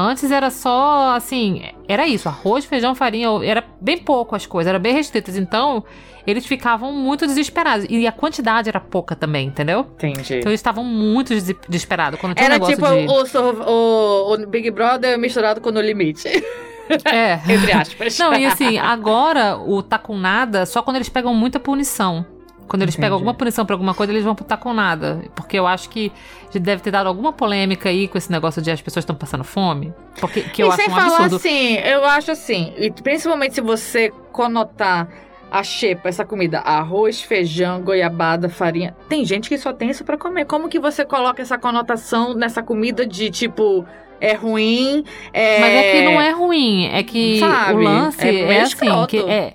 Antes 0.00 0.30
era 0.30 0.48
só, 0.48 1.16
assim, 1.16 1.60
era 1.88 2.06
isso, 2.06 2.28
arroz, 2.28 2.64
feijão, 2.64 2.94
farinha, 2.94 3.28
era 3.42 3.64
bem 3.80 3.98
pouco 3.98 4.36
as 4.36 4.46
coisas, 4.46 4.68
era 4.68 4.78
bem 4.78 4.94
restritas. 4.94 5.36
Então, 5.36 5.82
eles 6.24 6.46
ficavam 6.46 6.92
muito 6.92 7.26
desesperados. 7.26 7.84
E 7.90 8.06
a 8.06 8.12
quantidade 8.12 8.68
era 8.68 8.78
pouca 8.78 9.16
também, 9.16 9.48
entendeu? 9.48 9.80
Entendi. 9.96 10.36
Então 10.36 10.50
eles 10.52 10.60
estavam 10.60 10.84
muito 10.84 11.30
des- 11.34 11.52
desesperados. 11.68 12.20
Quando 12.20 12.34
tinha 12.36 12.44
um 12.44 12.46
Era 12.46 12.54
negócio 12.54 12.76
tipo 12.76 12.86
de... 12.88 13.06
o, 13.12 13.26
sor- 13.26 13.64
o, 13.68 14.34
o 14.34 14.46
Big 14.46 14.70
Brother 14.70 15.18
misturado 15.18 15.60
com 15.60 15.72
No 15.72 15.80
Limite. 15.80 16.28
É. 17.04 17.34
Entre 17.46 17.70
aspas. 17.70 18.18
Não, 18.18 18.32
e 18.32 18.46
assim, 18.46 18.78
agora 18.78 19.58
o 19.58 19.82
tá 19.82 19.98
com 19.98 20.16
nada 20.16 20.64
só 20.64 20.80
quando 20.80 20.96
eles 20.96 21.10
pegam 21.10 21.34
muita 21.34 21.60
punição. 21.60 22.24
Quando 22.68 22.82
eles 22.82 22.94
Entendi. 22.94 23.06
pegam 23.06 23.14
alguma 23.16 23.34
punição 23.34 23.64
pra 23.64 23.74
alguma 23.74 23.94
coisa, 23.94 24.12
eles 24.12 24.22
vão 24.22 24.34
putar 24.34 24.58
com 24.58 24.72
nada. 24.74 25.24
Porque 25.34 25.58
eu 25.58 25.66
acho 25.66 25.88
que 25.88 26.12
deve 26.52 26.82
ter 26.82 26.90
dado 26.90 27.06
alguma 27.06 27.32
polêmica 27.32 27.88
aí 27.88 28.06
com 28.06 28.18
esse 28.18 28.30
negócio 28.30 28.60
de 28.60 28.70
as 28.70 28.80
pessoas 28.80 29.02
estão 29.02 29.16
passando 29.16 29.42
fome. 29.42 29.92
Porque 30.20 30.42
que 30.42 30.62
eu 30.62 30.66
e 30.66 30.70
acho 30.70 30.76
sem 30.76 30.86
um 30.86 30.90
falar 30.90 31.06
absurdo. 31.06 31.36
assim, 31.36 31.74
eu 31.78 32.04
acho 32.04 32.30
assim, 32.30 32.72
e 32.76 32.90
principalmente 32.90 33.54
se 33.54 33.60
você 33.60 34.12
conotar 34.32 35.08
a 35.50 35.62
xepa, 35.62 36.08
essa 36.08 36.24
comida, 36.24 36.58
arroz, 36.58 37.22
feijão, 37.22 37.80
goiabada, 37.80 38.48
farinha. 38.50 38.94
Tem 39.08 39.24
gente 39.24 39.48
que 39.48 39.56
só 39.56 39.72
tem 39.72 39.88
isso 39.90 40.04
pra 40.04 40.18
comer. 40.18 40.44
Como 40.44 40.68
que 40.68 40.78
você 40.78 41.04
coloca 41.04 41.40
essa 41.40 41.56
conotação 41.56 42.34
nessa 42.34 42.62
comida 42.62 43.06
de 43.06 43.30
tipo 43.30 43.84
é 44.20 44.34
ruim? 44.34 45.04
É... 45.32 45.60
Mas 45.60 45.72
é 45.72 45.92
que 45.92 46.02
não 46.02 46.20
é 46.20 46.30
ruim, 46.32 46.86
é 46.92 47.02
que 47.02 47.38
Sabe? 47.38 47.72
o 47.74 47.78
lance 47.78 48.26
É 48.26 48.40
é, 48.40 48.60
assim, 48.60 49.06
que 49.06 49.18
é 49.18 49.54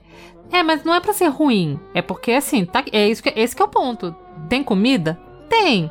É, 0.53 0.61
mas 0.61 0.83
não 0.83 0.93
é 0.93 0.99
pra 0.99 1.13
ser 1.13 1.29
ruim, 1.29 1.79
é 1.95 2.01
porque 2.01 2.31
assim, 2.31 2.63
tá, 2.63 2.83
é 2.91 3.09
isso 3.09 3.23
que 3.23 3.33
esse 3.35 3.55
que 3.55 3.61
é 3.61 3.65
o 3.65 3.67
ponto. 3.67 4.15
Tem 4.47 4.63
comida? 4.63 5.19
Tem. 5.49 5.89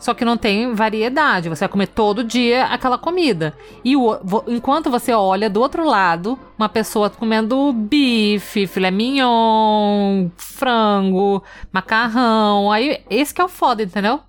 Só 0.00 0.12
que 0.12 0.24
não 0.24 0.36
tem 0.36 0.74
variedade. 0.74 1.48
Você 1.48 1.60
vai 1.60 1.68
comer 1.68 1.86
todo 1.86 2.24
dia 2.24 2.64
aquela 2.64 2.98
comida. 2.98 3.56
E 3.84 3.96
o, 3.96 4.18
enquanto 4.48 4.90
você 4.90 5.12
olha 5.12 5.48
do 5.48 5.60
outro 5.60 5.86
lado, 5.86 6.36
uma 6.58 6.68
pessoa 6.68 7.08
comendo 7.08 7.72
bife, 7.72 8.66
filé 8.66 8.90
mignon, 8.90 10.28
frango, 10.36 11.40
macarrão. 11.70 12.72
Aí, 12.72 13.00
esse 13.08 13.32
que 13.32 13.40
é 13.40 13.44
o 13.44 13.48
foda, 13.48 13.84
entendeu? 13.84 14.20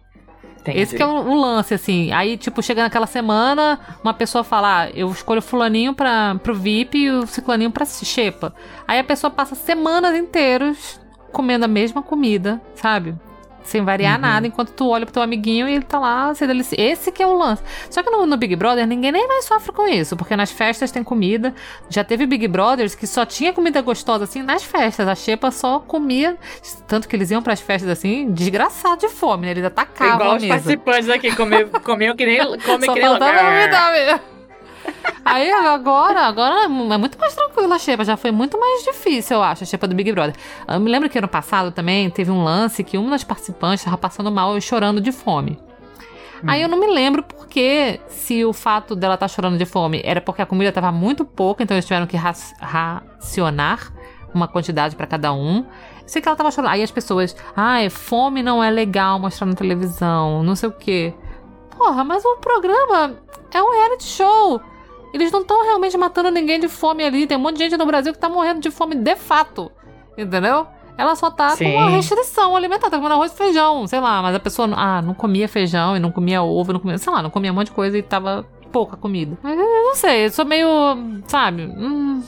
Entendi. 0.63 0.79
Esse 0.79 0.95
que 0.95 1.03
é 1.03 1.05
o, 1.05 1.33
lance, 1.33 1.73
assim. 1.73 2.11
Aí, 2.13 2.37
tipo, 2.37 2.63
chega 2.63 2.83
naquela 2.83 3.05
semana, 3.05 3.79
uma 4.01 4.13
pessoa 4.13 4.43
fala, 4.43 4.83
ah, 4.83 4.89
eu 4.91 5.11
escolho 5.11 5.41
fulaninho 5.41 5.93
pra, 5.93 6.35
pro 6.41 6.55
VIP 6.55 6.99
e 6.99 7.11
o 7.11 7.27
ciclaninho 7.27 7.69
pra 7.69 7.85
xepa. 7.85 8.55
Aí 8.87 8.97
a 8.97 9.03
pessoa 9.03 9.29
passa 9.29 9.55
semanas 9.55 10.15
inteiras 10.15 10.99
comendo 11.31 11.65
a 11.65 11.67
mesma 11.67 12.01
comida, 12.01 12.61
sabe? 12.75 13.15
Sem 13.63 13.83
variar 13.83 14.15
Uhum. 14.15 14.21
nada, 14.21 14.47
enquanto 14.47 14.71
tu 14.71 14.89
olha 14.89 15.05
pro 15.05 15.13
teu 15.13 15.21
amiguinho 15.21 15.67
e 15.67 15.75
ele 15.75 15.83
tá 15.83 15.99
lá 15.99 16.33
se 16.33 16.45
delici... 16.45 16.75
Esse 16.77 17.11
que 17.11 17.23
é 17.23 17.27
o 17.27 17.33
lance. 17.33 17.63
Só 17.89 18.03
que 18.03 18.09
no, 18.09 18.25
no 18.25 18.37
Big 18.37 18.55
Brother, 18.55 18.85
ninguém 18.85 19.11
nem 19.11 19.27
mais 19.27 19.45
sofre 19.45 19.71
com 19.71 19.87
isso, 19.87 20.15
porque 20.15 20.35
nas 20.35 20.51
festas 20.51 20.91
tem 20.91 21.03
comida. 21.03 21.53
Já 21.89 22.03
teve 22.03 22.25
Big 22.25 22.47
Brothers 22.47 22.95
que 22.95 23.07
só 23.07 23.25
tinha 23.25 23.53
comida 23.53 23.81
gostosa, 23.81 24.25
assim, 24.25 24.41
nas 24.41 24.63
festas. 24.63 25.07
A 25.07 25.15
xepa 25.15 25.51
só 25.51 25.79
comia, 25.79 26.37
tanto 26.87 27.07
que 27.07 27.15
eles 27.15 27.31
iam 27.31 27.41
pras 27.41 27.59
festas, 27.61 27.89
assim, 27.89 28.29
desgraçado 28.31 29.01
de 29.01 29.09
fome, 29.09 29.45
né? 29.45 29.51
Eles 29.51 29.65
atacavam 29.65 30.15
Igual 30.15 30.31
a 30.33 30.35
os 30.37 30.45
participantes 30.45 31.09
aqui, 31.09 31.35
comiam, 31.35 31.69
comiam 31.83 32.15
que 32.15 32.25
nem, 32.25 32.37
come 32.59 32.85
Só 32.85 32.93
que 32.93 32.99
nem 32.99 33.09
faltava 33.09 33.49
vomitar 33.49 33.91
mesmo. 33.91 34.32
Aí 35.25 35.51
agora, 35.51 36.21
agora 36.21 36.65
é 36.65 36.67
muito 36.67 37.17
mais 37.17 37.33
tranquilo 37.33 37.73
a 37.73 37.79
xepa, 37.79 38.03
já 38.03 38.17
foi 38.17 38.31
muito 38.31 38.59
mais 38.59 38.83
difícil, 38.83 39.37
eu 39.37 39.43
acho, 39.43 39.63
a 39.63 39.65
xepa 39.65 39.87
do 39.87 39.95
Big 39.95 40.11
Brother. 40.11 40.35
Eu 40.67 40.79
me 40.79 40.91
lembro 40.91 41.09
que 41.09 41.17
ano 41.17 41.27
passado 41.27 41.71
também 41.71 42.09
teve 42.09 42.29
um 42.29 42.43
lance 42.43 42.83
que 42.83 42.97
uma 42.97 43.11
das 43.11 43.23
participantes 43.23 43.79
estava 43.81 43.97
passando 43.97 44.31
mal 44.31 44.57
e 44.57 44.61
chorando 44.61 44.99
de 44.99 45.11
fome. 45.11 45.57
Aí 46.45 46.61
eu 46.61 46.67
não 46.67 46.77
me 46.77 46.87
lembro 46.87 47.23
porque 47.23 48.01
se 48.09 48.43
o 48.43 48.51
fato 48.51 48.97
dela 48.97 49.13
estar 49.13 49.29
chorando 49.29 49.57
de 49.57 49.65
fome 49.65 50.01
era 50.03 50.19
porque 50.19 50.41
a 50.41 50.45
comida 50.45 50.69
estava 50.69 50.91
muito 50.91 51.23
pouca, 51.23 51.63
então 51.63 51.73
eles 51.75 51.85
tiveram 51.85 52.05
que 52.05 52.17
ra- 52.17 52.33
racionar 52.59 53.93
uma 54.33 54.47
quantidade 54.47 54.95
para 54.95 55.07
cada 55.07 55.31
um. 55.31 55.65
Sei 56.05 56.21
que 56.21 56.27
ela 56.27 56.35
tava 56.35 56.51
chorando. 56.51 56.71
Aí 56.71 56.83
as 56.83 56.91
pessoas, 56.91 57.33
ai, 57.55 57.89
fome 57.89 58.43
não 58.43 58.61
é 58.61 58.69
legal 58.69 59.17
mostrar 59.19 59.47
na 59.47 59.53
televisão, 59.53 60.43
não 60.43 60.53
sei 60.53 60.67
o 60.67 60.73
quê. 60.73 61.13
Porra, 61.77 62.03
mas 62.03 62.25
o 62.25 62.35
programa 62.37 63.15
é 63.53 63.63
um 63.63 63.71
reality 63.71 64.03
show. 64.03 64.59
Eles 65.13 65.31
não 65.31 65.41
estão 65.41 65.63
realmente 65.63 65.97
matando 65.97 66.31
ninguém 66.31 66.59
de 66.59 66.67
fome 66.67 67.03
ali. 67.03 67.27
Tem 67.27 67.37
um 67.37 67.41
monte 67.41 67.57
de 67.57 67.63
gente 67.63 67.77
no 67.77 67.85
Brasil 67.85 68.11
que 68.11 68.19
tá 68.19 68.27
morrendo 68.27 68.59
de 68.59 68.71
fome 68.71 68.95
de 68.95 69.15
fato. 69.15 69.71
Entendeu? 70.17 70.67
Ela 70.97 71.15
só 71.15 71.29
tá 71.31 71.51
Sim. 71.51 71.65
com 71.65 71.77
uma 71.77 71.89
restrição 71.89 72.55
alimentar, 72.55 72.89
tá 72.89 72.97
comendo 72.97 73.15
arroz 73.15 73.31
e 73.31 73.35
feijão, 73.35 73.87
sei 73.87 73.99
lá, 73.99 74.21
mas 74.21 74.35
a 74.35 74.39
pessoa 74.39 74.69
ah, 74.75 75.01
não 75.01 75.13
comia 75.13 75.47
feijão 75.47 75.97
e 75.97 75.99
não 75.99 76.11
comia 76.11 76.43
ovo, 76.43 76.73
não 76.73 76.79
comia, 76.79 76.97
sei 76.97 77.11
lá, 77.11 77.21
não 77.21 77.31
comia 77.31 77.51
um 77.51 77.55
monte 77.55 77.67
de 77.67 77.73
coisa 77.73 77.97
e 77.97 78.03
tava 78.03 78.45
pouca 78.71 78.95
comida. 78.95 79.35
Mas 79.41 79.57
eu 79.57 79.65
não 79.65 79.95
sei, 79.95 80.25
eu 80.27 80.31
sou 80.31 80.45
meio, 80.45 80.67
sabe, 81.25 81.63
hum, 81.63 82.21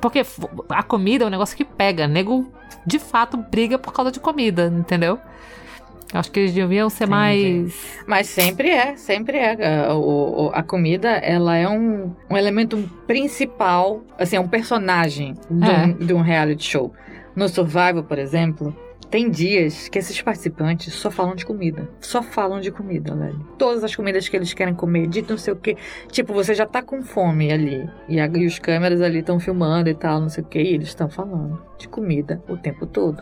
porque 0.00 0.24
a 0.70 0.82
comida 0.82 1.24
é 1.24 1.26
um 1.26 1.30
negócio 1.30 1.56
que 1.56 1.64
pega, 1.64 2.08
nego 2.08 2.50
de 2.86 2.98
fato 2.98 3.36
briga 3.36 3.78
por 3.78 3.92
causa 3.92 4.10
de 4.10 4.18
comida, 4.20 4.66
entendeu? 4.66 5.18
Acho 6.12 6.30
que 6.30 6.40
eles 6.40 6.52
deviam 6.54 6.88
ser 6.88 7.04
Entendi. 7.04 7.10
mais 7.16 7.98
Mas 8.06 8.26
sempre 8.28 8.70
é, 8.70 8.96
sempre 8.96 9.36
é. 9.38 9.86
A, 9.88 9.94
o- 9.94 10.46
o- 10.46 10.50
a 10.54 10.62
comida, 10.62 11.10
ela 11.10 11.56
é 11.56 11.68
um, 11.68 12.12
um 12.30 12.36
elemento 12.36 12.78
principal, 13.06 14.02
assim, 14.18 14.36
é 14.36 14.40
um 14.40 14.46
personagem 14.48 15.34
de, 15.50 15.68
É. 15.70 15.84
um, 15.84 15.92
de 15.94 16.14
um 16.14 16.20
reality 16.20 16.64
show. 16.64 16.92
No 17.34 17.48
Survival, 17.48 18.04
por 18.04 18.18
exemplo, 18.18 18.74
tem 19.10 19.28
dias 19.30 19.88
que 19.88 19.98
esses 19.98 20.20
participantes 20.22 20.94
só 20.94 21.10
falam 21.10 21.34
de 21.34 21.44
comida. 21.44 21.88
Só 22.00 22.22
falam 22.22 22.60
de 22.60 22.70
comida, 22.70 23.14
velho. 23.14 23.38
Todas 23.58 23.82
as 23.84 23.94
comidas 23.94 24.28
que 24.28 24.36
eles 24.36 24.52
querem 24.54 24.74
comer, 24.74 25.06
de 25.08 25.22
não 25.22 25.36
sei 25.36 25.52
o 25.52 25.56
quê. 25.56 25.76
Tipo, 26.10 26.32
você 26.32 26.54
já 26.54 26.66
tá 26.66 26.82
com 26.82 27.02
fome 27.02 27.52
ali. 27.52 27.88
E, 28.08 28.18
a- 28.20 28.26
e 28.26 28.46
os 28.46 28.58
câmeras 28.58 29.00
ali 29.02 29.18
estão 29.18 29.38
filmando 29.40 29.88
e 29.90 29.94
tal, 29.94 30.20
não 30.20 30.28
sei 30.28 30.42
o 30.44 30.46
quê. 30.46 30.60
E 30.62 30.74
eles 30.74 30.88
estão 30.88 31.08
falando 31.10 31.60
de 31.78 31.88
comida 31.88 32.40
o 32.48 32.56
tempo 32.56 32.86
todo. 32.86 33.20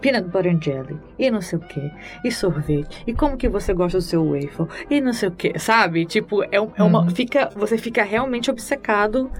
Peanut 0.00 0.28
butter 0.28 0.52
and 0.54 0.60
jelly, 0.62 0.98
e 1.18 1.30
não 1.30 1.40
sei 1.40 1.58
o 1.58 1.62
que, 1.62 1.90
e 2.24 2.30
sorvete, 2.32 3.02
e 3.06 3.12
como 3.12 3.36
que 3.36 3.48
você 3.48 3.72
gosta 3.74 3.98
do 3.98 4.02
seu 4.02 4.24
waffle, 4.24 4.66
e 4.88 5.00
não 5.00 5.12
sei 5.12 5.28
o 5.28 5.32
que, 5.32 5.58
sabe? 5.58 6.04
Tipo, 6.06 6.42
é, 6.50 6.60
um- 6.60 6.70
é 6.76 6.82
uma. 6.82 7.00
Uhum. 7.02 7.10
Fica, 7.10 7.50
você 7.54 7.76
fica 7.76 8.02
realmente 8.02 8.50
obcecado 8.50 9.30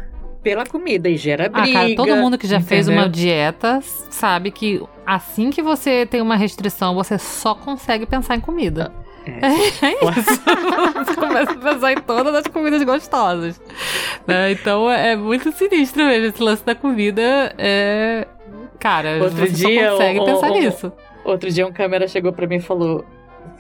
pela 0.43 0.65
comida 0.65 1.09
e 1.09 1.17
gera 1.17 1.47
Ah, 1.53 1.61
briga. 1.63 1.73
cara, 1.81 1.95
todo 1.95 2.17
mundo 2.17 2.39
que 2.39 2.47
já 2.47 2.61
fez 2.61 2.87
entendeu? 2.89 3.05
uma 3.05 3.11
dieta 3.11 3.81
sabe 3.83 4.51
que 4.51 4.83
assim 5.07 5.51
que 5.51 5.61
você 5.63 6.07
tem 6.07 6.23
uma 6.23 6.37
restrição, 6.37 6.95
você 6.95 7.19
só 7.19 7.55
consegue 7.55 8.07
pensar 8.07 8.37
em 8.37 8.41
comida. 8.41 8.91
É. 9.27 9.39
É 9.87 9.93
isso. 9.93 10.41
você 11.05 11.15
começa 11.15 11.53
a 11.53 11.57
pensar 11.57 11.93
em 11.93 11.97
todas 12.01 12.35
as 12.35 12.47
comidas 12.47 12.83
gostosas. 12.83 13.61
né? 14.27 14.53
Então 14.53 14.91
é 14.91 15.15
muito 15.15 15.53
sinistro 15.53 16.05
mesmo 16.07 16.27
esse 16.27 16.43
lance 16.43 16.65
da 16.65 16.75
comida. 16.75 17.55
É... 17.59 18.27
Cara, 18.81 19.19
Outro 19.23 19.37
você 19.37 19.49
dia, 19.53 19.85
só 19.85 19.93
consegue 19.93 20.19
o- 20.21 20.25
pensar 20.25 20.51
o- 20.51 20.55
nisso. 20.55 20.93
Outro 21.25 21.51
dia 21.51 21.67
um 21.67 21.73
câmera 21.73 22.09
chegou 22.09 22.33
pra 22.33 22.47
mim 22.47 22.57
e 22.57 22.61
falou 22.61 23.05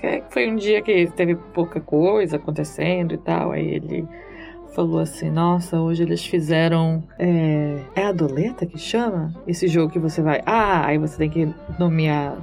que 0.00 0.22
foi 0.30 0.50
um 0.50 0.56
dia 0.56 0.80
que 0.82 1.06
teve 1.14 1.34
pouca 1.36 1.78
coisa 1.80 2.36
acontecendo 2.36 3.14
e 3.14 3.18
tal. 3.18 3.52
Aí 3.52 3.68
ele 3.74 4.08
falou 4.74 4.98
assim, 5.00 5.30
nossa, 5.30 5.78
hoje 5.78 6.02
eles 6.02 6.24
fizeram. 6.24 7.02
É, 7.18 7.76
é 7.94 8.04
a 8.06 8.12
doleta 8.12 8.64
que 8.64 8.78
chama? 8.78 9.34
Esse 9.46 9.68
jogo 9.68 9.92
que 9.92 9.98
você 9.98 10.22
vai. 10.22 10.40
Ah, 10.46 10.86
aí 10.86 10.96
você 10.96 11.18
tem 11.18 11.28
que 11.28 11.48
nomear 11.78 12.36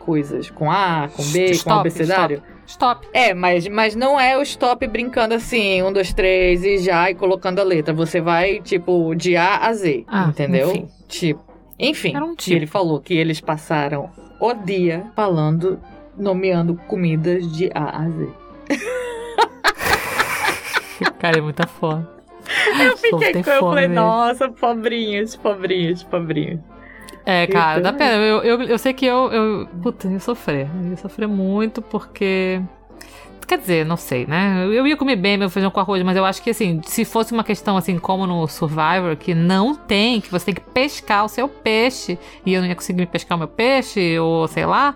coisas 0.00 0.50
com 0.50 0.70
A, 0.70 1.08
com 1.16 1.22
B, 1.30 1.46
com 1.46 1.52
Stop, 1.52 1.80
abecedário. 1.80 2.42
Stop. 2.66 3.06
É, 3.12 3.32
mas, 3.32 3.68
mas 3.68 3.94
não 3.94 4.18
é 4.18 4.36
o 4.38 4.42
stop 4.42 4.86
brincando 4.86 5.34
assim, 5.34 5.82
um, 5.82 5.92
dois, 5.92 6.12
três 6.12 6.64
e 6.64 6.78
já 6.78 7.10
e 7.10 7.14
colocando 7.14 7.58
a 7.60 7.62
letra. 7.62 7.92
Você 7.94 8.20
vai, 8.20 8.60
tipo, 8.60 9.14
de 9.14 9.36
A 9.36 9.58
a 9.66 9.72
Z, 9.74 10.04
Ah, 10.08 10.26
entendeu? 10.30 10.70
enfim. 10.70 10.88
Tipo. 11.06 11.53
Enfim, 11.88 12.16
um 12.16 12.34
que 12.34 12.50
ele 12.52 12.60
tipo. 12.60 12.72
falou 12.72 13.00
que 13.00 13.14
eles 13.14 13.40
passaram 13.40 14.10
o 14.40 14.54
dia 14.54 15.06
falando, 15.14 15.78
nomeando 16.16 16.74
comidas 16.88 17.50
de 17.52 17.70
A 17.74 18.02
a 18.04 18.08
Z. 18.10 18.28
Cara, 21.18 21.38
é 21.38 21.40
muita 21.40 21.66
foda. 21.66 22.08
Eu 22.82 22.96
fiquei 22.96 23.32
com 23.32 23.38
eu 23.50 23.60
fome 23.60 23.60
falei, 23.60 23.88
mesmo. 23.88 23.94
nossa, 24.04 24.48
pobrinhos, 24.50 25.36
pobrinhos, 25.36 26.02
pobrinhos. 26.02 26.60
É, 27.26 27.46
cara, 27.46 27.80
dá 27.80 27.88
Então- 27.88 27.98
pena. 27.98 28.22
Eu, 28.22 28.42
eu, 28.42 28.62
eu 28.64 28.78
sei 28.78 28.92
que 28.92 29.06
eu, 29.06 29.32
eu. 29.32 29.66
Puta, 29.82 30.06
eu 30.06 30.12
ia 30.12 30.20
sofrer. 30.20 30.68
Eu 30.82 30.90
ia 30.90 30.96
sofrer 30.98 31.26
muito 31.26 31.80
porque. 31.80 32.60
Quer 33.46 33.58
dizer, 33.58 33.84
não 33.84 33.96
sei, 33.96 34.26
né? 34.26 34.64
Eu 34.64 34.86
ia 34.86 34.96
comer 34.96 35.16
bem 35.16 35.36
meu 35.36 35.50
feijão 35.50 35.70
com 35.70 35.80
arroz, 35.80 36.02
mas 36.02 36.16
eu 36.16 36.24
acho 36.24 36.42
que 36.42 36.50
assim, 36.50 36.80
se 36.84 37.04
fosse 37.04 37.32
uma 37.32 37.44
questão 37.44 37.76
assim 37.76 37.98
como 37.98 38.26
no 38.26 38.46
Survivor, 38.48 39.16
que 39.16 39.34
não 39.34 39.74
tem, 39.74 40.20
que 40.20 40.30
você 40.30 40.46
tem 40.46 40.54
que 40.54 40.60
pescar 40.60 41.24
o 41.24 41.28
seu 41.28 41.48
peixe, 41.48 42.18
e 42.44 42.54
eu 42.54 42.60
não 42.60 42.68
ia 42.68 42.74
conseguir 42.74 43.00
me 43.00 43.06
pescar 43.06 43.36
o 43.36 43.38
meu 43.38 43.48
peixe, 43.48 44.18
ou 44.18 44.48
sei 44.48 44.64
lá, 44.66 44.94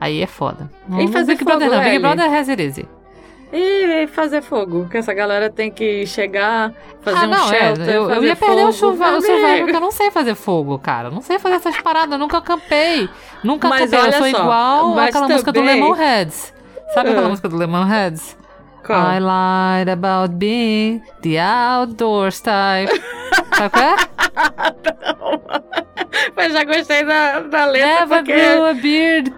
aí 0.00 0.22
é 0.22 0.26
foda. 0.26 0.70
E 0.98 1.08
fazer 1.08 1.34
Big 1.34 1.44
Brother 1.44 1.68
fogo, 1.68 1.80
não, 1.80 1.90
Big? 1.90 1.98
Brother 1.98 2.32
é 2.32 2.62
easy. 2.62 2.88
E 3.52 4.06
fazer 4.06 4.42
fogo, 4.42 4.86
que 4.88 4.96
essa 4.96 5.12
galera 5.12 5.50
tem 5.50 5.72
que 5.72 6.06
chegar, 6.06 6.72
fazer 7.02 7.18
ah, 7.18 7.24
um 7.24 7.30
não, 7.30 7.48
shelter, 7.48 7.88
é. 7.88 7.96
Eu, 7.96 8.08
eu 8.08 8.24
ia 8.24 8.36
perder 8.36 8.62
o, 8.62 8.72
fogo. 8.72 8.92
chuva, 8.92 9.16
o. 9.16 9.20
Survivor, 9.20 9.58
porque 9.58 9.76
eu 9.76 9.80
não 9.80 9.90
sei 9.90 10.10
fazer 10.12 10.36
fogo, 10.36 10.78
cara. 10.78 11.08
Eu 11.08 11.12
não 11.12 11.20
sei 11.20 11.40
fazer 11.40 11.56
essas 11.56 11.76
paradas, 11.80 12.12
eu 12.12 12.18
nunca 12.18 12.38
acampei. 12.38 13.08
Nunca 13.42 13.68
Mas. 13.68 13.92
Eu 13.92 14.12
sou 14.12 14.20
só, 14.20 14.28
igual 14.28 14.94
mas 14.94 15.08
aquela 15.08 15.26
música 15.26 15.50
do 15.50 15.58
também- 15.58 15.80
Lemonheads. 15.80 16.59
Sabe 16.94 17.10
aquela 17.10 17.26
Ah. 17.26 17.30
música 17.30 17.48
do 17.48 17.56
Lemonheads? 17.56 18.36
Qual? 18.84 18.98
I 18.98 19.18
lied 19.20 19.88
about 19.90 20.34
being 20.36 21.02
the 21.22 21.38
outdoors 21.38 22.40
type. 22.40 22.90
Sabe 23.54 23.70
qual 23.70 23.84
é? 23.84 23.96
Mas 26.36 26.52
já 26.52 26.64
gostei 26.64 27.04
da, 27.04 27.40
da 27.40 27.66
letra, 27.66 28.00
Never 28.00 28.18
porque... 28.18 28.32
grew 28.32 28.64
a 28.64 28.74
beard. 28.74 29.32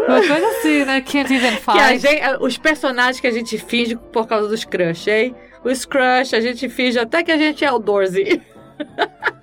Uma 0.00 0.18
coisa 0.20 0.46
assim, 0.58 0.84
né? 0.84 1.00
Can't 1.00 1.32
even 1.32 1.56
Que 1.64 1.70
a 1.70 1.74
fight. 1.88 1.98
gente, 2.00 2.22
os 2.40 2.58
personagens 2.58 3.20
que 3.20 3.26
a 3.26 3.30
gente 3.32 3.56
finge 3.58 3.96
por 3.96 4.26
causa 4.26 4.48
dos 4.48 4.64
crush, 4.64 5.08
hein? 5.08 5.34
Os 5.64 5.84
crush, 5.84 6.34
a 6.34 6.40
gente 6.40 6.68
finge 6.68 6.98
até 6.98 7.22
que 7.22 7.32
a 7.32 7.36
gente 7.36 7.64
é 7.64 7.68
outdoorsy. 7.68 8.42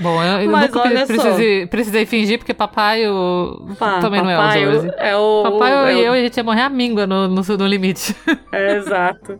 Bom, 0.00 0.22
eu, 0.22 0.40
eu 0.42 0.50
Mas 0.50 0.70
nunca 0.72 0.88
precisei, 1.06 1.66
precisei 1.66 2.06
fingir, 2.06 2.38
porque 2.38 2.54
papai 2.54 3.06
o... 3.06 3.66
Pá, 3.78 3.98
também 4.00 4.22
não 4.22 4.30
é 4.30 4.36
o 4.36 4.40
papai. 4.40 4.62
É 4.98 5.16
o, 5.16 5.42
Papai 5.42 5.72
é 5.72 5.82
o- 5.82 5.98
e 5.98 6.04
eu, 6.04 6.12
a 6.12 6.18
gente 6.18 6.36
ia 6.36 6.44
morrer 6.44 6.62
a 6.62 6.70
míngua 6.70 7.06
no, 7.06 7.28
no, 7.28 7.42
no 7.42 7.66
limite. 7.66 8.16
É, 8.52 8.76
exato. 8.76 9.38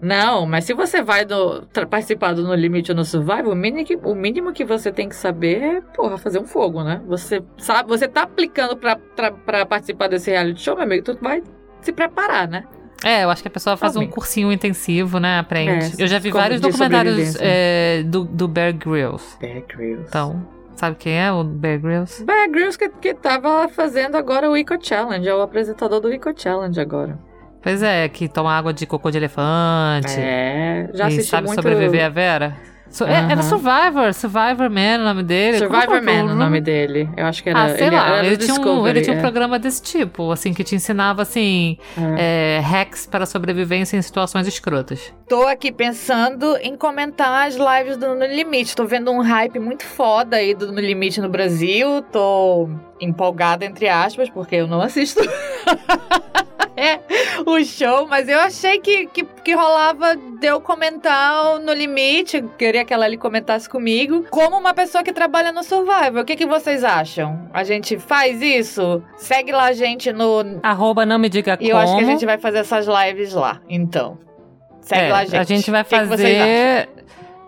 Não, 0.00 0.46
mas 0.46 0.64
se 0.64 0.74
você 0.74 1.02
vai 1.02 1.24
tra- 1.72 1.86
participar 1.86 2.34
do 2.34 2.44
No 2.44 2.54
Limite 2.54 2.92
ou 2.92 2.96
no 2.96 3.04
Survival, 3.04 3.52
o 3.52 3.56
mínimo, 3.56 3.84
que, 3.84 3.96
o 3.96 4.14
mínimo 4.14 4.52
que 4.52 4.64
você 4.64 4.92
tem 4.92 5.08
que 5.08 5.16
saber 5.16 5.62
é, 5.62 5.80
porra, 5.80 6.18
fazer 6.18 6.38
um 6.38 6.44
fogo, 6.46 6.84
né? 6.84 7.00
Você 7.06 7.42
sabe, 7.56 7.88
você 7.88 8.06
tá 8.06 8.22
aplicando 8.22 8.76
pra, 8.76 8.96
pra, 8.96 9.32
pra 9.32 9.64
participar 9.66 10.08
desse 10.08 10.30
reality 10.30 10.60
show, 10.60 10.74
meu 10.74 10.84
amigo, 10.84 11.02
tu 11.02 11.18
vai 11.20 11.42
se 11.80 11.92
preparar, 11.92 12.46
né? 12.46 12.64
É, 13.04 13.24
eu 13.24 13.30
acho 13.30 13.42
que 13.42 13.48
a 13.48 13.50
pessoa 13.50 13.76
faz 13.76 13.94
um 13.94 14.00
Realmente. 14.00 14.14
cursinho 14.14 14.50
intensivo, 14.50 15.18
né? 15.20 15.38
Aprende. 15.38 16.00
É, 16.00 16.04
eu 16.04 16.06
já 16.06 16.18
vi 16.18 16.30
vários 16.30 16.60
documentários 16.60 17.36
é, 17.40 18.02
do, 18.04 18.24
do 18.24 18.48
Bear 18.48 18.72
Grylls. 18.72 19.36
Bear 19.38 19.62
Grylls. 19.68 20.06
Então, 20.08 20.46
sabe 20.74 20.96
quem 20.96 21.18
é 21.20 21.30
o 21.30 21.44
Bear 21.44 21.78
Grylls? 21.78 22.24
Bear 22.24 22.50
Grylls 22.50 22.78
que, 22.78 22.88
que 22.88 23.14
tava 23.14 23.68
fazendo 23.68 24.16
agora 24.16 24.50
o 24.50 24.56
Eco 24.56 24.76
Challenge, 24.80 25.28
é 25.28 25.34
o 25.34 25.42
apresentador 25.42 26.00
do 26.00 26.12
Eco 26.12 26.32
Challenge 26.34 26.80
agora. 26.80 27.18
Pois 27.62 27.82
é, 27.82 28.08
que 28.08 28.28
toma 28.28 28.56
água 28.56 28.72
de 28.72 28.86
cocô 28.86 29.10
de 29.10 29.18
elefante. 29.18 30.18
É, 30.18 30.88
já 30.94 31.04
e 31.04 31.06
assisti 31.08 31.30
sabe 31.30 31.48
muito... 31.48 31.60
sobreviver 31.60 32.04
a 32.04 32.08
Vera? 32.08 32.56
So- 32.96 33.04
é-. 33.04 33.30
Era 33.30 33.42
Survivor, 33.42 34.14
Survivor 34.14 34.70
Man 34.70 35.00
o 35.00 35.04
nome 35.04 35.22
dele. 35.22 35.58
Survivor 35.58 35.96
é 35.96 36.00
Man, 36.00 36.32
o 36.32 36.34
nome 36.34 36.62
dele. 36.62 37.10
Eu 37.14 37.26
acho 37.26 37.42
que 37.42 37.50
era... 37.50 37.64
Ah, 37.64 37.68
sei 37.76 37.88
ele, 37.88 37.96
lá, 37.96 38.08
era 38.08 38.26
ele 38.26 38.36
do 38.38 38.46
tinha, 38.46 38.58
um, 38.58 38.88
ele 38.88 39.02
tinha 39.02 39.14
um 39.14 39.18
é. 39.18 39.20
programa 39.20 39.58
desse 39.58 39.82
tipo, 39.82 40.32
assim, 40.32 40.54
que 40.54 40.64
te 40.64 40.74
ensinava, 40.74 41.20
assim, 41.20 41.76
É. 42.16 42.56
é, 42.56 42.60
hacks 42.60 43.06
para 43.06 43.26
sobrevivência 43.26 43.98
em 43.98 44.02
situações 44.02 44.46
escrotas. 44.46 45.12
Tô 45.28 45.46
aqui 45.46 45.70
pensando 45.70 46.56
em 46.62 46.74
comentar 46.74 47.46
as 47.46 47.56
lives 47.56 47.98
do 47.98 48.14
No 48.14 48.24
Limite. 48.24 48.74
Tô 48.74 48.86
vendo 48.86 49.10
um 49.10 49.20
hype 49.20 49.58
muito 49.58 49.84
foda 49.84 50.36
aí 50.36 50.54
do 50.54 50.72
No 50.72 50.80
Limite 50.80 51.20
no 51.20 51.28
Brasil. 51.28 52.00
Tô 52.10 52.66
empolgada, 52.98 53.66
entre 53.66 53.90
aspas, 53.90 54.30
porque 54.30 54.56
eu 54.56 54.66
não 54.66 54.80
assisto 54.80 55.20
é, 56.76 57.00
o 57.46 57.64
show, 57.64 58.06
mas 58.06 58.28
eu 58.28 58.38
achei 58.38 58.78
que, 58.78 59.06
que, 59.06 59.24
que 59.24 59.54
rolava 59.54 60.14
de 60.16 60.46
eu 60.46 60.60
comentar 60.60 61.58
No 61.58 61.72
Limite. 61.72 62.36
Eu 62.36 62.48
queria 62.50 62.84
que 62.84 62.92
ela 62.92 63.04
ali 63.06 63.16
comentasse 63.16 63.68
comigo. 63.68 64.26
Como 64.30 64.56
uma 64.58 64.74
pessoa 64.74 65.02
que 65.02 65.12
trabalha 65.12 65.52
no 65.52 65.62
Survival. 65.62 66.22
O 66.22 66.24
que, 66.24 66.36
que 66.36 66.46
vocês 66.46 66.84
acham? 66.84 67.48
A 67.52 67.64
gente 67.64 67.98
faz 67.98 68.42
isso? 68.42 69.02
Segue 69.16 69.52
lá 69.52 69.64
a 69.66 69.72
gente 69.72 70.12
no. 70.12 70.60
Arroba 70.62 71.06
não 71.06 71.18
me 71.18 71.28
diga 71.28 71.54
E 71.54 71.56
como. 71.56 71.70
eu 71.70 71.76
acho 71.78 71.96
que 71.96 72.04
a 72.04 72.06
gente 72.06 72.26
vai 72.26 72.38
fazer 72.38 72.58
essas 72.58 72.86
lives 72.86 73.32
lá. 73.32 73.60
Então. 73.68 74.18
Segue 74.80 75.02
É, 75.06 75.12
lá 75.12 75.18
a 75.18 75.24
gente. 75.24 75.36
A 75.36 75.42
gente 75.42 75.70
vai 75.70 75.82
fazer 75.84 76.88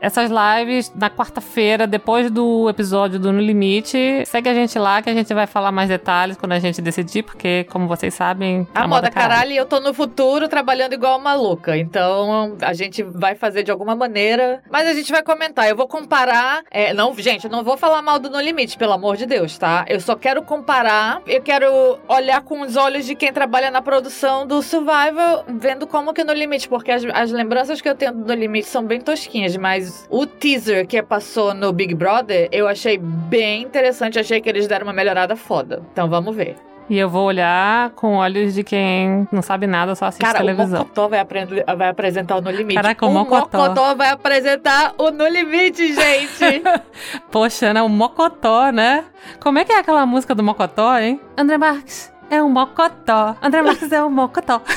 essas 0.01 0.31
lives 0.31 0.93
na 0.95 1.11
quarta-feira, 1.11 1.87
depois 1.87 2.31
do 2.31 2.69
episódio 2.69 3.19
do 3.19 3.33
No 3.33 3.41
Limite. 3.41 4.25
Segue 4.27 4.49
a 4.49 4.55
gente 4.55 4.79
lá 4.79 5.03
que 5.03 5.11
a 5.11 5.15
gente 5.15 5.33
vai 5.35 5.47
falar 5.47 5.73
mais 5.73 5.89
detalhes 5.89 6.37
quando 6.37 6.53
a 6.53 6.59
gente 6.59 6.81
decidir, 6.81 7.23
porque, 7.23 7.65
como 7.71 7.87
vocês 7.87 8.15
sabem, 8.15 8.67
A, 8.75 8.87
moda 8.87 9.11
caralho, 9.11 9.53
e 9.53 9.57
eu 9.57 9.67
tô 9.67 9.81
no 9.81 9.93
futuro 9.93 10.49
trabalhando 10.49 10.93
igual 10.93 11.19
maluca. 11.19 11.77
Então, 11.77 12.57
a 12.63 12.73
gente 12.73 13.03
vai 13.03 13.35
fazer 13.35 13.63
de 13.63 13.71
alguma 13.71 13.95
maneira. 13.95 14.63
Mas 14.71 14.87
a 14.87 14.93
gente 14.95 15.11
vai 15.11 15.23
comentar. 15.23 15.69
Eu 15.69 15.77
vou 15.77 15.89
comparar. 15.89 16.63
é, 16.71 16.95
não, 16.95 17.15
gente, 17.15 17.45
eu 17.45 17.51
não 17.51 17.65
vou 17.65 17.77
falar 17.77 18.03
mal 18.03 18.19
do 18.19 18.31
No 18.31 18.41
Limite, 18.41 18.79
pelo 18.79 18.93
amor 18.93 19.17
de 19.17 19.27
Deus, 19.27 19.59
tá? 19.59 19.85
Eu 19.89 20.01
só 20.01 20.15
quero 20.15 20.43
comparar. 20.43 21.21
Eu 21.27 21.43
quero 21.43 21.99
olhar 22.09 22.41
com 22.43 22.61
os 22.61 22.77
olhos 22.77 23.05
de 23.05 23.15
quem 23.15 23.33
trabalha 23.33 23.71
na 23.71 23.83
produção 23.83 24.47
do 24.47 24.63
Survival, 24.63 25.45
vendo 25.49 25.87
como 25.87 26.13
que 26.13 26.21
é 26.21 26.25
No 26.25 26.33
Limite. 26.33 26.69
Porque 26.69 26.91
as, 26.91 27.05
as 27.13 27.31
lembranças 27.33 27.81
que 27.81 27.89
eu 27.89 27.95
tenho 27.95 28.13
do 28.13 28.25
No 28.27 28.35
Limite 28.35 28.69
são 28.69 28.85
bem 28.85 29.01
tosquinhas, 29.01 29.57
mas 29.57 29.88
o 30.11 30.27
teaser 30.27 30.87
que 30.87 31.03
passou 31.03 31.53
no 31.55 31.73
Big 31.73 31.95
Brother, 31.95 32.49
eu 32.53 32.67
achei 32.69 32.99
bem 32.99 33.63
interessante. 33.63 34.19
Achei 34.19 34.41
que 34.41 34.49
eles 34.49 34.67
deram 34.67 34.87
uma 34.87 34.93
melhorada 34.93 35.37
foda. 35.37 35.83
Então, 35.93 36.09
vamos 36.09 36.35
ver. 36.35 36.57
E 36.91 36.99
eu 36.99 37.07
vou 37.11 37.27
olhar 37.27 37.91
com 37.91 38.15
olhos 38.15 38.55
de 38.55 38.65
quem 38.65 39.29
não 39.31 39.43
sabe 39.43 39.67
nada, 39.67 39.95
só 39.95 40.07
assiste 40.07 40.23
Cara, 40.23 40.39
o 40.39 40.41
televisão. 40.41 40.79
Mocotó 40.79 41.07
vai, 41.07 41.21
aprender- 41.21 41.63
vai 41.77 41.89
apresentar 41.89 42.37
o 42.37 42.41
No 42.41 42.51
Limite. 42.51 42.77
Caraca, 42.77 43.05
o 43.05 43.11
Mocotó. 43.11 43.95
vai 43.95 44.09
apresentar 44.09 44.95
o 44.97 45.11
No 45.11 45.29
Limite, 45.29 45.93
gente. 45.95 46.63
Poxa, 47.31 47.75
né? 47.75 47.83
O 47.83 47.91
Mocotó, 47.91 48.71
né? 48.71 49.05
Como 49.39 49.59
é 49.59 49.67
que 49.67 49.73
é 49.73 49.79
aquela 49.81 50.07
música 50.07 50.35
do 50.35 50.43
Mocotó, 50.43 50.97
hein? 50.99 51.21
André 51.37 51.59
Marques 51.59 52.11
é 52.31 52.43
um 52.43 52.49
Mocotó. 52.49 53.37
André 53.43 53.61
Marques 53.61 53.93
é 53.93 54.03
um 54.03 54.09
Mocotó. 54.09 54.63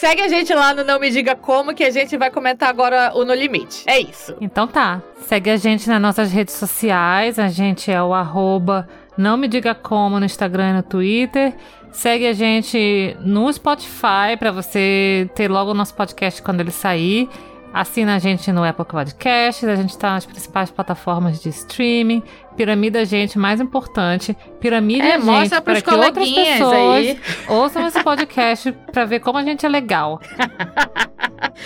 Segue 0.00 0.22
a 0.22 0.28
gente 0.28 0.54
lá 0.54 0.72
no 0.72 0.82
Não 0.82 0.98
Me 0.98 1.10
Diga 1.10 1.36
Como, 1.36 1.74
que 1.74 1.84
a 1.84 1.90
gente 1.90 2.16
vai 2.16 2.30
comentar 2.30 2.70
agora 2.70 3.12
o 3.14 3.22
No 3.22 3.34
Limite. 3.34 3.84
É 3.86 4.00
isso. 4.00 4.34
Então 4.40 4.66
tá. 4.66 5.02
Segue 5.26 5.50
a 5.50 5.58
gente 5.58 5.86
nas 5.90 6.00
nossas 6.00 6.32
redes 6.32 6.54
sociais. 6.54 7.38
A 7.38 7.48
gente 7.48 7.92
é 7.92 8.02
o 8.02 8.14
arroba 8.14 8.88
não 9.20 9.36
me 9.36 9.46
diga 9.46 9.74
como 9.74 10.18
no 10.18 10.24
Instagram 10.24 10.70
e 10.70 10.72
no 10.72 10.82
Twitter. 10.82 11.54
Segue 11.92 12.26
a 12.26 12.32
gente 12.32 13.14
no 13.20 13.52
Spotify 13.52 14.34
para 14.38 14.50
você 14.50 15.28
ter 15.34 15.50
logo 15.50 15.72
o 15.72 15.74
nosso 15.74 15.94
podcast 15.94 16.40
quando 16.40 16.60
ele 16.60 16.70
sair. 16.70 17.28
Assina 17.72 18.16
a 18.16 18.18
gente 18.18 18.50
no 18.50 18.64
Apple 18.64 18.84
Podcasts, 18.84 19.68
a 19.68 19.76
gente 19.76 19.96
tá 19.96 20.10
nas 20.14 20.26
principais 20.26 20.70
plataformas 20.70 21.40
de 21.40 21.50
streaming. 21.50 22.22
Piramida 22.56 23.00
a 23.00 23.04
gente, 23.04 23.38
mais 23.38 23.60
importante, 23.60 24.36
piramide 24.60 25.02
É, 25.02 25.14
a 25.14 25.16
gente 25.16 25.24
mostra 25.24 25.60
para 25.62 25.80
que 25.80 25.94
outras 25.94 26.30
pessoas 26.30 26.96
aí. 26.96 27.20
ouçam 27.48 27.86
esse 27.86 28.02
podcast 28.02 28.72
para 28.92 29.04
ver 29.04 29.20
como 29.20 29.38
a 29.38 29.44
gente 29.44 29.64
é 29.64 29.68
legal. 29.68 30.20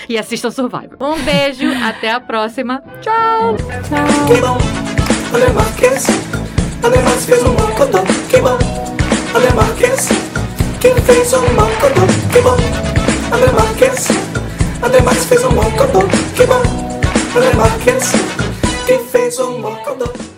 E 0.08 0.18
assistam 0.18 0.50
Survivor. 0.50 0.96
Um 1.00 1.18
beijo, 1.22 1.66
até 1.84 2.10
a 2.10 2.20
próxima. 2.20 2.82
Tchau. 3.00 3.56
Bom, 4.40 4.58
André 14.82 15.00
Marques 15.02 15.24
fez 15.24 15.44
um 15.44 15.50
mocodô, 15.50 16.00
que 16.36 16.46
bom. 16.46 16.62
André 17.36 17.54
Marques, 17.54 17.86
é 17.86 17.96
assim, 17.96 18.18
que 18.86 18.98
fez 19.10 19.38
um 19.38 19.58
mocodô 19.58 20.33